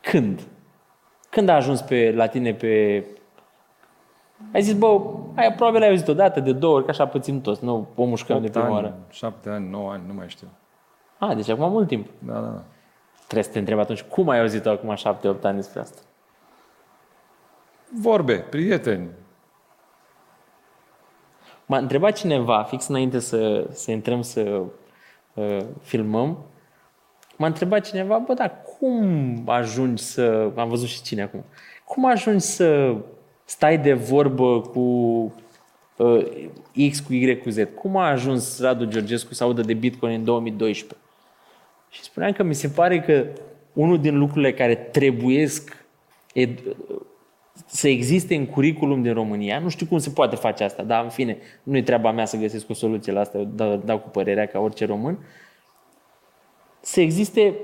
Când? 0.00 0.40
Când 1.30 1.48
a 1.48 1.54
ajuns 1.54 1.80
pe, 1.80 2.12
la 2.16 2.26
tine 2.26 2.54
pe... 2.54 3.04
Ai 4.52 4.62
zis, 4.62 4.74
bă, 4.74 5.00
ai, 5.34 5.52
probabil 5.52 5.82
ai 5.82 5.88
auzit 5.88 6.08
odată, 6.08 6.40
de 6.40 6.52
două 6.52 6.74
ori, 6.74 6.84
că 6.84 6.90
așa 6.90 7.06
pățim 7.06 7.40
toți, 7.40 7.64
nu 7.64 7.86
o 7.94 8.04
mușcăm 8.04 8.40
de 8.40 8.48
prima 8.48 8.64
ani, 8.64 8.74
oară. 8.74 8.96
șapte 9.10 9.50
ani, 9.50 9.68
nouă 9.70 9.90
ani, 9.90 10.02
nu 10.06 10.14
mai 10.14 10.28
știu. 10.28 10.48
A, 11.18 11.34
deci 11.34 11.48
acum 11.48 11.70
mult 11.70 11.88
timp. 11.88 12.06
Da, 12.18 12.32
da, 12.32 12.40
da. 12.40 12.62
Trebuie 13.16 13.42
să 13.42 13.50
te 13.50 13.58
întreb 13.58 13.78
atunci, 13.78 14.02
cum 14.02 14.28
ai 14.28 14.40
auzit 14.40 14.66
acum 14.66 14.94
șapte, 14.94 15.28
opt 15.28 15.44
ani 15.44 15.56
despre 15.56 15.80
asta? 15.80 16.00
Vorbe, 18.00 18.34
prieteni. 18.34 19.08
M-a 21.66 21.78
întrebat 21.78 22.16
cineva, 22.16 22.62
fix 22.62 22.86
înainte 22.86 23.18
să, 23.18 23.66
să 23.72 23.90
intrăm 23.90 24.22
să 24.22 24.62
uh, 25.34 25.58
filmăm, 25.82 26.38
m-a 27.36 27.46
întrebat 27.46 27.86
cineva, 27.86 28.18
bă, 28.18 28.34
dar 28.34 28.62
cum 28.62 29.42
ajungi 29.46 30.02
să... 30.02 30.50
Am 30.56 30.68
văzut 30.68 30.88
și 30.88 31.02
cine 31.02 31.22
acum. 31.22 31.44
Cum 31.84 32.06
ajungi 32.06 32.44
să 32.44 32.96
stai 33.44 33.78
de 33.78 33.92
vorbă 33.92 34.60
cu 34.60 34.80
uh, 35.96 36.26
X 36.90 37.00
cu 37.00 37.12
Y 37.12 37.38
cu 37.38 37.50
Z? 37.50 37.58
Cum 37.74 37.96
a 37.96 38.08
ajuns 38.08 38.60
Radu 38.60 38.84
Georgescu 38.84 39.34
să 39.34 39.44
audă 39.44 39.60
de 39.60 39.74
Bitcoin 39.74 40.12
în 40.12 40.24
2012? 40.24 40.98
Și 41.90 42.02
spuneam 42.02 42.32
că 42.32 42.42
mi 42.42 42.54
se 42.54 42.68
pare 42.68 43.00
că 43.00 43.26
unul 43.72 44.00
din 44.00 44.18
lucrurile 44.18 44.52
care 44.52 44.74
trebuiesc 44.74 45.86
ed- 46.34 46.76
să 47.66 47.88
existe 47.88 48.34
în 48.34 48.46
curriculum 48.46 49.02
din 49.02 49.12
România, 49.12 49.58
nu 49.58 49.68
știu 49.68 49.86
cum 49.86 49.98
se 49.98 50.10
poate 50.10 50.36
face 50.36 50.64
asta, 50.64 50.82
dar 50.82 51.04
în 51.04 51.10
fine, 51.10 51.38
nu 51.62 51.76
e 51.76 51.82
treaba 51.82 52.12
mea 52.12 52.24
să 52.24 52.36
găsesc 52.36 52.70
o 52.70 52.74
soluție 52.74 53.12
la 53.12 53.20
asta, 53.20 53.38
eu 53.38 53.44
dau, 53.44 53.76
dau 53.76 53.98
cu 53.98 54.08
părerea 54.08 54.46
ca 54.46 54.58
orice 54.58 54.84
român, 54.86 55.18
să 56.80 57.00
existe 57.00 57.54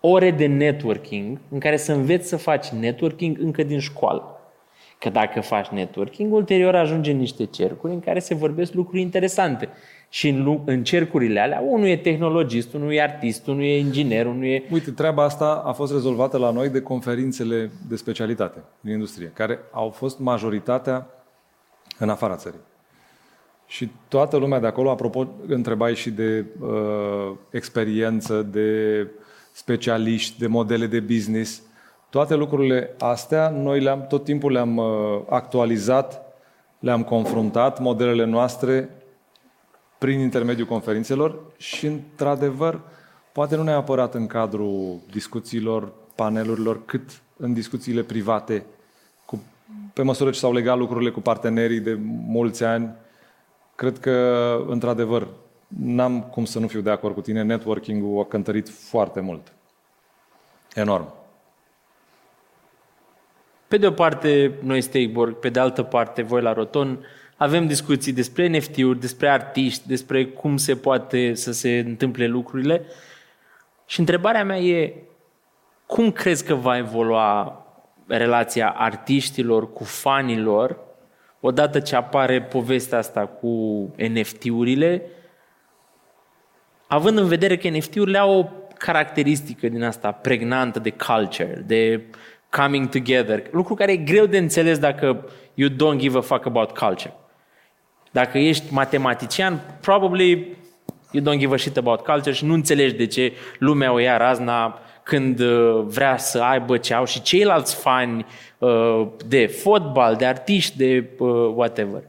ore 0.00 0.30
de 0.30 0.46
networking 0.46 1.40
în 1.50 1.58
care 1.58 1.76
să 1.76 1.92
înveți 1.92 2.28
să 2.28 2.36
faci 2.36 2.68
networking 2.68 3.38
încă 3.40 3.62
din 3.62 3.78
școală. 3.78 4.40
Că 4.98 5.10
dacă 5.10 5.40
faci 5.40 5.66
networking, 5.66 6.32
ulterior 6.32 6.74
ajunge 6.74 7.10
în 7.10 7.16
niște 7.16 7.44
cercuri 7.44 7.92
în 7.92 8.00
care 8.00 8.18
se 8.18 8.34
vorbesc 8.34 8.72
lucruri 8.72 9.00
interesante. 9.00 9.68
Și 10.08 10.28
în, 10.28 10.60
în 10.64 10.84
cercurile 10.84 11.40
alea, 11.40 11.60
unul 11.60 11.86
e 11.86 11.96
tehnologist, 11.96 12.74
unul 12.74 12.92
e 12.92 13.02
artist, 13.02 13.46
unul 13.46 13.62
e 13.62 13.78
inginer, 13.78 14.26
unul 14.26 14.44
e... 14.44 14.62
Uite, 14.70 14.90
treaba 14.90 15.22
asta 15.22 15.62
a 15.64 15.72
fost 15.72 15.92
rezolvată 15.92 16.38
la 16.38 16.50
noi 16.50 16.68
de 16.68 16.80
conferințele 16.80 17.70
de 17.88 17.96
specialitate 17.96 18.58
din 18.80 18.92
industrie, 18.92 19.30
care 19.34 19.58
au 19.72 19.90
fost 19.90 20.18
majoritatea 20.18 21.06
în 21.98 22.08
afara 22.08 22.36
țării. 22.36 22.60
Și 23.66 23.90
toată 24.08 24.36
lumea 24.36 24.60
de 24.60 24.66
acolo, 24.66 24.90
apropo, 24.90 25.28
întrebai 25.46 25.94
și 25.94 26.10
de 26.10 26.44
uh, 26.60 27.36
experiență, 27.50 28.42
de 28.42 29.06
specialiști, 29.52 30.38
de 30.38 30.46
modele 30.46 30.86
de 30.86 31.00
business. 31.00 31.62
Toate 32.10 32.34
lucrurile 32.34 32.94
astea, 32.98 33.48
noi 33.48 33.80
le-am, 33.80 34.06
tot 34.06 34.24
timpul 34.24 34.52
le-am 34.52 34.76
uh, 34.76 34.86
actualizat, 35.28 36.22
le-am 36.78 37.02
confruntat, 37.02 37.80
modelele 37.80 38.24
noastre, 38.24 38.88
prin 40.06 40.20
intermediul 40.20 40.66
conferințelor 40.66 41.38
și, 41.56 41.86
într-adevăr, 41.86 42.80
poate 43.32 43.56
nu 43.56 43.62
neapărat 43.62 44.14
în 44.14 44.26
cadrul 44.26 45.00
discuțiilor, 45.10 45.92
panelurilor, 46.14 46.84
cât 46.84 47.20
în 47.36 47.52
discuțiile 47.52 48.02
private, 48.02 48.64
cu, 49.24 49.42
pe 49.92 50.02
măsură 50.02 50.30
ce 50.30 50.38
s-au 50.38 50.52
legat 50.52 50.78
lucrurile 50.78 51.10
cu 51.10 51.20
partenerii 51.20 51.80
de 51.80 51.98
mulți 52.26 52.64
ani, 52.64 52.94
cred 53.74 53.98
că, 53.98 54.56
într-adevăr, 54.68 55.28
n-am 55.66 56.22
cum 56.22 56.44
să 56.44 56.58
nu 56.58 56.66
fiu 56.66 56.80
de 56.80 56.90
acord 56.90 57.14
cu 57.14 57.20
tine, 57.20 57.42
networking-ul 57.42 58.22
a 58.22 58.24
cântărit 58.24 58.68
foarte 58.68 59.20
mult. 59.20 59.52
Enorm. 60.74 61.12
Pe 63.68 63.76
de 63.76 63.86
o 63.86 63.90
parte, 63.90 64.58
noi 64.62 64.80
Steakborg, 64.80 65.34
pe 65.34 65.48
de 65.48 65.60
altă 65.60 65.82
parte, 65.82 66.22
voi 66.22 66.42
la 66.42 66.52
Roton, 66.52 67.06
avem 67.36 67.66
discuții 67.66 68.12
despre 68.12 68.48
NFT-uri, 68.48 69.00
despre 69.00 69.28
artiști, 69.28 69.88
despre 69.88 70.26
cum 70.26 70.56
se 70.56 70.76
poate 70.76 71.34
să 71.34 71.52
se 71.52 71.78
întâmple 71.78 72.26
lucrurile. 72.26 72.84
Și 73.86 74.00
întrebarea 74.00 74.44
mea 74.44 74.58
e, 74.58 74.94
cum 75.86 76.12
crezi 76.12 76.44
că 76.44 76.54
va 76.54 76.76
evolua 76.76 77.60
relația 78.06 78.70
artiștilor 78.70 79.72
cu 79.72 79.84
fanilor 79.84 80.78
odată 81.40 81.80
ce 81.80 81.96
apare 81.96 82.42
povestea 82.42 82.98
asta 82.98 83.26
cu 83.26 83.48
NFT-urile, 83.96 85.02
având 86.86 87.18
în 87.18 87.26
vedere 87.26 87.56
că 87.56 87.68
NFT-urile 87.68 88.18
au 88.18 88.38
o 88.38 88.48
caracteristică 88.78 89.68
din 89.68 89.82
asta 89.82 90.12
pregnantă 90.12 90.78
de 90.78 90.90
culture, 90.90 91.62
de 91.66 92.02
coming 92.50 92.88
together, 92.88 93.42
lucru 93.50 93.74
care 93.74 93.92
e 93.92 93.96
greu 93.96 94.26
de 94.26 94.38
înțeles 94.38 94.78
dacă 94.78 95.28
you 95.54 95.68
don't 95.70 95.98
give 95.98 96.18
a 96.18 96.20
fuck 96.20 96.46
about 96.46 96.78
culture. 96.78 97.14
Dacă 98.16 98.38
ești 98.38 98.72
matematician, 98.72 99.60
probably 99.80 100.56
you 101.10 101.24
don't 101.24 101.38
give 101.38 101.54
a 101.54 101.56
shit 101.56 101.76
about 101.76 102.00
culture 102.00 102.34
și 102.34 102.44
nu 102.44 102.52
înțelegi 102.52 102.94
de 102.94 103.06
ce 103.06 103.32
lumea 103.58 103.92
o 103.92 103.98
ia 103.98 104.16
razna 104.16 104.78
când 105.02 105.40
uh, 105.40 105.84
vrea 105.86 106.16
să 106.16 106.38
aibă 106.42 106.76
ce 106.76 106.94
au 106.94 107.04
și 107.04 107.22
ceilalți 107.22 107.74
fani 107.74 108.26
uh, 108.58 109.06
de 109.26 109.46
fotbal, 109.46 110.16
de 110.16 110.26
artiști, 110.26 110.76
de 110.76 111.10
uh, 111.18 111.28
whatever. 111.54 112.02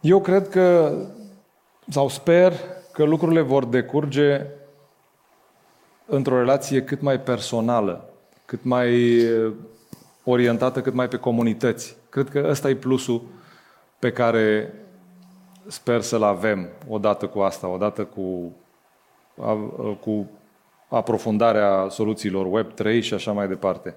Eu 0.00 0.20
cred 0.20 0.48
că, 0.48 0.96
sau 1.88 2.08
sper, 2.08 2.52
că 2.92 3.04
lucrurile 3.04 3.40
vor 3.40 3.64
decurge 3.64 4.46
într-o 6.06 6.38
relație 6.38 6.82
cât 6.82 7.00
mai 7.00 7.20
personală, 7.20 8.10
cât 8.44 8.64
mai 8.64 9.20
orientată, 10.24 10.80
cât 10.80 10.94
mai 10.94 11.08
pe 11.08 11.16
comunități. 11.16 11.96
Cred 12.08 12.28
că 12.28 12.46
ăsta 12.48 12.68
e 12.68 12.74
plusul 12.74 13.22
pe 13.98 14.12
care 14.12 14.74
sper 15.66 16.00
să-l 16.00 16.22
avem 16.22 16.68
odată 16.88 17.26
cu 17.26 17.40
asta, 17.40 17.68
odată 17.68 18.04
cu, 18.04 18.52
cu 20.00 20.30
aprofundarea 20.88 21.86
soluțiilor 21.90 22.64
Web3 22.64 23.00
și 23.00 23.14
așa 23.14 23.32
mai 23.32 23.48
departe. 23.48 23.94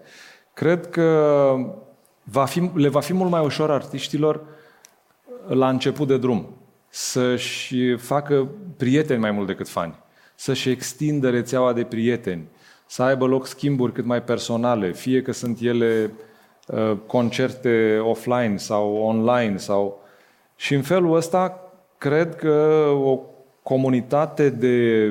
Cred 0.54 0.90
că 0.90 1.56
va 2.24 2.46
fi, 2.46 2.70
le 2.74 2.88
va 2.88 3.00
fi 3.00 3.14
mult 3.14 3.30
mai 3.30 3.46
ușor 3.46 3.72
artiștilor 3.72 4.42
la 5.48 5.70
început 5.70 6.08
de 6.08 6.18
drum 6.18 6.56
să-și 6.90 7.96
facă 7.96 8.48
prieteni 8.78 9.20
mai 9.20 9.32
mult 9.32 9.48
decât 9.48 9.70
fani, 9.70 9.96
să-și 10.36 10.70
extindă 10.70 11.30
rețeaua 11.30 11.74
de 11.74 11.84
prieteni, 11.84 12.48
să 12.86 13.04
aibă 13.04 13.26
loc 13.26 13.48
schimburi 13.48 13.92
cât 13.92 14.06
mai 14.06 14.24
personale, 14.24 14.92
fie 14.92 15.22
că 15.22 15.32
sunt 15.32 15.60
ele 15.60 16.04
uh, 16.04 16.30
concerte 17.06 17.98
offline 18.04 18.58
sau 18.58 18.96
online 18.96 19.58
sau 19.58 20.02
și 20.56 20.74
în 20.74 20.82
felul 20.82 21.16
ăsta 21.16 21.72
cred 21.98 22.36
că 22.36 22.86
o 23.04 23.20
comunitate 23.64 24.50
de 24.50 25.08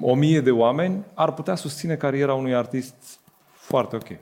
o 0.00 0.14
mie 0.14 0.40
de 0.40 0.50
oameni 0.50 1.04
ar 1.14 1.32
putea 1.32 1.54
susține 1.54 1.96
cariera 1.96 2.34
unui 2.34 2.54
artist 2.54 3.20
foarte 3.52 3.96
ok. 3.96 4.10
Ai 4.10 4.18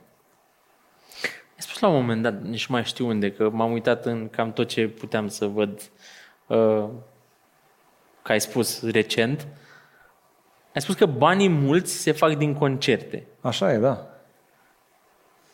spus 1.57 1.79
la 1.79 1.89
un 1.89 1.95
moment 1.95 2.23
dat, 2.23 2.43
nici 2.43 2.67
mai 2.67 2.85
știu 2.85 3.07
unde, 3.07 3.33
că 3.33 3.51
m-am 3.51 3.73
uitat 3.73 4.07
în 4.07 4.29
cam 4.29 4.53
tot 4.53 4.69
ce 4.69 4.89
puteam 4.89 5.29
să 5.29 5.47
văd 5.47 5.81
uh, 6.47 6.85
că 8.23 8.33
ai 8.33 8.41
spus 8.41 8.91
recent, 8.91 9.47
ai 10.75 10.81
spus 10.81 10.95
că 10.95 11.07
banii 11.07 11.49
mulți 11.49 11.93
se 11.93 12.13
fac 12.13 12.37
din 12.37 12.55
concerte. 12.55 13.27
Așa 13.41 13.73
e, 13.73 13.79
da. 13.79 14.16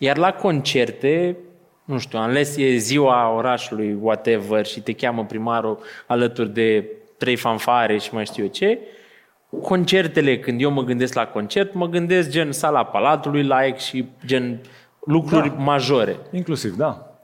Iar 0.03 0.17
la 0.17 0.33
concerte, 0.33 1.37
nu 1.85 1.99
știu, 1.99 2.19
ales 2.19 2.57
e 2.57 2.77
ziua 2.77 3.33
orașului, 3.35 3.99
whatever, 4.01 4.67
și 4.67 4.81
te 4.81 4.93
cheamă 4.93 5.25
primarul 5.25 5.79
alături 6.07 6.49
de 6.49 6.85
trei 7.19 7.37
fanfare 7.37 7.99
și 7.99 8.15
mai 8.15 8.25
știu 8.25 8.43
eu 8.43 8.49
ce, 8.49 8.79
concertele, 9.63 10.39
când 10.39 10.61
eu 10.61 10.71
mă 10.71 10.83
gândesc 10.83 11.15
la 11.15 11.27
concert, 11.27 11.75
mă 11.75 11.89
gândesc 11.89 12.31
gen 12.31 12.53
sala 12.53 12.85
Palatului, 12.85 13.43
like 13.43 13.79
și 13.79 14.09
gen 14.27 14.61
lucruri 15.05 15.49
Da. 15.49 15.55
majore. 15.55 16.17
Inclusiv, 16.33 16.77
da. 16.77 17.17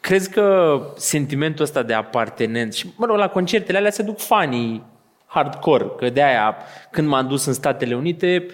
Crezi 0.00 0.30
că 0.30 0.80
sentimentul 0.96 1.64
ăsta 1.64 1.82
de 1.82 1.94
apartenență, 1.94 2.76
și 2.76 2.86
mă 2.96 3.06
rog, 3.06 3.16
la 3.16 3.28
concertele 3.28 3.78
alea 3.78 3.90
se 3.90 4.02
duc 4.02 4.18
fanii 4.18 4.82
hardcore, 5.26 5.86
că 5.96 6.10
de 6.10 6.22
aia 6.22 6.56
când 6.90 7.08
m-am 7.08 7.28
dus 7.28 7.44
în 7.44 7.52
Statele 7.52 7.96
Unite 7.96 8.46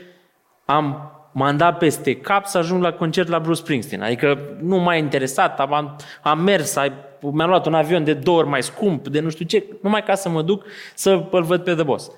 am 0.65 1.09
m-am 1.35 1.57
dat 1.57 1.79
peste 1.79 2.17
cap 2.17 2.47
să 2.47 2.59
ajung 2.59 2.83
la 2.83 2.93
concert 2.93 3.29
la 3.29 3.39
Bruce 3.39 3.61
Springsteen. 3.61 4.03
Adică 4.03 4.39
nu 4.61 4.77
m-a 4.79 4.95
interesat, 4.95 5.61
am, 5.61 5.97
am 6.23 6.41
mers, 6.41 6.77
ai- 6.77 6.93
mi-am 7.21 7.49
luat 7.49 7.67
un 7.67 7.75
avion 7.75 8.05
de 8.05 8.15
două 8.15 8.39
ori 8.39 8.49
mai 8.49 8.63
scump, 8.63 9.09
de 9.09 9.21
nu 9.21 9.29
știu 9.31 9.45
ce, 9.45 9.65
numai 9.83 10.03
ca 10.03 10.15
să 10.15 10.29
mă 10.29 10.43
duc 10.43 10.65
să 10.95 11.27
îl 11.31 11.43
văd 11.43 11.65
pe 11.65 11.75
The 11.75 11.83
Boss. 11.83 12.11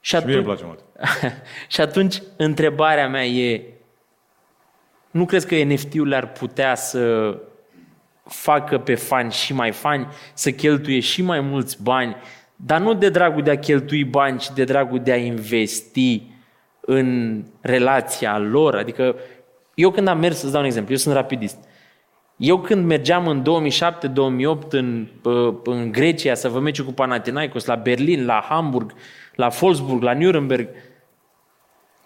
Și 0.00 0.16
Și 0.16 0.24
mie 0.24 0.34
îmi 0.36 0.42
atunci, 0.50 0.58
place 0.60 0.64
mult. 0.64 0.84
și 1.74 1.80
atunci 1.80 2.22
întrebarea 2.36 3.08
mea 3.08 3.24
e, 3.26 3.62
nu 5.10 5.24
crezi 5.24 5.46
că 5.46 5.54
NFT-urile 5.54 6.16
ar 6.16 6.28
putea 6.32 6.74
să 6.74 7.34
facă 8.24 8.78
pe 8.78 8.94
fani 8.94 9.32
și 9.32 9.52
mai 9.54 9.72
fani, 9.72 10.06
să 10.34 10.50
cheltuie 10.50 11.00
și 11.00 11.22
mai 11.22 11.40
mulți 11.40 11.82
bani, 11.82 12.16
dar 12.56 12.80
nu 12.80 12.94
de 12.94 13.08
dragul 13.08 13.42
de 13.42 13.50
a 13.50 13.58
cheltui 13.58 14.04
bani, 14.04 14.38
ci 14.38 14.50
de 14.50 14.64
dragul 14.64 15.00
de 15.00 15.12
a 15.12 15.16
investi 15.16 16.22
în 16.86 17.42
relația 17.60 18.38
lor. 18.38 18.74
Adică 18.74 19.16
eu 19.74 19.90
când 19.90 20.08
am 20.08 20.18
mers, 20.18 20.38
să 20.38 20.48
dau 20.48 20.60
un 20.60 20.66
exemplu, 20.66 20.92
eu 20.92 20.98
sunt 20.98 21.14
rapidist. 21.14 21.56
Eu 22.36 22.60
când 22.60 22.86
mergeam 22.86 23.26
în 23.26 23.42
2007-2008 23.42 24.68
în, 24.70 25.06
uh, 25.22 25.54
în 25.64 25.92
Grecia 25.92 26.34
să 26.34 26.48
vă 26.48 26.60
meciul 26.60 26.84
cu 26.84 26.92
Panathinaikos, 26.92 27.64
la 27.64 27.74
Berlin, 27.74 28.24
la 28.24 28.44
Hamburg, 28.48 28.92
la 29.34 29.48
Wolfsburg, 29.60 30.02
la 30.02 30.14
Nuremberg, 30.14 30.68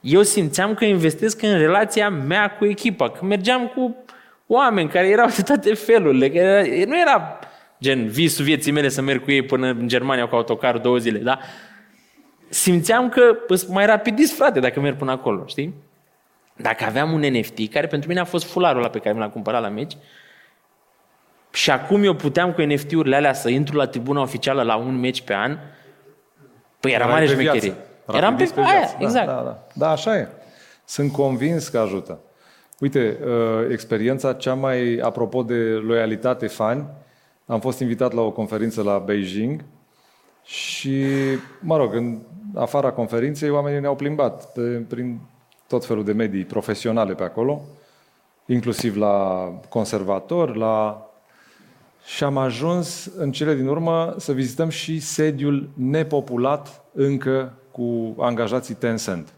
eu 0.01 0.23
simțeam 0.23 0.75
că 0.75 0.85
investesc 0.85 1.43
în 1.43 1.59
relația 1.59 2.09
mea 2.09 2.51
cu 2.51 2.65
echipa, 2.65 3.11
că 3.11 3.25
mergeam 3.25 3.67
cu 3.67 3.97
oameni 4.47 4.89
care 4.89 5.09
erau 5.09 5.29
de 5.37 5.43
toate 5.43 5.75
felurile, 5.75 6.31
că 6.31 6.37
era, 6.37 6.87
nu 6.87 7.01
era 7.01 7.39
gen 7.81 8.07
visul 8.07 8.45
vieții 8.45 8.73
mele 8.73 8.89
să 8.89 9.03
merg 9.03 9.23
cu 9.23 9.31
ei 9.31 9.43
până 9.43 9.67
în 9.67 9.89
Germania 9.89 10.29
cu 10.29 10.35
autocar 10.35 10.79
două 10.79 10.99
zile, 10.99 11.19
da? 11.19 11.39
Simțeam 12.53 13.09
că 13.09 13.23
sunt 13.57 13.71
mai 13.71 13.87
rapidist, 13.87 14.37
frate, 14.37 14.61
dacă 14.61 14.81
merg 14.81 14.97
până 14.97 15.11
acolo, 15.11 15.47
știi? 15.47 15.75
Dacă 16.57 16.85
aveam 16.85 17.13
un 17.13 17.21
NFT, 17.21 17.73
care 17.73 17.87
pentru 17.87 18.09
mine 18.09 18.21
a 18.21 18.25
fost 18.25 18.45
fularul 18.45 18.79
ăla 18.81 18.91
pe 18.91 18.99
care 18.99 19.15
mi 19.15 19.21
l-am 19.21 19.31
cumpărat 19.31 19.61
la 19.63 19.69
meci, 19.69 19.97
și 21.53 21.71
acum 21.71 22.03
eu 22.05 22.15
puteam 22.15 22.53
cu 22.53 22.61
NFT-urile 22.61 23.17
alea 23.17 23.33
să 23.33 23.49
intru 23.49 23.77
la 23.77 23.87
tribuna 23.87 24.21
oficială 24.21 24.63
la 24.63 24.77
un 24.77 24.99
meci 25.01 25.23
pe 25.23 25.35
an, 25.35 25.59
păi 26.81 26.93
era 26.93 27.03
Erai 27.05 27.13
mare 27.15 27.25
pe 27.25 27.31
șmecherie. 27.33 27.61
viață. 27.61 27.77
Eram 28.13 28.37
pe, 28.37 28.43
Rapidist 28.45 28.57
aia, 28.57 28.79
viață. 28.79 28.97
exact. 28.99 29.27
Da, 29.27 29.33
da, 29.33 29.43
da. 29.43 29.67
da, 29.75 29.91
așa 29.91 30.17
e. 30.17 30.29
Sunt 30.85 31.13
convins 31.13 31.69
că 31.69 31.79
ajută. 31.79 32.19
Uite, 32.79 33.19
uh, 33.25 33.71
experiența 33.71 34.33
cea 34.33 34.55
mai, 34.55 34.99
apropo 35.03 35.43
de 35.43 35.55
loialitate 35.87 36.47
fani, 36.47 36.87
am 37.47 37.61
fost 37.61 37.81
invitat 37.81 38.13
la 38.13 38.21
o 38.21 38.31
conferință 38.31 38.83
la 38.83 38.99
Beijing 38.99 39.65
și, 40.45 41.05
mă 41.61 41.77
rog, 41.77 41.95
în 41.95 42.19
afara 42.55 42.93
conferinței, 42.93 43.51
oamenii 43.51 43.81
ne-au 43.81 43.97
plimbat 43.97 44.53
pe, 44.53 44.61
prin 44.89 45.21
tot 45.67 45.85
felul 45.85 46.05
de 46.05 46.13
medii 46.13 46.45
profesionale 46.45 47.15
pe 47.15 47.23
acolo, 47.23 47.61
inclusiv 48.47 48.97
la 48.97 49.47
conservatori, 49.69 50.59
la... 50.59 51.05
Și 52.05 52.25
am 52.25 52.37
ajuns 52.37 53.11
în 53.17 53.33
cele 53.33 53.55
din 53.55 53.67
urmă 53.67 54.15
să 54.19 54.33
vizităm 54.33 54.69
și 54.69 55.01
sediul 55.01 55.69
nepopulat 55.75 56.85
încă 56.93 57.53
cu 57.71 58.15
angajații 58.19 58.75
Tencent. 58.75 59.33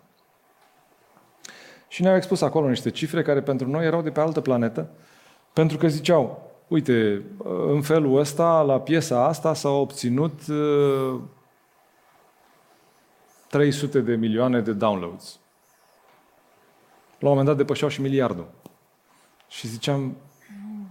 Și 1.89 2.03
ne-au 2.03 2.17
expus 2.17 2.41
acolo 2.41 2.69
niște 2.69 2.91
cifre 2.91 3.23
care 3.23 3.43
pentru 3.43 3.69
noi 3.69 3.85
erau 3.85 4.03
de 4.03 4.11
pe 4.11 4.21
altă 4.21 4.41
planetă, 4.41 4.89
pentru 5.53 5.77
că 5.77 5.89
ziceau, 5.89 6.51
uite, 6.69 7.23
în 7.69 7.81
felul 7.81 8.19
ăsta, 8.19 8.63
la 8.67 8.81
piesa 8.81 9.25
asta 9.27 9.55
s-au 9.55 9.81
obținut 9.81 10.41
uh, 10.49 11.21
300 13.53 14.01
de 14.01 14.15
milioane 14.15 14.61
de 14.61 14.73
downloads. 14.73 15.39
La 17.19 17.29
un 17.29 17.37
moment 17.37 17.47
dat 17.47 17.57
depășeau 17.57 17.91
și 17.91 18.01
miliardul. 18.01 18.49
Și 19.49 19.69
ziceam, 19.69 20.17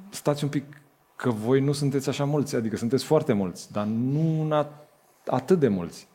stați 0.09 0.43
un 0.43 0.49
pic, 0.49 0.81
că 1.15 1.29
voi 1.29 1.59
nu 1.59 1.71
sunteți 1.71 2.09
așa 2.09 2.23
mulți, 2.25 2.55
adică 2.55 2.77
sunteți 2.77 3.03
foarte 3.03 3.33
mulți, 3.33 3.71
dar 3.71 3.85
nu 3.85 4.41
în 4.41 4.51
a- 4.51 4.69
atât 5.25 5.59
de 5.59 5.67
mulți. 5.67 6.07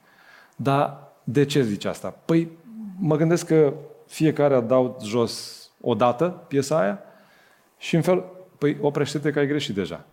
Dar 0.57 0.99
de 1.25 1.45
ce 1.45 1.63
zici 1.63 1.85
asta? 1.85 2.15
Păi 2.25 2.51
mă 2.99 3.17
gândesc 3.17 3.47
că 3.47 3.75
fiecare 4.07 4.55
a 4.55 4.61
dat 4.61 5.03
jos 5.03 5.63
o 5.81 5.95
dată 5.95 6.29
piesa 6.49 6.79
aia 6.81 6.99
și 7.79 7.97
în 7.97 8.03
fel, 8.03 8.25
păi 8.59 8.79
oprește-te 8.81 9.31
că 9.31 9.39
ai 9.39 9.47
greșit 9.47 9.75
deja. 9.75 10.05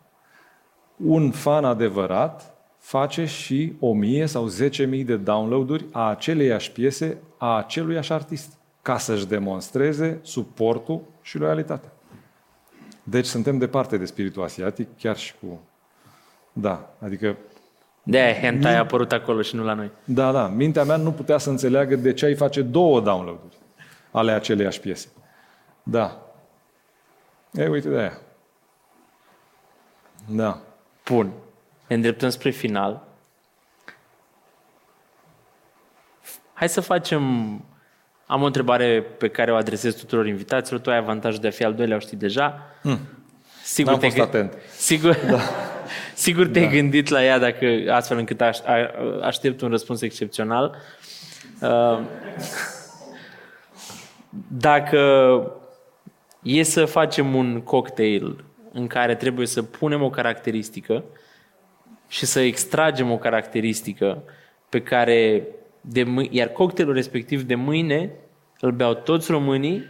Un 0.97 1.31
fan 1.31 1.65
adevărat 1.65 2.52
face 2.83 3.25
și 3.25 3.73
1000 3.79 4.25
sau 4.25 4.49
10.000 4.49 5.05
de 5.05 5.15
downloaduri 5.17 5.85
a 5.91 6.09
aceleiași 6.09 6.71
piese 6.71 7.17
a 7.37 7.57
aceluiași 7.57 8.13
artist 8.13 8.57
ca 8.81 8.97
să-și 8.97 9.27
demonstreze 9.27 10.19
suportul 10.21 11.01
și 11.21 11.37
loialitatea. 11.37 11.91
Deci 13.03 13.25
suntem 13.25 13.57
departe 13.57 13.97
de 13.97 14.05
spiritul 14.05 14.43
asiatic, 14.43 14.87
chiar 14.97 15.17
și 15.17 15.33
cu... 15.41 15.59
Da, 16.53 16.93
adică 16.99 17.37
De-aia 18.03 18.33
hentai 18.33 18.75
a 18.75 18.79
apărut 18.79 19.11
acolo 19.11 19.41
și 19.41 19.55
nu 19.55 19.63
la 19.63 19.73
noi. 19.73 19.91
da, 20.03 20.31
da. 20.31 20.47
Mintea 20.47 20.83
mea 20.83 20.95
nu 20.95 21.11
putea 21.11 21.37
să 21.37 21.49
înțeleagă 21.49 21.95
de 21.95 22.13
ce 22.13 22.25
ai 22.25 22.35
face 22.35 22.61
două 22.61 23.01
download-uri 23.01 23.57
ale 24.11 24.31
aceleiași 24.31 24.79
piese. 24.79 25.07
Da. 25.83 26.21
E, 27.51 27.67
uite 27.67 27.89
de 27.89 27.97
aia. 27.97 28.17
Da. 30.29 30.61
Bun. 31.09 31.31
Ne 31.87 31.95
îndreptăm 31.95 32.29
spre 32.29 32.49
final. 32.49 33.07
Hai 36.53 36.69
să 36.69 36.81
facem... 36.81 37.21
Am 38.25 38.41
o 38.41 38.45
întrebare 38.45 39.01
pe 39.01 39.27
care 39.27 39.51
o 39.51 39.55
adresez 39.55 39.95
tuturor 39.95 40.27
invitaților. 40.27 40.79
Tu 40.79 40.89
ai 40.89 40.97
avantajul 40.97 41.39
de 41.39 41.47
a 41.47 41.51
fi 41.51 41.63
al 41.63 41.73
doilea, 41.73 41.95
o 41.95 41.99
știi 41.99 42.17
deja. 42.17 42.59
Hmm. 42.81 42.99
Sigur 43.63 43.91
N-am 43.91 43.99
te-ai 43.99 44.11
fost 44.11 44.23
gâ- 44.23 44.27
atent. 44.27 44.53
Sigur, 44.75 45.15
da. 45.29 45.39
sigur 46.13 46.47
te-ai 46.47 46.65
da. 46.65 46.71
gândit 46.71 47.07
la 47.07 47.23
ea 47.23 47.39
dacă, 47.39 47.65
astfel 47.91 48.17
încât 48.17 48.41
aș, 48.41 48.59
a, 48.59 48.91
aștept 49.21 49.61
un 49.61 49.69
răspuns 49.69 50.01
excepțional. 50.01 50.75
Uh, 51.61 51.99
dacă 54.67 55.01
e 56.41 56.63
să 56.63 56.85
facem 56.85 57.35
un 57.35 57.61
cocktail 57.61 58.43
în 58.73 58.87
care 58.87 59.15
trebuie 59.15 59.47
să 59.47 59.63
punem 59.63 60.03
o 60.03 60.09
caracteristică 60.09 61.03
și 62.13 62.25
să 62.25 62.39
extragem 62.39 63.11
o 63.11 63.17
caracteristică 63.17 64.23
pe 64.69 64.81
care 64.81 65.47
de 65.81 66.03
mâ- 66.03 66.29
iar 66.29 66.47
cocktailul 66.47 66.93
respectiv 66.93 67.43
de 67.43 67.55
mâine 67.55 68.11
îl 68.59 68.71
beau 68.71 68.93
toți 68.93 69.31
românii, 69.31 69.83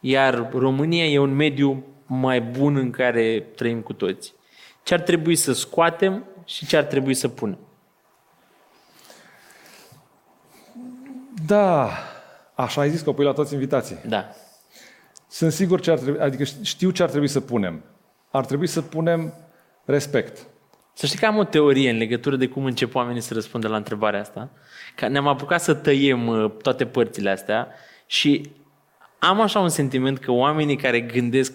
iar 0.00 0.50
România 0.52 1.04
e 1.04 1.18
un 1.18 1.34
mediu 1.34 1.84
mai 2.06 2.40
bun 2.40 2.76
în 2.76 2.90
care 2.90 3.40
trăim 3.54 3.80
cu 3.80 3.92
toți. 3.92 4.34
Ce 4.82 4.94
ar 4.94 5.00
trebui 5.00 5.36
să 5.36 5.52
scoatem 5.52 6.24
și 6.44 6.66
ce 6.66 6.76
ar 6.76 6.84
trebui 6.84 7.14
să 7.14 7.28
punem? 7.28 7.58
Da. 11.46 11.90
Așa 12.54 12.80
ai 12.80 12.90
zis 12.90 13.00
că 13.00 13.10
o 13.10 13.12
pui 13.12 13.24
la 13.24 13.32
toți 13.32 13.54
invitații. 13.54 13.98
Da. 14.06 14.34
Sunt 15.28 15.52
sigur 15.52 15.80
ce 15.80 15.90
ar 15.90 15.98
trebui, 15.98 16.20
adică 16.20 16.44
știu 16.62 16.90
ce 16.90 17.02
ar 17.02 17.08
trebui 17.08 17.28
să 17.28 17.40
punem. 17.40 17.84
Ar 18.30 18.44
trebui 18.44 18.66
să 18.66 18.82
punem 18.82 19.32
respect. 19.84 20.46
Să 20.98 21.06
știi 21.06 21.18
că 21.18 21.26
am 21.26 21.36
o 21.36 21.44
teorie 21.44 21.90
în 21.90 21.96
legătură 21.96 22.36
de 22.36 22.46
cum 22.46 22.64
încep 22.64 22.94
oamenii 22.94 23.20
să 23.20 23.34
răspundă 23.34 23.68
la 23.68 23.76
întrebarea 23.76 24.20
asta. 24.20 24.50
Că 24.94 25.08
ne-am 25.08 25.26
apucat 25.26 25.60
să 25.60 25.74
tăiem 25.74 26.26
uh, 26.26 26.50
toate 26.62 26.86
părțile 26.86 27.30
astea 27.30 27.68
și 28.06 28.50
am 29.18 29.40
așa 29.40 29.58
un 29.58 29.68
sentiment 29.68 30.18
că 30.18 30.30
oamenii 30.32 30.76
care 30.76 31.00
gândesc 31.00 31.52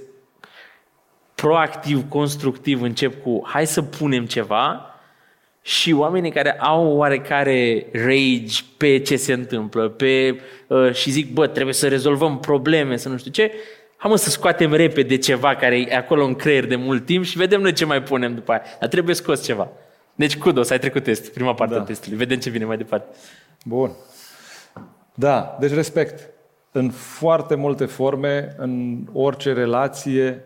proactiv, 1.35 2.09
constructiv, 2.09 2.81
încep 2.81 3.21
cu 3.23 3.41
hai 3.45 3.67
să 3.67 3.81
punem 3.81 4.25
ceva 4.25 4.95
și 5.61 5.93
oamenii 5.93 6.31
care 6.31 6.59
au 6.59 6.87
oarecare 6.87 7.87
rage 7.93 8.61
pe 8.77 8.99
ce 8.99 9.15
se 9.15 9.33
întâmplă 9.33 9.89
pe, 9.89 10.41
uh, 10.67 10.93
și 10.93 11.09
zic, 11.09 11.33
bă, 11.33 11.47
trebuie 11.47 11.73
să 11.73 11.87
rezolvăm 11.87 12.39
probleme, 12.39 12.97
să 12.97 13.09
nu 13.09 13.17
știu 13.17 13.31
ce, 13.31 13.51
hai 14.01 14.09
mă 14.11 14.15
să 14.17 14.29
scoatem 14.29 14.73
repede 14.73 15.17
ceva 15.17 15.55
care 15.55 15.79
e 15.79 15.95
acolo 15.95 16.25
în 16.25 16.35
creier 16.35 16.65
de 16.65 16.75
mult 16.75 17.05
timp 17.05 17.23
și 17.25 17.37
vedem 17.37 17.61
noi 17.61 17.73
ce 17.73 17.85
mai 17.85 18.03
punem 18.03 18.35
după 18.35 18.51
aia. 18.51 18.61
Dar 18.79 18.89
trebuie 18.89 19.15
scos 19.15 19.43
ceva. 19.43 19.69
Deci, 20.15 20.37
Kudos, 20.37 20.69
ai 20.69 20.79
trecut 20.79 21.03
testul, 21.03 21.31
prima 21.33 21.53
parte 21.53 21.73
Da. 21.73 21.79
a 21.79 21.83
testului. 21.83 22.17
Vedem 22.17 22.39
ce 22.39 22.49
vine 22.49 22.65
mai 22.65 22.77
departe. 22.77 23.15
Bun. 23.65 23.91
Da, 25.13 25.57
deci 25.59 25.73
respect. 25.73 26.29
În 26.71 26.89
foarte 26.91 27.55
multe 27.55 27.85
forme, 27.85 28.55
în 28.57 29.03
orice 29.13 29.53
relație, 29.53 30.43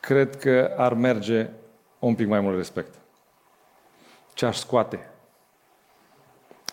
cred 0.00 0.36
că 0.36 0.74
ar 0.76 0.94
merge 0.94 1.48
un 1.98 2.14
pic 2.14 2.26
mai 2.26 2.40
mult 2.40 2.56
respect. 2.56 2.94
Ce 4.34 4.46
aș 4.46 4.56
scoate? 4.56 5.10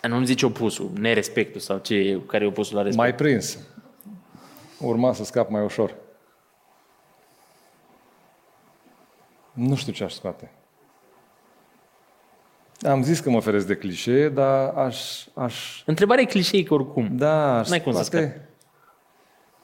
Nu-mi 0.08 0.26
zici 0.26 0.42
opusul, 0.42 0.90
nerespectul 0.98 1.60
sau 1.60 1.78
ce 1.78 1.94
e, 1.94 2.18
care 2.26 2.44
e 2.44 2.46
opusul 2.46 2.76
la 2.76 2.82
respect. 2.82 3.02
Mai 3.02 3.14
prins. 3.14 3.58
Urma 4.84 5.12
să 5.12 5.24
scap 5.24 5.50
mai 5.50 5.62
ușor. 5.62 5.94
Nu 9.52 9.74
știu 9.74 9.92
ce 9.92 10.04
aș 10.04 10.12
scoate. 10.12 10.50
Am 12.80 13.02
zis 13.02 13.20
că 13.20 13.30
mă 13.30 13.40
feresc 13.40 13.66
de 13.66 13.76
clișee, 13.76 14.28
dar 14.28 14.74
aș, 14.74 15.26
aș 15.34 15.82
Întrebarea 15.86 16.22
e 16.22 16.26
clișeică 16.26 16.74
oricum. 16.74 17.16
Da, 17.16 17.58
aș 17.58 17.68
N-ai 17.68 17.82
cum 17.82 17.92
să 17.92 18.02
scoate 18.02 18.48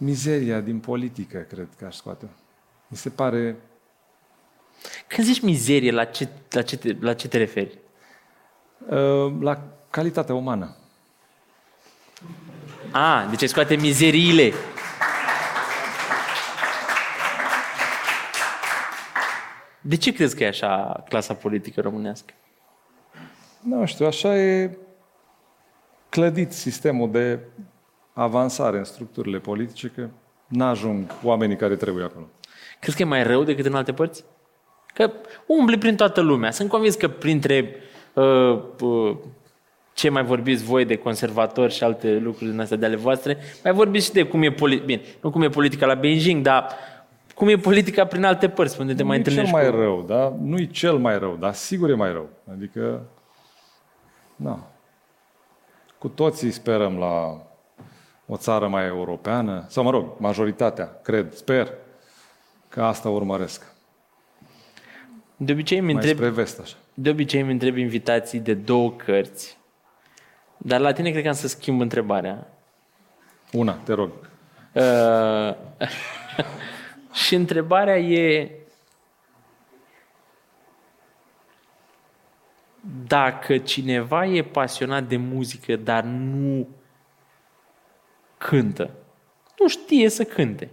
mizeria 0.01 0.61
din 0.61 0.79
politică, 0.79 1.39
cred 1.39 1.69
că 1.79 1.85
aș 1.85 1.97
scoate. 1.97 2.29
Mi 2.87 2.97
se 2.97 3.09
pare... 3.09 3.57
Când 5.07 5.27
zici 5.27 5.41
mizerie, 5.41 5.91
la 5.91 6.05
ce, 6.05 6.29
la 6.51 6.63
ce, 6.63 6.77
te, 6.77 6.97
la 7.01 7.15
ce 7.15 7.29
te 7.29 7.39
referi? 7.39 7.79
Uh, 8.89 9.35
la 9.41 9.63
calitatea 9.91 10.35
umană. 10.35 10.77
A, 12.91 13.27
deci 13.31 13.43
ai 13.43 13.49
scoate 13.49 13.75
mizeriile. 13.75 14.53
De 19.81 19.97
ce 19.97 20.13
crezi 20.13 20.37
că 20.37 20.43
e 20.43 20.47
așa 20.47 21.05
clasa 21.09 21.35
politică 21.35 21.81
românească? 21.81 22.33
Nu 23.61 23.87
știu, 23.87 24.07
așa 24.07 24.37
e 24.39 24.79
clădit 26.09 26.53
sistemul 26.53 27.11
de 27.11 27.39
avansare 28.13 28.79
în 28.79 28.85
structurile 28.85 29.39
politice, 29.39 29.93
că 29.95 30.09
n-ajung 30.47 31.15
oamenii 31.23 31.57
care 31.57 31.77
trebuie 31.77 32.05
acolo. 32.05 32.29
Crezi 32.81 32.97
că 32.97 33.03
e 33.03 33.07
mai 33.07 33.23
rău 33.23 33.45
decât 33.45 33.67
în 33.67 33.75
alte 33.75 33.93
părți? 33.93 34.25
Că 34.95 35.11
umbli 35.47 35.79
prin 35.79 35.97
toată 35.97 36.21
lumea. 36.21 36.51
Sunt 36.51 36.69
convins 36.69 36.95
că 36.95 37.09
printre 37.09 37.75
uh, 38.15 38.63
uh, 38.81 39.17
ce 39.93 40.09
mai 40.09 40.25
vorbiți 40.25 40.65
voi 40.65 40.85
de 40.85 40.97
conservatori 40.97 41.73
și 41.73 41.85
alte 41.85 42.19
lucruri 42.19 42.51
din 42.51 42.61
astea 42.61 42.77
de 42.77 42.87
ale 42.87 42.97
voastre, 42.97 43.39
mai 43.65 43.73
vorbiți 43.73 44.05
și 44.05 44.13
de 44.13 44.23
cum 44.23 44.43
e 44.43 44.53
politica, 44.53 44.87
bine, 44.87 45.01
nu 45.21 45.31
cum 45.31 45.43
e 45.43 45.49
politica 45.49 45.87
la 45.87 45.95
Beijing, 45.95 46.43
dar 46.43 46.67
cum 47.41 47.49
e 47.49 47.57
politica 47.57 48.05
prin 48.05 48.25
alte 48.25 48.49
părți, 48.49 48.81
unde 48.81 48.95
te 48.95 49.03
mai 49.03 49.17
nu 49.17 49.23
e 49.23 49.25
cel 49.25 49.39
întâlnești 49.39 49.71
mai 49.71 49.71
cu... 49.71 49.83
rău, 49.83 50.03
da? 50.03 50.37
Nu 50.41 50.59
e 50.59 50.65
cel 50.65 50.97
mai 50.97 51.19
rău, 51.19 51.37
dar 51.37 51.55
sigur 51.55 51.91
e 51.91 51.95
mai 51.95 52.13
rău. 52.13 52.29
Adică, 52.51 53.03
na. 54.37 54.67
Cu 55.99 56.09
toții 56.09 56.51
sperăm 56.51 56.99
la 56.99 57.43
o 58.27 58.37
țară 58.37 58.69
mai 58.69 58.87
europeană, 58.87 59.65
sau 59.69 59.85
mă 59.85 59.91
rog, 59.91 60.07
majoritatea, 60.19 60.99
cred, 61.03 61.35
sper 61.35 61.73
că 62.69 62.83
asta 62.83 63.09
urmăresc. 63.09 63.75
De 65.37 65.53
obicei 65.53 65.79
îmi 65.79 65.87
Mai 65.87 65.95
întreb, 65.95 66.17
spre 66.17 66.29
vest, 66.29 66.61
așa. 66.61 66.77
de 66.95 67.11
obicei 67.11 67.41
îmi 67.41 67.53
întreb 67.53 67.77
invitații 67.77 68.39
de 68.39 68.55
două 68.55 68.93
cărți, 68.93 69.59
dar 70.57 70.81
la 70.81 70.93
tine 70.93 71.11
cred 71.11 71.23
că 71.23 71.29
am 71.29 71.35
să 71.35 71.49
schimb 71.49 71.81
întrebarea. 71.81 72.47
Una, 73.53 73.73
te 73.73 73.93
rog. 73.93 74.11
Uh, 74.73 75.55
și 77.13 77.35
întrebarea 77.35 77.99
e 77.99 78.51
dacă 83.07 83.59
cineva 83.59 84.27
e 84.27 84.43
pasionat 84.43 85.05
de 85.05 85.17
muzică, 85.17 85.77
dar 85.77 86.05
nu 86.05 86.69
cântă, 88.39 88.91
nu 89.59 89.69
știe 89.69 90.09
să 90.09 90.25
cânte, 90.25 90.71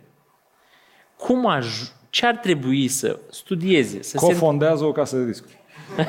cum 1.18 1.58
aj- 1.58 1.96
ce 2.10 2.26
ar 2.26 2.36
trebui 2.36 2.88
să 2.88 3.20
studieze? 3.30 4.02
Să 4.02 4.18
se... 4.18 4.26
Cofondează 4.26 4.86
o 4.86 4.92
casă 4.92 5.18
de 5.18 5.26
discuri. 5.26 5.58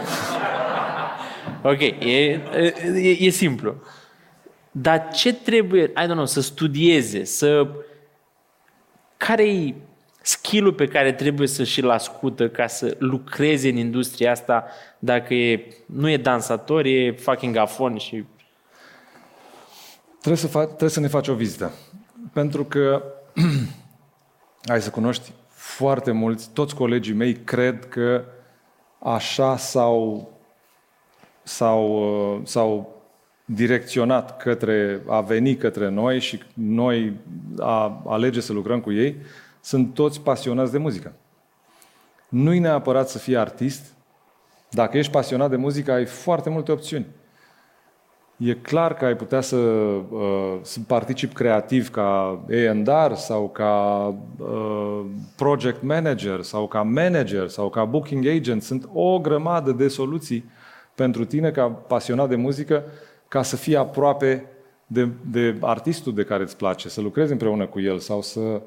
Ok, 1.62 1.80
e, 1.80 1.94
e, 2.04 3.16
e 3.18 3.28
simplu. 3.28 3.74
Dar 4.70 5.08
ce 5.08 5.34
trebuie, 5.34 5.84
I 5.84 6.02
don't 6.02 6.06
know, 6.06 6.26
să 6.26 6.40
studieze, 6.40 7.24
să... 7.24 7.68
Care-i 9.16 9.74
skill 10.28 10.72
pe 10.72 10.86
care 10.86 11.12
trebuie 11.12 11.48
să 11.48 11.64
și-l 11.64 11.90
ascută 11.90 12.48
ca 12.48 12.66
să 12.66 12.96
lucreze 12.98 13.68
în 13.68 13.76
industria 13.76 14.30
asta 14.30 14.64
dacă 14.98 15.34
e, 15.34 15.66
nu 15.86 16.08
e 16.08 16.16
dansator, 16.16 16.84
e 16.84 17.12
fucking 17.12 17.56
afon 17.56 17.96
și... 17.96 18.24
Trebuie 20.20 20.36
să, 20.36 20.48
fa- 20.48 20.66
trebuie 20.66 20.90
să 20.90 21.00
ne 21.00 21.06
faci 21.06 21.28
o 21.28 21.34
vizită. 21.34 21.72
Pentru 22.32 22.64
că 22.64 23.02
ai 24.72 24.82
să 24.82 24.90
cunoști 24.90 25.32
foarte 25.48 26.10
mulți, 26.10 26.50
toți 26.52 26.74
colegii 26.74 27.14
mei 27.14 27.32
cred 27.34 27.88
că 27.88 28.24
așa 28.98 29.56
s-au, 29.56 30.32
s-au, 31.42 31.82
uh, 32.34 32.40
s-au 32.46 33.02
direcționat 33.44 34.36
către 34.36 35.02
a 35.06 35.20
veni 35.20 35.56
către 35.56 35.88
noi 35.88 36.20
și 36.20 36.42
noi 36.54 37.12
a 37.58 38.02
alege 38.06 38.40
să 38.40 38.52
lucrăm 38.52 38.80
cu 38.80 38.92
ei, 38.92 39.16
sunt 39.68 39.94
toți 39.94 40.20
pasionați 40.20 40.72
de 40.72 40.78
muzică. 40.78 41.12
Nu-i 42.28 42.58
neapărat 42.58 43.08
să 43.08 43.18
fii 43.18 43.36
artist. 43.36 43.94
Dacă 44.70 44.98
ești 44.98 45.12
pasionat 45.12 45.50
de 45.50 45.56
muzică, 45.56 45.92
ai 45.92 46.04
foarte 46.04 46.50
multe 46.50 46.72
opțiuni. 46.72 47.06
E 48.36 48.54
clar 48.54 48.94
că 48.94 49.04
ai 49.04 49.16
putea 49.16 49.40
să, 49.40 49.56
uh, 49.56 50.58
să 50.62 50.80
participi 50.86 51.34
creativ 51.34 51.90
ca 51.90 52.40
A&R 52.50 53.14
sau 53.14 53.48
ca 53.48 54.06
uh, 54.38 55.04
project 55.36 55.82
manager 55.82 56.42
sau 56.42 56.68
ca 56.68 56.82
manager 56.82 57.48
sau 57.48 57.70
ca 57.70 57.84
booking 57.84 58.26
agent. 58.26 58.62
Sunt 58.62 58.88
o 58.92 59.18
grămadă 59.20 59.72
de 59.72 59.88
soluții 59.88 60.44
pentru 60.94 61.24
tine 61.24 61.50
ca 61.50 61.68
pasionat 61.68 62.28
de 62.28 62.36
muzică 62.36 62.84
ca 63.28 63.42
să 63.42 63.56
fii 63.56 63.76
aproape 63.76 64.46
de, 64.86 65.08
de 65.30 65.56
artistul 65.60 66.14
de 66.14 66.24
care 66.24 66.42
îți 66.42 66.56
place, 66.56 66.88
să 66.88 67.00
lucrezi 67.00 67.32
împreună 67.32 67.66
cu 67.66 67.80
el 67.80 67.98
sau 67.98 68.22
să, 68.22 68.60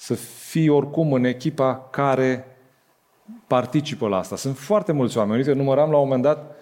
să 0.00 0.14
fii 0.14 0.68
oricum 0.68 1.12
în 1.12 1.24
echipa 1.24 1.88
care 1.90 2.56
participă 3.46 4.08
la 4.08 4.18
asta. 4.18 4.36
Sunt 4.36 4.56
foarte 4.58 4.92
mulți 4.92 5.18
oameni. 5.18 5.38
Uite, 5.38 5.52
număram 5.52 5.90
la 5.90 5.96
un 5.96 6.02
moment 6.02 6.22
dat 6.22 6.56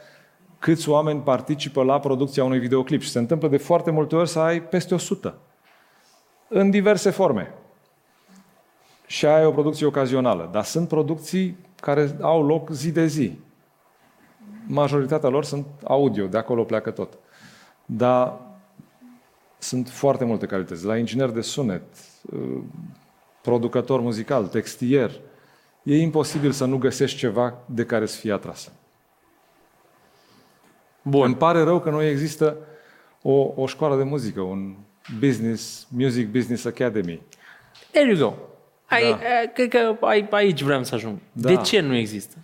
câți 0.59 0.89
oameni 0.89 1.21
participă 1.21 1.83
la 1.83 2.01
producția 2.01 2.45
unui 2.45 2.59
videoclip 2.59 3.01
și 3.01 3.11
se 3.11 3.19
întâmplă 3.19 3.49
de 3.49 3.57
foarte 3.57 3.91
multe 3.91 4.17
ori 4.17 4.29
să 4.29 4.39
ai 4.39 4.63
peste 4.63 4.95
100. 4.95 5.39
În 6.49 6.71
diverse 6.71 7.11
forme. 7.11 7.55
Și 9.07 9.27
ai 9.27 9.45
o 9.45 9.51
producție 9.51 9.87
ocazională. 9.87 10.49
Dar 10.53 10.65
sunt 10.65 10.89
producții 10.89 11.57
care 11.81 12.17
au 12.21 12.47
loc 12.47 12.71
zi 12.71 12.93
de 12.93 13.07
zi. 13.07 13.39
Majoritatea 14.67 15.29
lor 15.29 15.45
sunt 15.45 15.67
audio, 15.85 16.27
de 16.27 16.39
acolo 16.39 16.65
pleacă 16.65 16.91
tot. 16.91 17.19
Dar 17.87 18.41
sunt 19.59 19.89
foarte 19.89 20.25
multe 20.25 20.47
calități. 20.47 20.85
La 20.85 20.97
inginer 20.97 21.31
de 21.31 21.41
sunet, 21.41 21.83
uh, 22.33 22.63
producător 23.51 24.01
muzical, 24.01 24.47
textier, 24.47 25.11
e 25.83 25.97
imposibil 26.01 26.51
să 26.51 26.65
nu 26.65 26.77
găsești 26.79 27.19
ceva 27.19 27.55
de 27.67 27.85
care 27.85 28.07
să 28.07 28.17
fii 28.19 28.31
atras. 28.33 28.73
Bun. 31.03 31.25
Îmi 31.25 31.37
pare 31.37 31.63
rău 31.63 31.81
că 31.81 31.91
nu 31.91 32.03
există 32.03 32.57
o, 33.23 33.53
o 33.57 33.67
școală 33.67 33.97
de 33.97 34.03
muzică, 34.03 34.41
un 34.41 34.75
business, 35.19 35.87
Music 35.91 36.29
Business 36.33 36.65
Academy. 36.65 37.23
There 37.91 38.09
you 38.09 38.19
go. 38.31 38.37
Ai, 38.89 39.11
Da. 39.11 39.17
da. 39.17 39.53
Cred 39.55 39.69
că 39.69 39.97
ai, 40.07 40.27
aici 40.31 40.63
vreau 40.63 40.85
să 40.85 40.95
ajung. 40.95 41.19
Da. 41.33 41.49
De 41.49 41.57
ce 41.57 41.81
nu 41.81 41.95
există? 41.97 42.37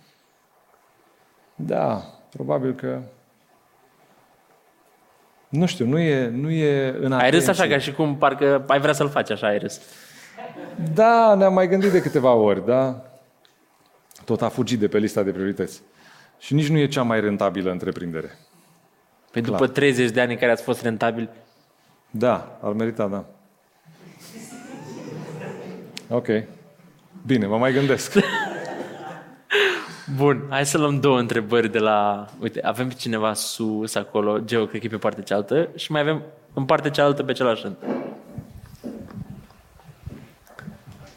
Da, 1.55 2.01
probabil 2.29 2.73
că... 2.73 3.01
Nu 5.49 5.65
știu, 5.65 5.85
nu 5.85 5.99
e, 5.99 6.27
nu 6.27 6.49
e 6.49 6.87
în 6.99 7.11
Ai 7.13 7.29
râs 7.29 7.41
atenție. 7.41 7.63
așa 7.63 7.67
ca 7.73 7.77
și 7.77 7.91
cum 7.93 8.17
parcă 8.17 8.63
ai 8.67 8.79
vrea 8.79 8.93
să-l 8.93 9.09
faci 9.09 9.29
așa, 9.29 9.47
ai 9.47 9.57
râs. 9.57 9.81
Da, 10.93 11.35
ne-am 11.35 11.53
mai 11.53 11.67
gândit 11.67 11.91
de 11.91 12.01
câteva 12.01 12.33
ori, 12.33 12.65
da? 12.65 13.01
Tot 14.25 14.41
a 14.41 14.49
fugit 14.49 14.79
de 14.79 14.87
pe 14.87 14.97
lista 14.97 15.23
de 15.23 15.31
priorități. 15.31 15.81
Și 16.39 16.53
nici 16.53 16.67
nu 16.69 16.77
e 16.77 16.87
cea 16.87 17.03
mai 17.03 17.19
rentabilă 17.19 17.71
întreprindere. 17.71 18.37
Pe 19.31 19.41
după 19.41 19.57
Clar. 19.57 19.69
30 19.69 20.11
de 20.11 20.21
ani 20.21 20.31
în 20.31 20.37
care 20.37 20.51
ați 20.51 20.63
fost 20.63 20.81
rentabil, 20.81 21.29
Da, 22.11 22.59
ar 22.61 22.71
merita, 22.71 23.07
da. 23.07 23.25
Ok. 26.09 26.27
Bine, 27.25 27.45
mă 27.45 27.57
mai 27.57 27.73
gândesc. 27.73 28.13
Bun, 30.17 30.45
hai 30.49 30.65
să 30.65 30.77
luăm 30.77 30.99
două 30.99 31.19
întrebări 31.19 31.71
de 31.71 31.79
la... 31.79 32.25
Uite, 32.39 32.61
avem 32.63 32.87
pe 32.87 32.93
cineva 32.93 33.33
sus 33.33 33.95
acolo, 33.95 34.39
Geo, 34.39 34.65
cred 34.65 34.79
că 34.81 34.87
e 34.87 34.89
pe 34.89 34.97
partea 34.97 35.23
cealaltă, 35.23 35.69
și 35.75 35.91
mai 35.91 36.01
avem 36.01 36.21
în 36.53 36.65
partea 36.65 36.91
cealaltă 36.91 37.23
pe 37.23 37.31
celălalt 37.31 37.61
rând. 37.61 37.75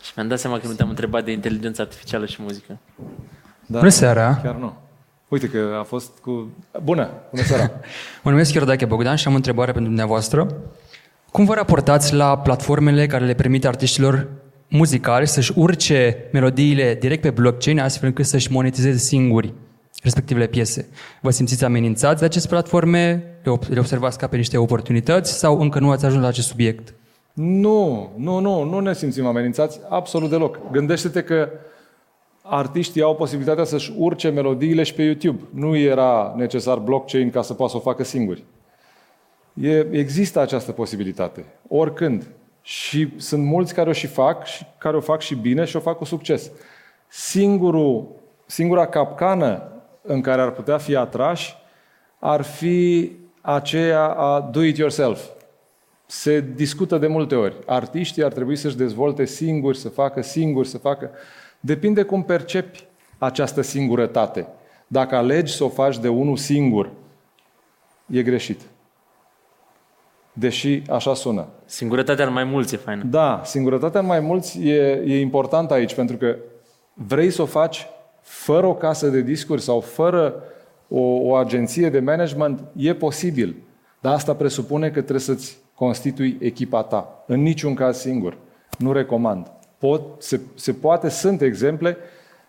Și 0.02 0.05
mi-am 0.16 0.28
dat 0.28 0.38
seama 0.38 0.58
că 0.58 0.66
nu 0.66 0.72
te-am 0.72 0.88
întrebat 0.88 1.24
de 1.24 1.32
inteligență 1.32 1.82
artificială 1.82 2.26
și 2.26 2.42
muzică. 2.42 2.78
Da, 3.66 3.78
Bună 3.78 3.90
seara! 3.90 4.40
Chiar 4.42 4.54
nu. 4.54 4.74
Uite 5.28 5.48
că 5.48 5.76
a 5.80 5.82
fost 5.82 6.10
cu... 6.22 6.50
Bună! 6.82 7.10
Bună 7.30 7.42
seara! 7.42 7.70
Mă 8.22 8.30
numesc 8.30 8.54
Iordache 8.54 8.84
Bogdan 8.84 9.16
și 9.16 9.26
am 9.26 9.32
o 9.32 9.36
întrebare 9.36 9.72
pentru 9.72 9.88
dumneavoastră. 9.90 10.54
Cum 11.30 11.44
vă 11.44 11.54
raportați 11.54 12.14
la 12.14 12.38
platformele 12.38 13.06
care 13.06 13.24
le 13.24 13.34
permit 13.34 13.64
artiștilor 13.66 14.28
muzicali 14.68 15.26
să-și 15.26 15.52
urce 15.54 16.16
melodiile 16.32 16.94
direct 17.00 17.22
pe 17.22 17.30
blockchain 17.30 17.80
astfel 17.80 18.08
încât 18.08 18.26
să-și 18.26 18.52
monetizeze 18.52 18.98
singuri 18.98 19.54
respectivele 20.02 20.46
piese? 20.46 20.88
Vă 21.20 21.30
simțiți 21.30 21.64
amenințați 21.64 22.18
de 22.18 22.24
aceste 22.24 22.48
platforme? 22.48 23.24
Le 23.42 23.52
ob- 23.58 23.68
Le 23.68 23.78
observați 23.78 24.18
ca 24.18 24.26
pe 24.26 24.36
niște 24.36 24.56
oportunități 24.56 25.38
sau 25.38 25.60
încă 25.60 25.78
nu 25.78 25.90
ați 25.90 26.04
ajuns 26.04 26.22
la 26.22 26.28
acest 26.28 26.48
subiect? 26.48 26.94
Nu, 27.36 28.10
nu, 28.16 28.38
nu, 28.38 28.62
nu 28.62 28.80
ne 28.80 28.94
simțim 28.94 29.26
amenințați 29.26 29.80
absolut 29.88 30.30
deloc. 30.30 30.70
Gândește-te 30.70 31.22
că 31.22 31.48
artiștii 32.42 33.02
au 33.02 33.16
posibilitatea 33.16 33.64
să-și 33.64 33.92
urce 33.96 34.28
melodiile 34.28 34.82
și 34.82 34.94
pe 34.94 35.02
YouTube. 35.02 35.42
Nu 35.50 35.76
era 35.76 36.34
necesar 36.36 36.78
blockchain 36.78 37.30
ca 37.30 37.42
să 37.42 37.54
poată 37.54 37.72
să 37.72 37.78
o 37.78 37.80
facă 37.80 38.04
singuri. 38.04 38.44
E, 39.54 39.86
există 39.90 40.40
această 40.40 40.72
posibilitate, 40.72 41.44
oricând. 41.68 42.26
Și 42.62 43.12
sunt 43.16 43.44
mulți 43.44 43.74
care 43.74 43.88
o 43.88 43.92
și 43.92 44.06
fac, 44.06 44.44
și 44.44 44.66
care 44.78 44.96
o 44.96 45.00
fac 45.00 45.20
și 45.20 45.34
bine 45.34 45.64
și 45.64 45.76
o 45.76 45.80
fac 45.80 45.96
cu 45.96 46.04
succes. 46.04 46.50
Singurul, 47.08 48.08
singura 48.46 48.86
capcană 48.86 49.62
în 50.02 50.20
care 50.20 50.40
ar 50.40 50.50
putea 50.50 50.78
fi 50.78 50.96
atrași 50.96 51.56
ar 52.18 52.42
fi 52.42 53.12
aceea 53.40 54.06
a 54.06 54.40
do 54.40 54.62
it 54.62 54.76
yourself. 54.76 55.24
Se 56.06 56.40
discută 56.54 56.98
de 56.98 57.06
multe 57.06 57.34
ori. 57.34 57.56
Artiștii 57.66 58.24
ar 58.24 58.32
trebui 58.32 58.56
să-și 58.56 58.76
dezvolte 58.76 59.24
singuri, 59.24 59.78
să 59.78 59.88
facă 59.88 60.22
singuri, 60.22 60.68
să 60.68 60.78
facă... 60.78 61.10
Depinde 61.60 62.02
cum 62.02 62.22
percepi 62.22 62.86
această 63.18 63.60
singurătate. 63.60 64.46
Dacă 64.86 65.16
alegi 65.16 65.54
să 65.54 65.64
o 65.64 65.68
faci 65.68 65.98
de 65.98 66.08
unul 66.08 66.36
singur, 66.36 66.90
e 68.06 68.22
greșit. 68.22 68.60
Deși 70.32 70.82
așa 70.88 71.14
sună. 71.14 71.48
Singurătatea 71.64 72.26
în 72.26 72.32
mai 72.32 72.44
mulți 72.44 72.74
e 72.74 72.78
faină. 72.78 73.02
Da, 73.04 73.42
singurătatea 73.44 74.00
în 74.00 74.06
mai 74.06 74.20
mulți 74.20 74.60
e, 74.68 75.02
e 75.06 75.20
importantă 75.20 75.74
aici, 75.74 75.94
pentru 75.94 76.16
că 76.16 76.36
vrei 76.94 77.30
să 77.30 77.42
o 77.42 77.46
faci 77.46 77.86
fără 78.20 78.66
o 78.66 78.74
casă 78.74 79.08
de 79.08 79.20
discuri 79.20 79.62
sau 79.62 79.80
fără 79.80 80.42
o, 80.88 81.00
o 81.00 81.34
agenție 81.34 81.90
de 81.90 82.00
management, 82.00 82.64
e 82.76 82.94
posibil. 82.94 83.56
Dar 84.00 84.12
asta 84.12 84.34
presupune 84.34 84.86
că 84.86 85.00
trebuie 85.00 85.20
să-ți 85.20 85.58
constitui 85.76 86.36
echipa 86.40 86.82
ta. 86.82 87.24
În 87.26 87.42
niciun 87.42 87.74
caz 87.74 87.98
singur. 87.98 88.36
Nu 88.78 88.92
recomand. 88.92 89.50
Pot, 89.78 90.02
se, 90.18 90.40
se 90.54 90.72
poate, 90.72 91.08
sunt 91.08 91.40
exemple 91.40 91.96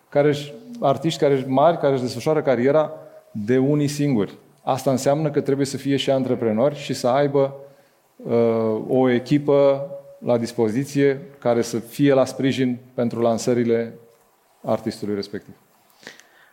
care 0.08 0.28
își- 0.28 0.52
artiști 0.80 1.20
care, 1.20 1.44
mari 1.46 1.78
care 1.78 1.92
își 1.92 2.02
desfășoară 2.02 2.42
cariera 2.42 2.92
de 3.30 3.58
unii 3.58 3.88
singuri. 3.88 4.34
Asta 4.62 4.90
înseamnă 4.90 5.30
că 5.30 5.40
trebuie 5.40 5.66
să 5.66 5.76
fie 5.76 5.96
și 5.96 6.10
antreprenori 6.10 6.76
și 6.76 6.94
să 6.94 7.08
aibă 7.08 7.54
uh, 8.16 8.80
o 8.88 9.10
echipă 9.10 9.88
la 10.18 10.38
dispoziție 10.38 11.20
care 11.38 11.62
să 11.62 11.78
fie 11.78 12.12
la 12.12 12.24
sprijin 12.24 12.78
pentru 12.94 13.20
lansările 13.20 13.94
artistului 14.62 15.14
respectiv. 15.14 15.54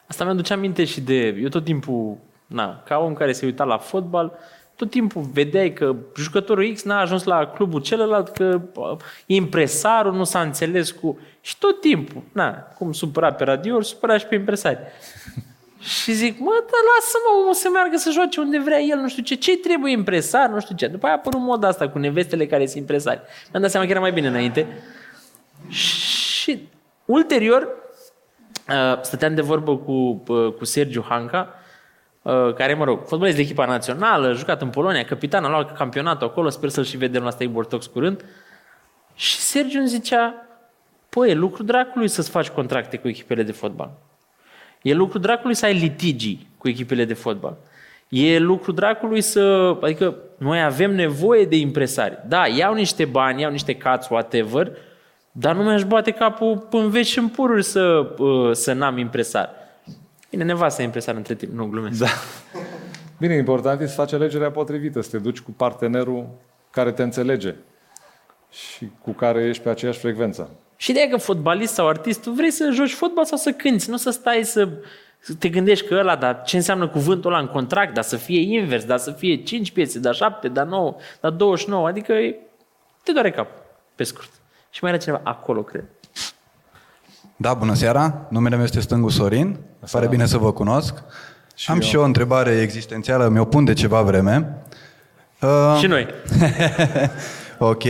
Asta 0.07 0.23
mi-aduce 0.23 0.53
aminte 0.53 0.83
și 0.83 1.01
de... 1.01 1.27
Eu 1.41 1.47
tot 1.47 1.63
timpul, 1.63 2.17
na, 2.47 2.83
ca 2.85 2.97
om 2.97 3.13
care 3.13 3.31
se 3.31 3.45
uita 3.45 3.63
la 3.63 3.77
fotbal, 3.77 4.33
tot 4.75 4.89
timpul 4.89 5.21
vedeai 5.33 5.73
că 5.73 5.95
jucătorul 6.15 6.73
X 6.73 6.83
n-a 6.83 6.99
ajuns 6.99 7.23
la 7.23 7.47
clubul 7.47 7.81
celălalt, 7.81 8.29
că 8.29 8.61
bă, 8.73 8.97
impresarul 9.25 10.13
nu 10.13 10.23
s-a 10.23 10.41
înțeles 10.41 10.91
cu... 10.91 11.19
Și 11.41 11.57
tot 11.57 11.81
timpul, 11.81 12.21
na, 12.31 12.51
cum 12.53 12.91
supăra 12.91 13.33
pe 13.33 13.43
radio, 13.43 13.81
supăra 13.81 14.17
și 14.17 14.25
pe 14.25 14.35
impresari. 14.35 14.79
Și 15.79 16.11
zic, 16.11 16.39
mă, 16.39 16.51
dar 16.51 16.81
lasă-mă 16.95 17.41
omul 17.41 17.53
să 17.53 17.69
meargă 17.73 17.97
să 17.97 18.11
joace 18.11 18.39
unde 18.39 18.59
vrea 18.59 18.79
el, 18.79 18.99
nu 18.99 19.09
știu 19.09 19.23
ce, 19.23 19.35
ce 19.35 19.57
trebuie 19.57 19.91
impresar, 19.91 20.49
nu 20.49 20.59
știu 20.59 20.75
ce. 20.75 20.87
După 20.87 21.05
aia 21.05 21.15
a 21.15 21.17
apărut 21.17 21.39
moda 21.39 21.67
asta 21.67 21.89
cu 21.89 21.97
nevestele 21.97 22.47
care 22.47 22.65
sunt 22.65 22.77
impresari. 22.77 23.21
Mi-am 23.51 23.61
dat 23.61 23.71
seama 23.71 23.85
că 23.85 23.91
era 23.91 24.01
mai 24.01 24.11
bine 24.11 24.27
înainte. 24.27 24.67
Și 25.69 26.67
ulterior, 27.05 27.67
uh, 28.69 29.01
stăteam 29.01 29.35
de 29.35 29.41
vorbă 29.41 29.77
cu, 29.77 30.23
uh, 30.27 30.53
cu 30.53 30.65
Sergiu 30.65 31.05
Hanca, 31.09 31.47
uh, 31.49 31.64
care, 32.55 32.73
mă 32.73 32.83
rog, 32.83 33.05
fotbalist 33.05 33.35
de 33.35 33.41
echipa 33.41 33.65
națională, 33.65 34.33
jucat 34.33 34.61
în 34.61 34.69
Polonia, 34.69 35.03
capitan, 35.03 35.43
a 35.43 35.49
luat 35.49 35.77
campionatul 35.77 36.27
acolo, 36.27 36.49
sper 36.49 36.69
să-l 36.69 36.83
și 36.83 36.97
vedem 36.97 37.23
la 37.23 37.29
Stable 37.29 37.63
Talks 37.69 37.85
curând. 37.85 38.25
Și 39.15 39.35
Sergiu 39.37 39.79
îmi 39.79 39.87
zicea, 39.87 40.33
păi, 41.09 41.29
e 41.29 41.33
lucru 41.33 41.63
dracului 41.63 42.07
să-ți 42.07 42.29
faci 42.29 42.49
contracte 42.49 42.97
cu 42.97 43.07
echipele 43.07 43.43
de 43.43 43.51
fotbal. 43.51 43.91
E 44.81 44.93
lucru 44.93 45.17
dracului 45.17 45.55
să 45.55 45.65
ai 45.65 45.73
litigii 45.73 46.47
cu 46.57 46.67
echipele 46.67 47.05
de 47.05 47.13
fotbal. 47.13 47.57
E 48.09 48.39
lucru 48.39 48.71
dracului 48.71 49.21
să... 49.21 49.75
Adică 49.81 50.15
noi 50.37 50.63
avem 50.63 50.95
nevoie 50.95 51.45
de 51.45 51.55
impresari. 51.55 52.19
Da, 52.27 52.47
iau 52.47 52.73
niște 52.73 53.05
bani, 53.05 53.41
iau 53.41 53.51
niște 53.51 53.75
cați, 53.75 54.11
whatever, 54.11 54.71
dar 55.31 55.55
nu 55.55 55.63
mi-aș 55.63 55.83
bate 55.83 56.11
capul 56.11 56.67
în 56.71 56.89
veci 56.89 57.07
și 57.07 57.19
în 57.19 57.27
pururi 57.27 57.63
să, 57.63 58.13
uh, 58.17 58.51
să 58.51 58.73
n-am 58.73 58.97
impresar. 58.97 59.49
Bine, 60.35 60.47
nevasta 60.47 60.81
e 60.81 60.85
impresar 60.85 61.15
între 61.15 61.35
timp, 61.35 61.53
nu 61.53 61.65
glumesc. 61.65 61.99
Da. 61.99 62.07
Bine, 63.19 63.35
important 63.35 63.81
e 63.81 63.87
să 63.87 63.93
faci 63.93 64.13
alegerea 64.13 64.51
potrivită, 64.51 65.01
să 65.01 65.09
te 65.09 65.17
duci 65.17 65.39
cu 65.39 65.51
partenerul 65.51 66.27
care 66.71 66.91
te 66.91 67.03
înțelege 67.03 67.55
și 68.49 68.89
cu 69.01 69.11
care 69.11 69.43
ești 69.43 69.63
pe 69.63 69.69
aceeași 69.69 69.99
frecvență. 69.99 70.49
Și 70.75 70.93
de 70.93 71.07
că 71.09 71.17
fotbalist 71.17 71.73
sau 71.73 71.87
artist, 71.87 72.21
tu 72.21 72.31
vrei 72.31 72.51
să 72.51 72.69
joci 72.71 72.93
fotbal 72.93 73.25
sau 73.25 73.37
să 73.37 73.51
cânti, 73.51 73.89
nu 73.89 73.97
să 73.97 74.09
stai 74.09 74.43
să 74.43 74.69
să 75.19 75.33
te 75.33 75.49
gândești 75.49 75.87
că 75.87 75.95
ăla, 75.95 76.15
dar 76.15 76.41
ce 76.41 76.55
înseamnă 76.55 76.87
cuvântul 76.87 77.31
ăla 77.31 77.41
în 77.41 77.47
contract, 77.47 77.93
dar 77.93 78.03
să 78.03 78.15
fie 78.17 78.57
invers, 78.57 78.85
dar 78.85 78.97
să 78.97 79.11
fie 79.11 79.35
5 79.35 79.71
piese, 79.71 79.99
dar 79.99 80.15
7, 80.15 80.47
dar 80.47 80.65
9, 80.65 80.95
dar 81.21 81.31
29, 81.31 81.87
adică 81.87 82.13
e- 82.13 82.39
te 83.03 83.11
doare 83.11 83.31
cap, 83.31 83.47
pe 83.95 84.03
scurt. 84.03 84.29
Și 84.69 84.79
mai 84.81 84.91
era 84.91 85.01
cineva 85.01 85.21
acolo, 85.23 85.63
cred. 85.63 85.85
Da, 87.35 87.53
bună 87.53 87.73
seara. 87.73 88.25
Numele 88.29 88.55
meu 88.55 88.63
este 88.63 88.79
Stângu 88.79 89.09
Sorin. 89.09 89.57
Pare 89.91 90.07
bine 90.07 90.25
să 90.25 90.37
vă 90.37 90.51
cunosc. 90.51 90.93
Și 91.55 91.71
Am 91.71 91.75
eu. 91.75 91.81
și 91.81 91.95
o 91.95 92.03
întrebare 92.03 92.51
existențială, 92.51 93.27
mi-o 93.27 93.45
pun 93.45 93.63
de 93.63 93.73
ceva 93.73 94.01
vreme. 94.01 94.57
Uh, 95.41 95.77
Și 95.79 95.87
noi. 95.87 96.07
ok. 97.59 97.83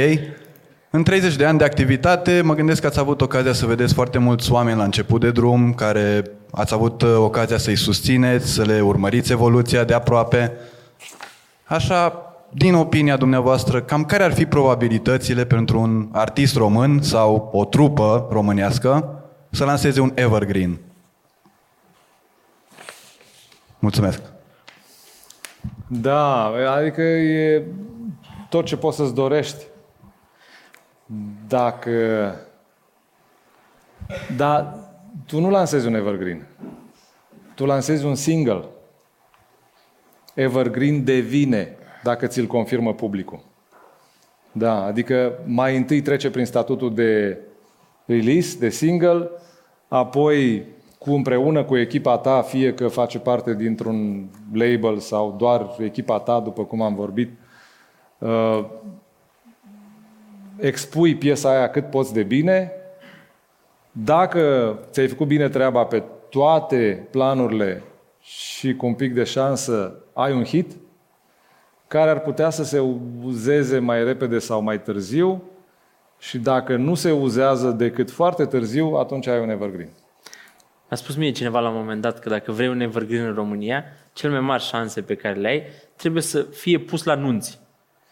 În 0.90 1.04
30 1.04 1.36
de 1.36 1.46
ani 1.46 1.58
de 1.58 1.64
activitate, 1.64 2.42
mă 2.44 2.54
gândesc 2.54 2.82
că 2.82 2.88
ați 2.88 3.00
avut 3.00 3.22
ocazia 3.22 3.54
să 3.54 3.66
vedeți 3.66 3.94
foarte 3.94 4.18
mulți 4.18 4.52
oameni 4.52 4.78
la 4.78 4.84
început 4.84 5.22
de 5.22 5.32
drum, 5.32 5.74
care 5.74 6.24
ați 6.52 6.74
avut 6.74 7.02
uh, 7.02 7.16
ocazia 7.18 7.58
să-i 7.58 7.76
susțineți, 7.76 8.48
să 8.48 8.64
le 8.64 8.82
urmăriți 8.82 9.32
evoluția 9.32 9.84
de 9.84 9.94
aproape. 9.94 10.52
Așa, 11.66 12.22
din 12.50 12.74
opinia 12.74 13.18
dumneavoastră, 13.18 13.82
cam 13.82 14.06
care 14.06 14.24
ar 14.24 14.34
fi 14.34 14.46
probabilitățile 14.46 15.46
pentru 15.46 15.80
un 15.80 16.08
artist 16.12 16.56
român 16.56 17.02
sau 17.02 17.50
o 17.52 17.66
trupă 17.66 18.28
românească 18.32 19.15
să 19.56 19.66
lanseze 19.66 20.00
un 20.00 20.12
evergreen? 20.16 20.80
Mulțumesc! 23.80 24.22
Da, 25.88 26.44
adică 26.74 27.02
e 27.02 27.66
tot 28.50 28.66
ce 28.66 28.78
poți 28.78 28.98
să-ți 28.98 29.14
dorești. 29.14 29.66
Dacă... 31.48 32.36
Dar 34.36 34.76
tu 35.26 35.40
nu 35.40 35.50
lansezi 35.50 35.88
un 35.88 35.94
evergreen. 35.94 36.48
Tu 37.56 37.66
lansezi 37.66 38.06
un 38.06 38.16
single. 38.16 38.66
Evergreen 40.34 41.04
devine 41.04 41.78
dacă 42.04 42.28
ți-l 42.28 42.46
confirmă 42.46 42.94
publicul. 42.94 43.44
Da, 44.52 44.84
adică 44.84 45.40
mai 45.46 45.78
întâi 45.78 46.02
trece 46.02 46.30
prin 46.30 46.46
statutul 46.46 46.94
de 46.94 47.38
release, 48.06 48.58
de 48.58 48.70
single, 48.70 49.30
apoi 49.88 50.66
cu 50.98 51.12
împreună 51.12 51.64
cu 51.64 51.78
echipa 51.78 52.18
ta, 52.18 52.42
fie 52.42 52.74
că 52.74 52.88
face 52.88 53.20
parte 53.20 53.56
dintr-un 53.56 54.28
label 54.54 54.98
sau 54.98 55.36
doar 55.38 55.76
echipa 55.80 56.20
ta, 56.20 56.40
după 56.40 56.64
cum 56.66 56.82
am 56.82 56.96
vorbit, 56.96 57.32
uh, 58.18 58.66
expui 60.60 61.16
piesa 61.16 61.50
aia 61.50 61.70
cât 61.70 61.90
poți 61.90 62.14
de 62.14 62.24
bine. 62.24 62.72
Dacă 63.92 64.80
ți-ai 64.92 65.08
făcut 65.08 65.28
bine 65.28 65.50
treaba 65.50 65.84
pe 65.84 66.04
toate 66.30 67.08
planurile 67.12 67.84
și 68.22 68.76
cu 68.76 68.86
un 68.86 68.94
pic 68.94 69.14
de 69.14 69.24
șansă 69.24 69.96
ai 70.14 70.34
un 70.34 70.44
hit, 70.44 70.72
care 71.88 72.10
ar 72.10 72.20
putea 72.20 72.50
să 72.50 72.64
se 72.64 72.80
uzeze 73.24 73.80
mai 73.80 74.04
repede 74.04 74.40
sau 74.40 74.62
mai 74.62 74.82
târziu 74.82 75.42
și 76.20 76.38
dacă 76.38 76.76
nu 76.76 76.96
se 76.96 77.12
uzează 77.12 77.70
decât 77.70 78.12
foarte 78.12 78.46
târziu, 78.46 78.94
atunci 78.94 79.28
ai 79.28 79.40
un 79.40 79.50
evergreen. 79.50 79.90
A 80.90 80.96
spus 80.96 81.16
mie 81.16 81.32
cineva 81.32 81.60
la 81.60 81.70
un 81.70 81.76
moment 81.76 82.02
dat 82.02 82.20
că 82.20 82.30
dacă 82.30 82.52
vrei 82.52 82.68
un 82.68 82.80
evergreen 82.80 83.26
în 83.26 83.34
România, 83.34 83.84
cel 84.14 84.32
mai 84.32 84.40
mari 84.40 84.64
șanse 84.64 85.02
pe 85.02 85.16
care 85.16 85.40
le 85.40 85.48
ai 85.48 85.64
trebuie 85.96 86.22
să 86.22 86.42
fie 86.42 86.80
pus 86.80 87.04
la 87.04 87.16
nunți. 87.16 87.60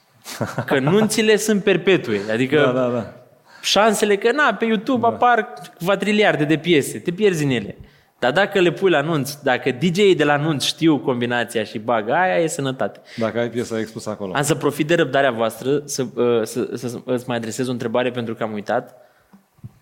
Că 0.66 0.80
nunțile 0.80 1.36
sunt 1.36 1.64
perpetue. 1.64 2.22
Adică 2.32 2.56
Da, 2.56 2.72
da, 2.72 2.89
da. 2.89 3.14
șansele 3.62 4.16
că, 4.16 4.32
na, 4.32 4.54
pe 4.54 4.66
YouTube 4.66 5.01
da. 5.01 5.08
apar 5.08 5.54
quadriliarde 5.86 6.43
de 6.43 6.58
piese, 6.58 6.99
te 6.99 7.12
pierzi 7.12 7.43
în 7.43 7.49
ele. 7.49 7.76
Dar 8.24 8.32
dacă 8.32 8.59
le 8.59 8.71
pui 8.71 8.89
la 8.89 8.97
anunț, 8.97 9.34
dacă 9.34 9.71
DJ-ii 9.71 10.15
de 10.15 10.24
la 10.24 10.34
anunț 10.34 10.63
știu 10.63 10.99
combinația 10.99 11.63
și 11.63 11.80
bagă 11.80 12.13
aia, 12.13 12.38
e 12.38 12.47
sănătate. 12.47 13.01
Dacă 13.17 13.39
ai 13.39 13.49
piesa 13.49 13.80
expus 13.80 14.05
acolo. 14.05 14.34
Am 14.36 14.41
să 14.41 14.55
profit 14.55 14.88
de 14.88 14.95
răbdarea 14.95 15.32
voastră 15.32 15.82
să, 15.86 16.05
uh, 16.15 16.43
să, 16.43 16.69
să, 16.74 16.88
să 16.88 16.99
îți 17.05 17.24
mai 17.28 17.38
adresez 17.38 17.67
o 17.67 17.71
întrebare 17.71 18.11
pentru 18.11 18.36
că 18.36 18.43
am 18.43 18.53
uitat 18.53 18.95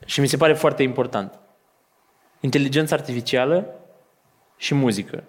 și 0.06 0.20
mi 0.20 0.28
se 0.28 0.38
pare 0.38 0.54
foarte 0.54 0.84
important. 0.84 1.40
Inteligența 2.40 2.96
artificială 2.96 3.66
și 4.58 4.74
muzică. 4.74 5.24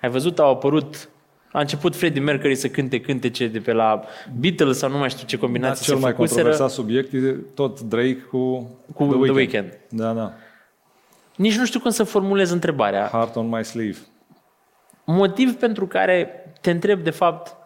Ai 0.00 0.10
văzut, 0.10 0.38
au 0.38 0.50
apărut 0.50 1.08
a 1.52 1.60
început 1.60 1.96
Freddie 1.96 2.22
Mercury 2.22 2.54
să 2.54 2.68
cânte 2.68 3.00
cântece 3.00 3.46
de 3.46 3.58
pe 3.58 3.72
la 3.72 4.02
Beatles 4.38 4.78
sau 4.78 4.90
nu 4.90 4.98
mai 4.98 5.10
știu 5.10 5.26
ce 5.26 5.36
Da, 5.36 5.42
combinații 5.42 5.84
cel 5.84 5.94
se 5.94 6.00
mai 6.00 6.10
făcuseră 6.10 6.42
controversat 6.42 6.76
subiect 6.76 7.12
e 7.12 7.36
tot 7.54 7.80
Drake 7.80 8.26
cu, 8.30 8.70
cu 8.94 9.04
The 9.04 9.32
Weeknd. 9.32 9.78
Da, 9.88 10.12
da. 10.12 10.32
Nici 11.36 11.56
nu 11.56 11.64
știu 11.64 11.80
cum 11.80 11.90
să 11.90 12.04
formulez 12.04 12.50
întrebarea. 12.50 13.06
Heart 13.06 13.36
on 13.36 13.48
my 13.48 13.64
sleeve. 13.64 13.98
Motiv 15.04 15.54
pentru 15.54 15.86
care 15.86 16.44
te 16.60 16.70
întreb, 16.70 17.00
de 17.00 17.10
fapt, 17.10 17.56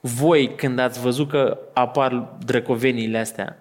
voi, 0.00 0.54
când 0.54 0.78
ați 0.78 1.00
văzut 1.00 1.28
că 1.28 1.58
apar 1.74 2.12
drăcoveniile 2.44 3.18
astea, 3.18 3.56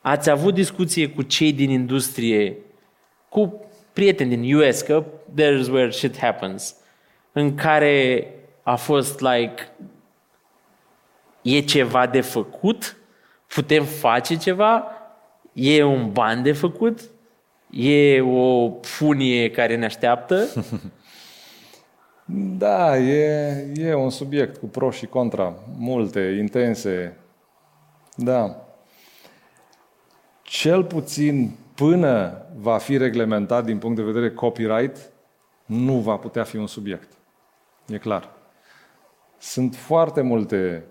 ați 0.00 0.30
avut 0.30 0.54
discuție 0.54 1.08
cu 1.08 1.22
cei 1.22 1.52
din 1.52 1.70
industrie, 1.70 2.56
cu 3.28 3.66
prieteni 3.92 4.36
din 4.36 4.56
US, 4.56 4.80
că 4.80 5.04
there's 5.32 5.70
where 5.70 5.90
shit 5.90 6.18
happens, 6.18 6.76
în 7.32 7.54
care 7.54 8.30
a 8.62 8.76
fost 8.76 9.20
like, 9.20 9.68
e 11.42 11.60
ceva 11.60 12.06
de 12.06 12.20
făcut? 12.20 12.96
Putem 13.46 13.84
face 13.84 14.36
ceva? 14.36 14.84
E 15.52 15.82
un 15.82 16.12
ban 16.12 16.42
de 16.42 16.52
făcut? 16.52 17.00
E 17.76 18.20
o 18.20 18.72
funie 18.80 19.50
care 19.50 19.76
ne 19.76 19.84
așteaptă? 19.84 20.46
Da, 22.28 22.98
e, 22.98 23.72
e 23.74 23.94
un 23.94 24.10
subiect 24.10 24.56
cu 24.56 24.66
pro 24.66 24.90
și 24.90 25.06
contra, 25.06 25.54
multe, 25.76 26.20
intense. 26.20 27.16
Da. 28.14 28.66
Cel 30.42 30.84
puțin 30.84 31.56
până 31.74 32.42
va 32.56 32.78
fi 32.78 32.96
reglementat 32.96 33.64
din 33.64 33.78
punct 33.78 33.96
de 33.96 34.02
vedere 34.02 34.30
copyright, 34.30 35.12
nu 35.66 35.98
va 35.98 36.16
putea 36.16 36.44
fi 36.44 36.56
un 36.56 36.66
subiect. 36.66 37.12
E 37.88 37.98
clar. 37.98 38.30
Sunt 39.38 39.74
foarte 39.74 40.20
multe 40.20 40.84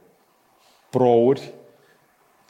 prouri, 0.89 1.53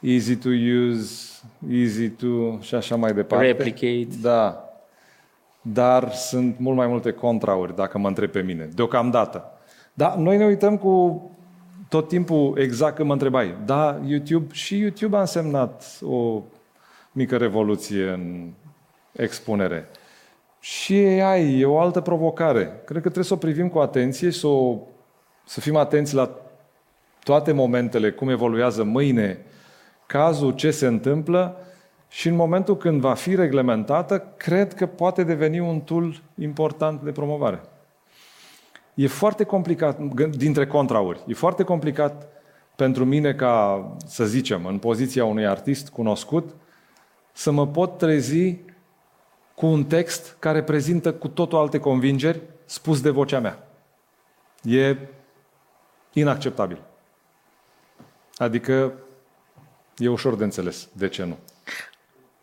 easy 0.00 0.36
to 0.36 0.48
use, 0.88 1.35
easy 1.70 2.08
to 2.08 2.60
și 2.60 2.74
așa 2.74 2.96
mai 2.96 3.12
departe. 3.12 3.46
Replicate. 3.46 4.08
Da. 4.22 4.60
Dar 5.60 6.12
sunt 6.12 6.58
mult 6.58 6.76
mai 6.76 6.86
multe 6.86 7.12
contrauri, 7.12 7.76
dacă 7.76 7.98
mă 7.98 8.08
întreb 8.08 8.30
pe 8.30 8.40
mine, 8.40 8.68
deocamdată. 8.74 9.44
Dar 9.92 10.14
noi 10.14 10.36
ne 10.36 10.44
uităm 10.44 10.76
cu 10.76 11.22
tot 11.88 12.08
timpul 12.08 12.58
exact 12.58 12.94
când 12.94 13.06
mă 13.06 13.12
întrebai. 13.12 13.54
Da, 13.64 14.00
YouTube 14.06 14.54
și 14.54 14.78
YouTube 14.78 15.16
a 15.16 15.20
însemnat 15.20 15.98
o 16.02 16.42
mică 17.12 17.36
revoluție 17.36 18.08
în 18.08 18.50
expunere. 19.12 19.88
Și 20.60 20.94
AI 20.94 21.60
e 21.60 21.64
o 21.64 21.78
altă 21.78 22.00
provocare. 22.00 22.62
Cred 22.62 23.02
că 23.02 23.08
trebuie 23.08 23.24
să 23.24 23.34
o 23.34 23.36
privim 23.36 23.68
cu 23.68 23.78
atenție 23.78 24.30
și 24.30 24.38
să, 24.38 24.46
o, 24.46 24.78
să 25.44 25.60
fim 25.60 25.76
atenți 25.76 26.14
la 26.14 26.30
toate 27.22 27.52
momentele, 27.52 28.10
cum 28.10 28.28
evoluează 28.28 28.82
mâine 28.82 29.44
cazul, 30.06 30.52
ce 30.54 30.70
se 30.70 30.86
întâmplă 30.86 31.56
și 32.08 32.28
în 32.28 32.34
momentul 32.34 32.76
când 32.76 33.00
va 33.00 33.14
fi 33.14 33.34
reglementată, 33.34 34.32
cred 34.36 34.74
că 34.74 34.86
poate 34.86 35.22
deveni 35.22 35.60
un 35.60 35.80
tool 35.80 36.22
important 36.38 37.02
de 37.02 37.12
promovare. 37.12 37.60
E 38.94 39.06
foarte 39.06 39.44
complicat, 39.44 39.98
dintre 40.30 40.66
contrauri, 40.66 41.20
e 41.26 41.34
foarte 41.34 41.62
complicat 41.62 42.28
pentru 42.76 43.04
mine 43.04 43.34
ca, 43.34 43.86
să 44.06 44.24
zicem, 44.24 44.66
în 44.66 44.78
poziția 44.78 45.24
unui 45.24 45.46
artist 45.46 45.88
cunoscut, 45.88 46.54
să 47.32 47.50
mă 47.50 47.66
pot 47.66 47.98
trezi 47.98 48.56
cu 49.54 49.66
un 49.66 49.84
text 49.84 50.36
care 50.38 50.62
prezintă 50.62 51.12
cu 51.14 51.28
totul 51.28 51.58
alte 51.58 51.78
convingeri 51.78 52.40
spus 52.64 53.00
de 53.00 53.10
vocea 53.10 53.40
mea. 53.40 53.68
E 54.62 54.96
inacceptabil. 56.12 56.82
Adică 58.36 58.92
e 59.96 60.08
ușor 60.08 60.36
de 60.36 60.44
înțeles. 60.44 60.88
De 60.92 61.08
ce 61.08 61.24
nu? 61.24 61.38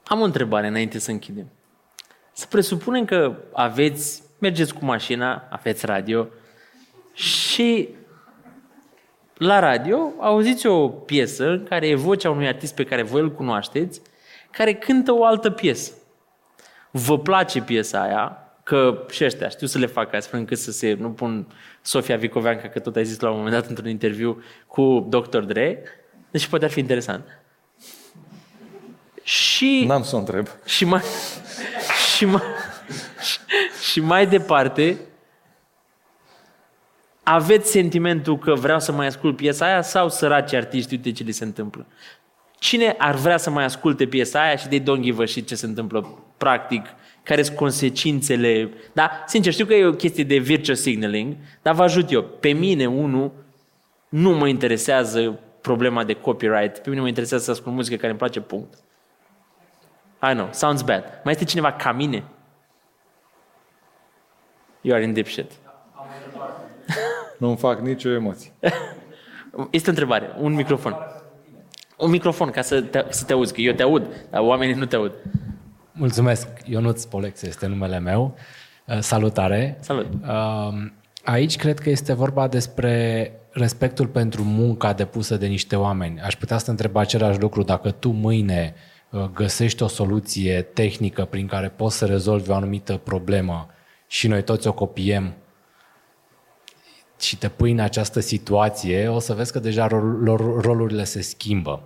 Am 0.03 0.21
o 0.21 0.23
întrebare 0.23 0.67
înainte 0.67 0.99
să 0.99 1.11
închidem. 1.11 1.49
Să 2.33 2.45
presupunem 2.49 3.05
că 3.05 3.35
aveți, 3.53 4.23
mergeți 4.39 4.73
cu 4.73 4.85
mașina, 4.85 5.47
aveți 5.49 5.85
radio 5.85 6.27
și 7.13 7.89
la 9.37 9.59
radio 9.59 10.13
auziți 10.19 10.67
o 10.67 10.89
piesă 10.89 11.49
în 11.49 11.63
care 11.63 11.87
e 11.87 11.95
vocea 11.95 12.29
unui 12.29 12.47
artist 12.47 12.75
pe 12.75 12.83
care 12.83 13.01
voi 13.01 13.21
îl 13.21 13.31
cunoașteți, 13.31 14.01
care 14.51 14.73
cântă 14.73 15.13
o 15.13 15.25
altă 15.25 15.49
piesă. 15.49 15.93
Vă 16.91 17.19
place 17.19 17.61
piesa 17.61 18.01
aia, 18.01 18.37
că 18.63 19.05
și 19.09 19.23
ăștia 19.23 19.49
știu 19.49 19.67
să 19.67 19.77
le 19.77 19.85
facă 19.85 20.15
astfel 20.15 20.39
încât 20.39 20.57
să 20.57 20.71
se, 20.71 20.93
nu 20.93 21.11
pun 21.11 21.47
Sofia 21.81 22.17
Vicoveanca, 22.17 22.67
că 22.67 22.79
tot 22.79 22.95
ai 22.95 23.05
zis 23.05 23.19
la 23.19 23.29
un 23.29 23.35
moment 23.35 23.53
dat 23.53 23.67
într-un 23.67 23.89
interviu 23.89 24.43
cu 24.67 25.07
Dr. 25.09 25.39
Dre, 25.39 25.83
deci 26.31 26.47
poate 26.47 26.65
ar 26.65 26.71
fi 26.71 26.79
interesant. 26.79 27.42
Și, 29.23 29.83
N-am 29.87 30.03
să 30.03 30.15
o 30.15 30.19
întreb. 30.19 30.47
și 30.65 30.85
mai, 30.85 31.01
și 32.15 32.25
mai, 32.25 32.41
și 33.91 33.99
mai 33.99 34.27
departe, 34.27 34.97
aveți 37.23 37.71
sentimentul 37.71 38.37
că 38.37 38.53
vreau 38.53 38.79
să 38.79 38.91
mai 38.91 39.07
ascult 39.07 39.35
piesa 39.35 39.65
aia 39.65 39.81
sau 39.81 40.09
săraci 40.09 40.53
artiști, 40.53 40.93
uite 40.93 41.11
ce 41.11 41.23
li 41.23 41.31
se 41.31 41.43
întâmplă. 41.43 41.85
Cine 42.59 42.95
ar 42.97 43.15
vrea 43.15 43.37
să 43.37 43.49
mai 43.49 43.63
asculte 43.63 44.05
piesa 44.05 44.41
aia 44.41 44.55
și 44.55 44.67
de 44.67 44.79
don't 44.81 45.01
give 45.01 45.23
a 45.23 45.25
shit 45.25 45.47
ce 45.47 45.55
se 45.55 45.65
întâmplă 45.65 46.23
practic, 46.37 46.85
care 47.23 47.43
sunt 47.43 47.57
consecințele. 47.57 48.69
Da, 48.93 49.23
sincer, 49.27 49.53
știu 49.53 49.65
că 49.65 49.73
e 49.73 49.85
o 49.85 49.91
chestie 49.91 50.23
de 50.23 50.37
virtue 50.37 50.73
signaling, 50.73 51.35
dar 51.61 51.73
vă 51.73 51.83
ajut 51.83 52.11
eu. 52.11 52.23
Pe 52.23 52.49
mine, 52.49 52.85
unul, 52.85 53.31
nu 54.09 54.29
mă 54.29 54.47
interesează 54.47 55.39
problema 55.61 56.03
de 56.03 56.13
copyright. 56.13 56.77
Pe 56.77 56.89
mine 56.89 57.01
mă 57.01 57.07
interesează 57.07 57.43
să 57.43 57.51
ascult 57.51 57.75
muzică 57.75 57.95
care 57.95 58.09
îmi 58.09 58.17
place, 58.17 58.39
punct. 58.39 58.82
I 60.31 60.33
know, 60.33 60.47
sounds 60.51 60.81
bad. 60.81 61.03
Mai 61.23 61.33
este 61.33 61.45
cineva 61.45 61.71
ca 61.71 61.91
mine? 61.91 62.23
You 64.81 64.95
are 64.95 65.03
in 65.03 65.13
dipshit. 65.13 65.51
Nu-mi 67.39 67.57
fac 67.57 67.79
nicio 67.79 68.09
emoție. 68.09 68.51
Este 69.69 69.87
o 69.87 69.89
întrebare. 69.89 70.35
Un 70.39 70.53
microfon. 70.53 70.95
Un 71.97 72.09
microfon 72.09 72.49
ca 72.49 72.61
să 72.61 72.81
te, 72.81 73.05
să 73.09 73.25
te 73.25 73.33
auzi, 73.33 73.53
că 73.53 73.61
eu 73.61 73.73
te 73.73 73.83
aud, 73.83 74.07
dar 74.29 74.41
oamenii 74.41 74.75
nu 74.75 74.85
te 74.85 74.95
aud. 74.95 75.13
Mulțumesc, 75.91 76.47
Ionuț 76.65 77.03
Polex 77.03 77.41
este 77.41 77.67
numele 77.67 77.99
meu. 77.99 78.35
Uh, 78.85 78.99
Salutare! 78.99 79.77
Salut. 79.79 80.07
Uh, 80.21 80.91
Aici 81.23 81.57
cred 81.57 81.79
că 81.79 81.89
este 81.89 82.13
vorba 82.13 82.47
despre 82.47 83.31
respectul 83.51 84.07
pentru 84.07 84.43
munca 84.43 84.93
depusă 84.93 85.37
de 85.37 85.47
niște 85.47 85.75
oameni. 85.75 86.21
Aș 86.21 86.35
putea 86.35 86.57
să 86.57 86.65
te 86.65 86.71
întreb 86.71 86.95
același 86.95 87.39
lucru 87.39 87.63
dacă 87.63 87.91
tu 87.91 88.09
mâine 88.09 88.73
uh, 88.75 88.92
găsești 89.33 89.83
o 89.83 89.87
soluție 89.87 90.61
tehnică 90.61 91.25
prin 91.25 91.47
care 91.47 91.73
poți 91.75 91.97
să 91.97 92.05
rezolvi 92.05 92.49
o 92.49 92.53
anumită 92.55 92.97
problemă 93.03 93.69
și 94.07 94.27
noi 94.27 94.43
toți 94.43 94.67
o 94.67 94.73
copiem 94.73 95.33
și 97.19 97.37
te 97.37 97.47
pui 97.49 97.71
în 97.71 97.79
această 97.79 98.19
situație, 98.19 99.07
o 99.07 99.19
să 99.19 99.33
vezi 99.33 99.51
că 99.51 99.59
deja 99.59 99.87
rol- 99.87 100.59
rolurile 100.61 101.03
se 101.03 101.21
schimbă. 101.21 101.81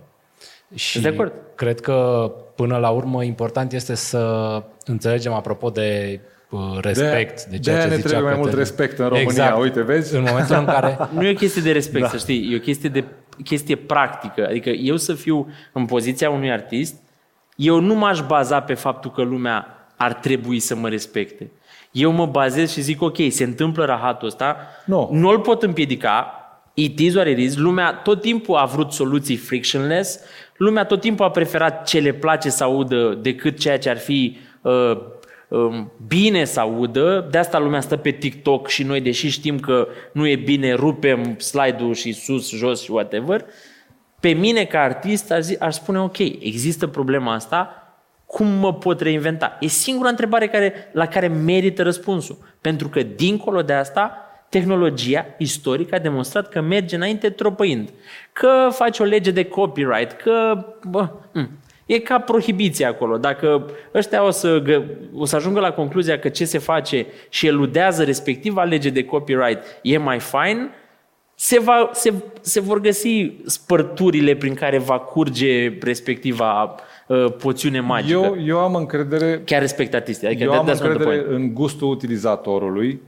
Și 0.74 1.00
De 1.00 1.08
acord. 1.08 1.32
cred 1.54 1.80
că 1.80 2.30
până 2.54 2.76
la 2.76 2.88
urmă 2.90 3.24
important 3.24 3.72
este 3.72 3.94
să 3.94 4.62
înțelegem 4.84 5.32
apropo 5.32 5.70
de 5.70 6.20
uh, 6.50 6.60
respect, 6.80 7.44
de, 7.44 7.56
de 7.56 7.58
ceea 7.58 7.76
aia 7.76 7.84
ce 7.84 7.90
ne 7.90 7.96
zicea 7.96 8.08
trebuie 8.08 8.28
mai 8.30 8.38
mult 8.38 8.50
Cătălin. 8.50 8.64
respect 8.68 8.98
în 8.98 9.04
România. 9.04 9.22
Exact. 9.30 9.58
Uite, 9.60 9.82
vezi? 9.82 10.14
În 10.16 10.22
momentul 10.22 10.56
în 10.56 10.64
care 10.64 10.98
Nu 11.14 11.22
e 11.26 11.30
o 11.30 11.34
chestie 11.34 11.62
de 11.62 11.72
respect, 11.72 12.02
Da. 12.04 12.08
să 12.08 12.16
știi, 12.16 12.52
e 12.52 12.56
o 12.56 12.60
chestie 12.60 12.88
de 12.88 13.04
chestie 13.44 13.76
practică. 13.76 14.46
Adică 14.48 14.68
eu 14.70 14.96
să 14.96 15.14
fiu 15.14 15.48
în 15.72 15.84
poziția 15.86 16.30
unui 16.30 16.50
artist, 16.50 16.94
eu 17.58 17.80
nu 17.80 17.94
m-aș 17.94 18.20
baza 18.26 18.60
pe 18.60 18.74
faptul 18.74 19.10
că 19.10 19.22
lumea 19.22 19.88
ar 19.96 20.12
trebui 20.14 20.58
să 20.58 20.76
mă 20.76 20.88
respecte. 20.88 21.50
Eu 21.90 22.10
mă 22.10 22.26
bazez 22.26 22.72
și 22.72 22.80
zic, 22.80 23.02
ok, 23.02 23.16
se 23.28 23.44
întâmplă 23.44 23.84
rahatul 23.84 24.26
ăsta, 24.28 24.56
Nu. 24.84 25.08
nu-l 25.12 25.40
pot 25.40 25.62
împiedica, 25.62 26.32
it 26.74 26.98
is 26.98 27.14
what 27.14 27.26
it 27.26 27.38
is, 27.38 27.56
lumea 27.56 27.92
tot 27.92 28.20
timpul 28.20 28.56
a 28.56 28.64
vrut 28.64 28.92
soluții 28.92 29.36
frictionless, 29.36 30.20
lumea 30.56 30.84
tot 30.84 31.00
timpul 31.00 31.24
a 31.24 31.30
preferat 31.30 31.86
ce 31.86 32.00
le 32.00 32.12
place 32.12 32.50
să 32.50 32.64
audă 32.64 33.18
decât 33.22 33.58
ceea 33.58 33.78
ce 33.78 33.90
ar 33.90 33.98
fi 33.98 34.38
uh, 34.62 34.96
um, 35.48 35.92
bine 36.06 36.44
să 36.44 36.60
audă, 36.60 37.28
de 37.30 37.38
asta 37.38 37.58
lumea 37.58 37.80
stă 37.80 37.96
pe 37.96 38.10
TikTok 38.10 38.68
și 38.68 38.82
noi, 38.82 39.00
deși 39.00 39.28
știm 39.28 39.58
că 39.58 39.88
nu 40.12 40.26
e 40.26 40.36
bine, 40.36 40.74
rupem 40.74 41.38
slide-ul 41.38 41.94
și 41.94 42.12
sus, 42.12 42.50
jos 42.56 42.82
și 42.82 42.90
whatever, 42.90 43.44
pe 44.20 44.28
mine 44.28 44.64
ca 44.64 44.80
artist 44.80 45.30
aș, 45.30 45.40
zi, 45.40 45.56
aș 45.60 45.74
spune 45.74 46.00
ok, 46.00 46.18
există 46.18 46.86
problema 46.86 47.32
asta, 47.34 47.82
Cum 48.26 48.46
mă 48.46 48.74
pot 48.74 49.00
reinventa? 49.00 49.56
E 49.60 49.66
singura 49.66 50.08
întrebare 50.08 50.48
care, 50.48 50.88
la 50.92 51.06
care 51.06 51.28
merită 51.28 51.82
răspunsul. 51.82 52.38
Pentru 52.60 52.88
că, 52.88 53.02
dincolo 53.02 53.62
de 53.62 53.72
asta, 53.72 54.16
tehnologia 54.48 55.26
istorică 55.38 55.94
a 55.94 55.98
demonstrat 55.98 56.48
că 56.48 56.60
merge 56.60 56.96
înainte 56.96 57.30
tropăind. 57.30 57.90
Că 58.32 58.68
faci 58.70 58.98
o 58.98 59.04
lege 59.04 59.30
de 59.30 59.44
copyright, 59.44 60.12
că... 60.12 60.64
Bă, 60.88 61.10
m- 61.40 61.48
E 61.86 61.98
ca 61.98 62.18
prohibiție 62.18 62.86
acolo. 62.86 63.16
Dacă 63.16 63.70
ăștia 63.94 64.24
o 64.24 64.30
să, 64.30 64.58
gă, 64.58 64.82
o 65.14 65.24
să 65.24 65.36
ajungă 65.36 65.60
la 65.60 65.72
concluzia 65.72 66.18
că 66.18 66.28
ce 66.28 66.44
se 66.44 66.58
face 66.58 67.06
și 67.28 67.46
eludează 67.46 68.04
respectiva 68.04 68.64
lege 68.64 68.90
de 68.90 69.04
copyright 69.04 69.64
e 69.82 69.98
mai 69.98 70.20
fine, 70.20 70.70
se, 71.40 71.58
va, 71.58 71.90
se, 71.92 72.14
se 72.40 72.60
vor 72.60 72.80
găsi 72.80 73.32
spărturile 73.46 74.34
prin 74.34 74.54
care 74.54 74.78
va 74.78 74.98
curge 74.98 75.78
respectiva 75.80 76.74
uh, 77.06 77.32
poțiune 77.32 77.80
magică. 77.80 78.18
Eu, 78.18 78.36
eu 78.44 78.58
am 78.58 78.74
încredere 78.74 79.42
Chiar 79.44 79.60
respect 79.60 79.94
artistii. 79.94 80.26
Adică 80.26 80.42
eu 80.42 80.50
that- 80.52 80.58
am 80.58 80.64
that's 80.64 80.68
not 80.68 80.78
the 80.78 80.86
încredere 80.86 81.20
point. 81.20 81.40
în 81.40 81.54
gustul 81.54 81.88
utilizatorului. 81.88 83.02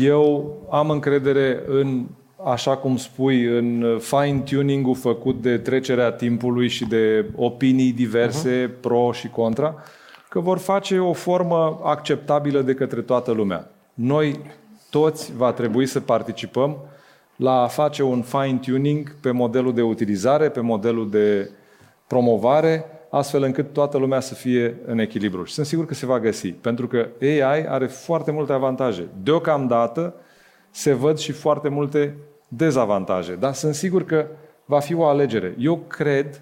Eu 0.00 0.56
am 0.70 0.90
încredere 0.90 1.62
în, 1.66 2.06
așa 2.44 2.76
cum 2.76 2.96
spui, 2.96 3.44
în 3.44 3.98
fine-tuning-ul 3.98 4.94
făcut 4.94 5.42
de 5.42 5.58
trecerea 5.58 6.12
timpului 6.12 6.68
și 6.68 6.84
de 6.84 7.26
opinii 7.36 7.92
diverse, 7.92 8.66
uh-huh. 8.66 8.80
pro 8.80 9.12
și 9.12 9.28
contra, 9.28 9.74
că 10.28 10.40
vor 10.40 10.58
face 10.58 10.98
o 10.98 11.12
formă 11.12 11.80
acceptabilă 11.84 12.60
de 12.60 12.74
către 12.74 13.00
toată 13.00 13.32
lumea. 13.32 13.70
Noi 13.94 14.40
toți 14.90 15.32
va 15.36 15.52
trebui 15.52 15.86
să 15.86 16.00
participăm 16.00 16.76
la 17.40 17.62
a 17.62 17.66
face 17.66 18.02
un 18.02 18.22
fine-tuning 18.22 19.14
pe 19.20 19.30
modelul 19.30 19.74
de 19.74 19.82
utilizare, 19.82 20.48
pe 20.48 20.60
modelul 20.60 21.10
de 21.10 21.50
promovare, 22.06 22.84
astfel 23.10 23.42
încât 23.42 23.72
toată 23.72 23.98
lumea 23.98 24.20
să 24.20 24.34
fie 24.34 24.76
în 24.86 24.98
echilibru. 24.98 25.44
Și 25.44 25.52
sunt 25.52 25.66
sigur 25.66 25.86
că 25.86 25.94
se 25.94 26.06
va 26.06 26.20
găsi, 26.20 26.48
pentru 26.48 26.86
că 26.86 27.08
AI 27.20 27.66
are 27.66 27.86
foarte 27.86 28.30
multe 28.30 28.52
avantaje. 28.52 29.08
Deocamdată 29.22 30.14
se 30.70 30.92
văd 30.92 31.18
și 31.18 31.32
foarte 31.32 31.68
multe 31.68 32.16
dezavantaje, 32.48 33.34
dar 33.34 33.54
sunt 33.54 33.74
sigur 33.74 34.04
că 34.04 34.26
va 34.64 34.80
fi 34.80 34.94
o 34.94 35.04
alegere. 35.04 35.54
Eu 35.58 35.76
cred 35.76 36.40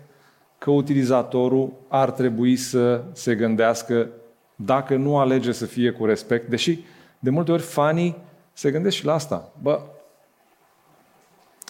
că 0.59 0.71
utilizatorul 0.71 1.73
ar 1.89 2.11
trebui 2.11 2.57
să 2.57 3.03
se 3.13 3.35
gândească 3.35 4.09
dacă 4.57 4.97
nu 4.97 5.19
alege 5.19 5.53
să 5.53 5.67
fie 5.67 5.91
cu 5.91 6.05
respect, 6.05 6.49
deși 6.49 6.79
de 7.19 7.31
multe 7.31 7.53
ori 7.53 7.63
fanii 7.63 8.17
se 8.53 8.71
gândesc 8.71 8.97
și 8.97 9.05
la 9.05 9.15
asta. 9.15 9.53
Bă, 9.63 9.81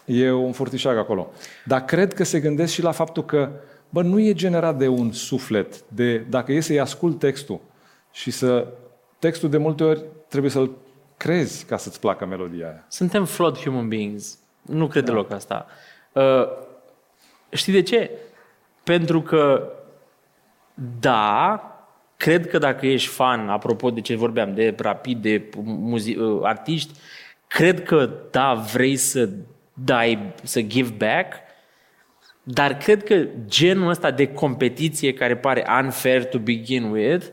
E 0.08 0.32
un 0.32 0.52
furtișag 0.52 0.96
acolo. 0.96 1.32
Dar 1.64 1.84
cred 1.84 2.14
că 2.14 2.24
se 2.24 2.40
gândesc 2.40 2.72
și 2.72 2.82
la 2.82 2.92
faptul 2.92 3.24
că, 3.24 3.50
bă, 3.88 4.02
nu 4.02 4.20
e 4.20 4.32
generat 4.32 4.78
de 4.78 4.88
un 4.88 5.12
suflet, 5.12 5.80
de, 5.88 6.18
dacă 6.18 6.52
e 6.52 6.60
să-i 6.60 6.80
ascult 6.80 7.18
textul 7.18 7.60
și 8.12 8.30
să, 8.30 8.66
textul 9.18 9.50
de 9.50 9.56
multe 9.56 9.84
ori 9.84 10.04
trebuie 10.28 10.50
să-l 10.50 10.70
crezi 11.16 11.64
ca 11.64 11.76
să-ți 11.76 12.00
placă 12.00 12.26
melodia 12.26 12.66
aia. 12.66 12.84
Suntem 12.88 13.24
flawed 13.24 13.56
human 13.56 13.88
beings. 13.88 14.38
Nu 14.62 14.86
cred 14.86 15.04
da. 15.04 15.10
deloc 15.12 15.32
asta. 15.32 15.66
Uh, 16.12 16.48
știi 17.50 17.72
de 17.72 17.82
ce? 17.82 18.10
Pentru 18.84 19.22
că, 19.22 19.72
da, 21.00 21.62
cred 22.16 22.48
că 22.48 22.58
dacă 22.58 22.86
ești 22.86 23.08
fan, 23.08 23.48
apropo 23.48 23.90
de 23.90 24.00
ce 24.00 24.16
vorbeam, 24.16 24.54
de 24.54 24.74
rapid, 24.78 25.22
de 25.22 25.48
muzi- 25.64 26.16
uh, 26.16 26.40
artiști, 26.42 26.92
cred 27.46 27.82
că, 27.82 28.10
da, 28.30 28.54
vrei 28.54 28.96
să 28.96 29.28
dai, 29.84 30.34
să 30.42 30.60
give 30.60 30.94
back, 30.96 31.32
dar 32.42 32.76
cred 32.76 33.04
că 33.04 33.26
genul 33.46 33.88
ăsta 33.88 34.10
de 34.10 34.26
competiție 34.26 35.12
care 35.12 35.36
pare 35.36 35.66
unfair 35.82 36.24
to 36.24 36.38
begin 36.38 36.82
with, 36.82 37.26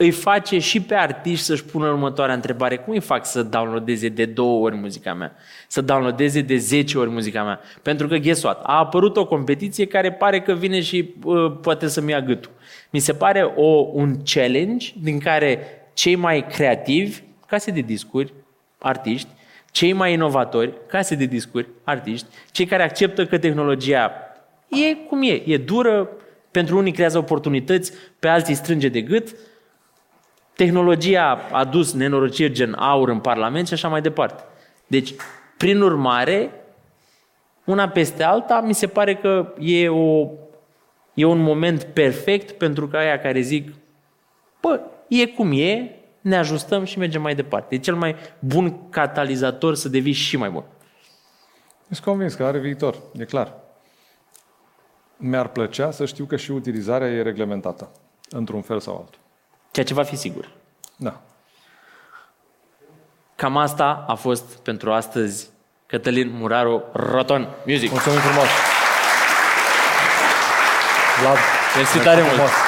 îi 0.00 0.10
face 0.10 0.58
și 0.58 0.82
pe 0.82 0.94
artiști 0.94 1.44
să-și 1.44 1.64
pună 1.64 1.88
următoarea 1.88 2.34
întrebare. 2.34 2.76
Cum 2.76 2.92
îi 2.92 3.00
fac 3.00 3.26
să 3.26 3.42
downloadeze 3.42 4.08
de 4.08 4.24
două 4.24 4.64
ori 4.64 4.76
muzica 4.76 5.14
mea? 5.14 5.34
Să 5.68 5.80
downloadeze 5.80 6.40
de 6.40 6.56
10 6.56 6.98
ori 6.98 7.10
muzica 7.10 7.44
mea? 7.44 7.60
Pentru 7.82 8.06
că, 8.06 8.16
guess 8.16 8.42
what? 8.42 8.62
A 8.64 8.78
apărut 8.78 9.16
o 9.16 9.26
competiție 9.26 9.86
care 9.86 10.12
pare 10.12 10.40
că 10.40 10.52
vine 10.52 10.80
și 10.80 11.14
uh, 11.24 11.56
poate 11.62 11.88
să-mi 11.88 12.10
ia 12.10 12.20
gâtul. 12.20 12.50
Mi 12.90 12.98
se 12.98 13.12
pare 13.12 13.42
o, 13.42 13.88
un 13.92 14.16
challenge 14.24 14.92
din 15.00 15.18
care 15.18 15.58
cei 15.94 16.14
mai 16.14 16.46
creativi, 16.46 17.22
case 17.46 17.70
de 17.70 17.80
discuri, 17.80 18.32
artiști, 18.78 19.28
cei 19.70 19.92
mai 19.92 20.12
inovatori, 20.12 20.72
case 20.86 21.14
de 21.14 21.24
discuri, 21.24 21.68
artiști, 21.84 22.26
cei 22.50 22.66
care 22.66 22.82
acceptă 22.82 23.26
că 23.26 23.38
tehnologia 23.38 24.12
e 24.68 24.94
cum 24.94 25.22
e, 25.22 25.42
e 25.44 25.56
dură, 25.56 26.10
pentru 26.50 26.76
unii 26.76 26.92
creează 26.92 27.18
oportunități, 27.18 27.92
pe 28.18 28.28
alții 28.28 28.54
strânge 28.54 28.88
de 28.88 29.00
gât, 29.00 29.36
tehnologia 30.54 31.40
a 31.52 31.64
dus 31.64 31.92
nenorociri 31.92 32.52
gen 32.52 32.72
aur 32.72 33.08
în 33.08 33.20
Parlament 33.20 33.66
și 33.66 33.72
așa 33.72 33.88
mai 33.88 34.00
departe. 34.00 34.42
Deci, 34.86 35.14
prin 35.56 35.80
urmare, 35.80 36.50
una 37.64 37.88
peste 37.88 38.22
alta, 38.22 38.60
mi 38.60 38.74
se 38.74 38.86
pare 38.86 39.14
că 39.14 39.54
e, 39.58 39.88
o, 39.88 40.28
e 41.14 41.24
un 41.24 41.38
moment 41.38 41.82
perfect 41.82 42.50
pentru 42.50 42.88
ca 42.88 42.98
aia 42.98 43.18
care 43.18 43.40
zic, 43.40 43.72
bă, 44.60 44.80
e 45.08 45.26
cum 45.26 45.52
e, 45.52 45.97
ne 46.20 46.36
ajustăm 46.36 46.84
și 46.84 46.98
mergem 46.98 47.22
mai 47.22 47.34
departe. 47.34 47.74
E 47.74 47.78
cel 47.78 47.94
mai 47.94 48.16
bun 48.38 48.88
catalizator 48.88 49.74
să 49.74 49.88
devii 49.88 50.12
și 50.12 50.36
mai 50.36 50.50
bun. 50.50 50.64
Sunt 51.90 52.04
convins 52.04 52.34
că 52.34 52.44
are 52.44 52.58
viitor, 52.58 52.96
e 53.18 53.24
clar. 53.24 53.54
Mi-ar 55.16 55.48
plăcea 55.48 55.90
să 55.90 56.06
știu 56.06 56.24
că 56.24 56.36
și 56.36 56.50
utilizarea 56.50 57.08
e 57.08 57.22
reglementată, 57.22 57.90
într-un 58.30 58.62
fel 58.62 58.80
sau 58.80 58.96
altul. 58.96 59.20
Ceea 59.70 59.86
ce 59.86 59.94
va 59.94 60.02
fi 60.02 60.16
sigur. 60.16 60.50
Da. 60.96 61.20
Cam 63.34 63.56
asta 63.56 64.04
a 64.08 64.14
fost 64.14 64.56
pentru 64.56 64.92
astăzi 64.92 65.50
Cătălin 65.86 66.30
Muraru 66.32 66.84
Roton 66.92 67.48
Music. 67.66 67.90
Mulțumim 67.90 68.18
frumos! 68.18 68.48
Vlad, 71.20 71.36
Mersi 71.76 71.98
tare 71.98 72.20
mult! 72.20 72.32
frumos. 72.32 72.67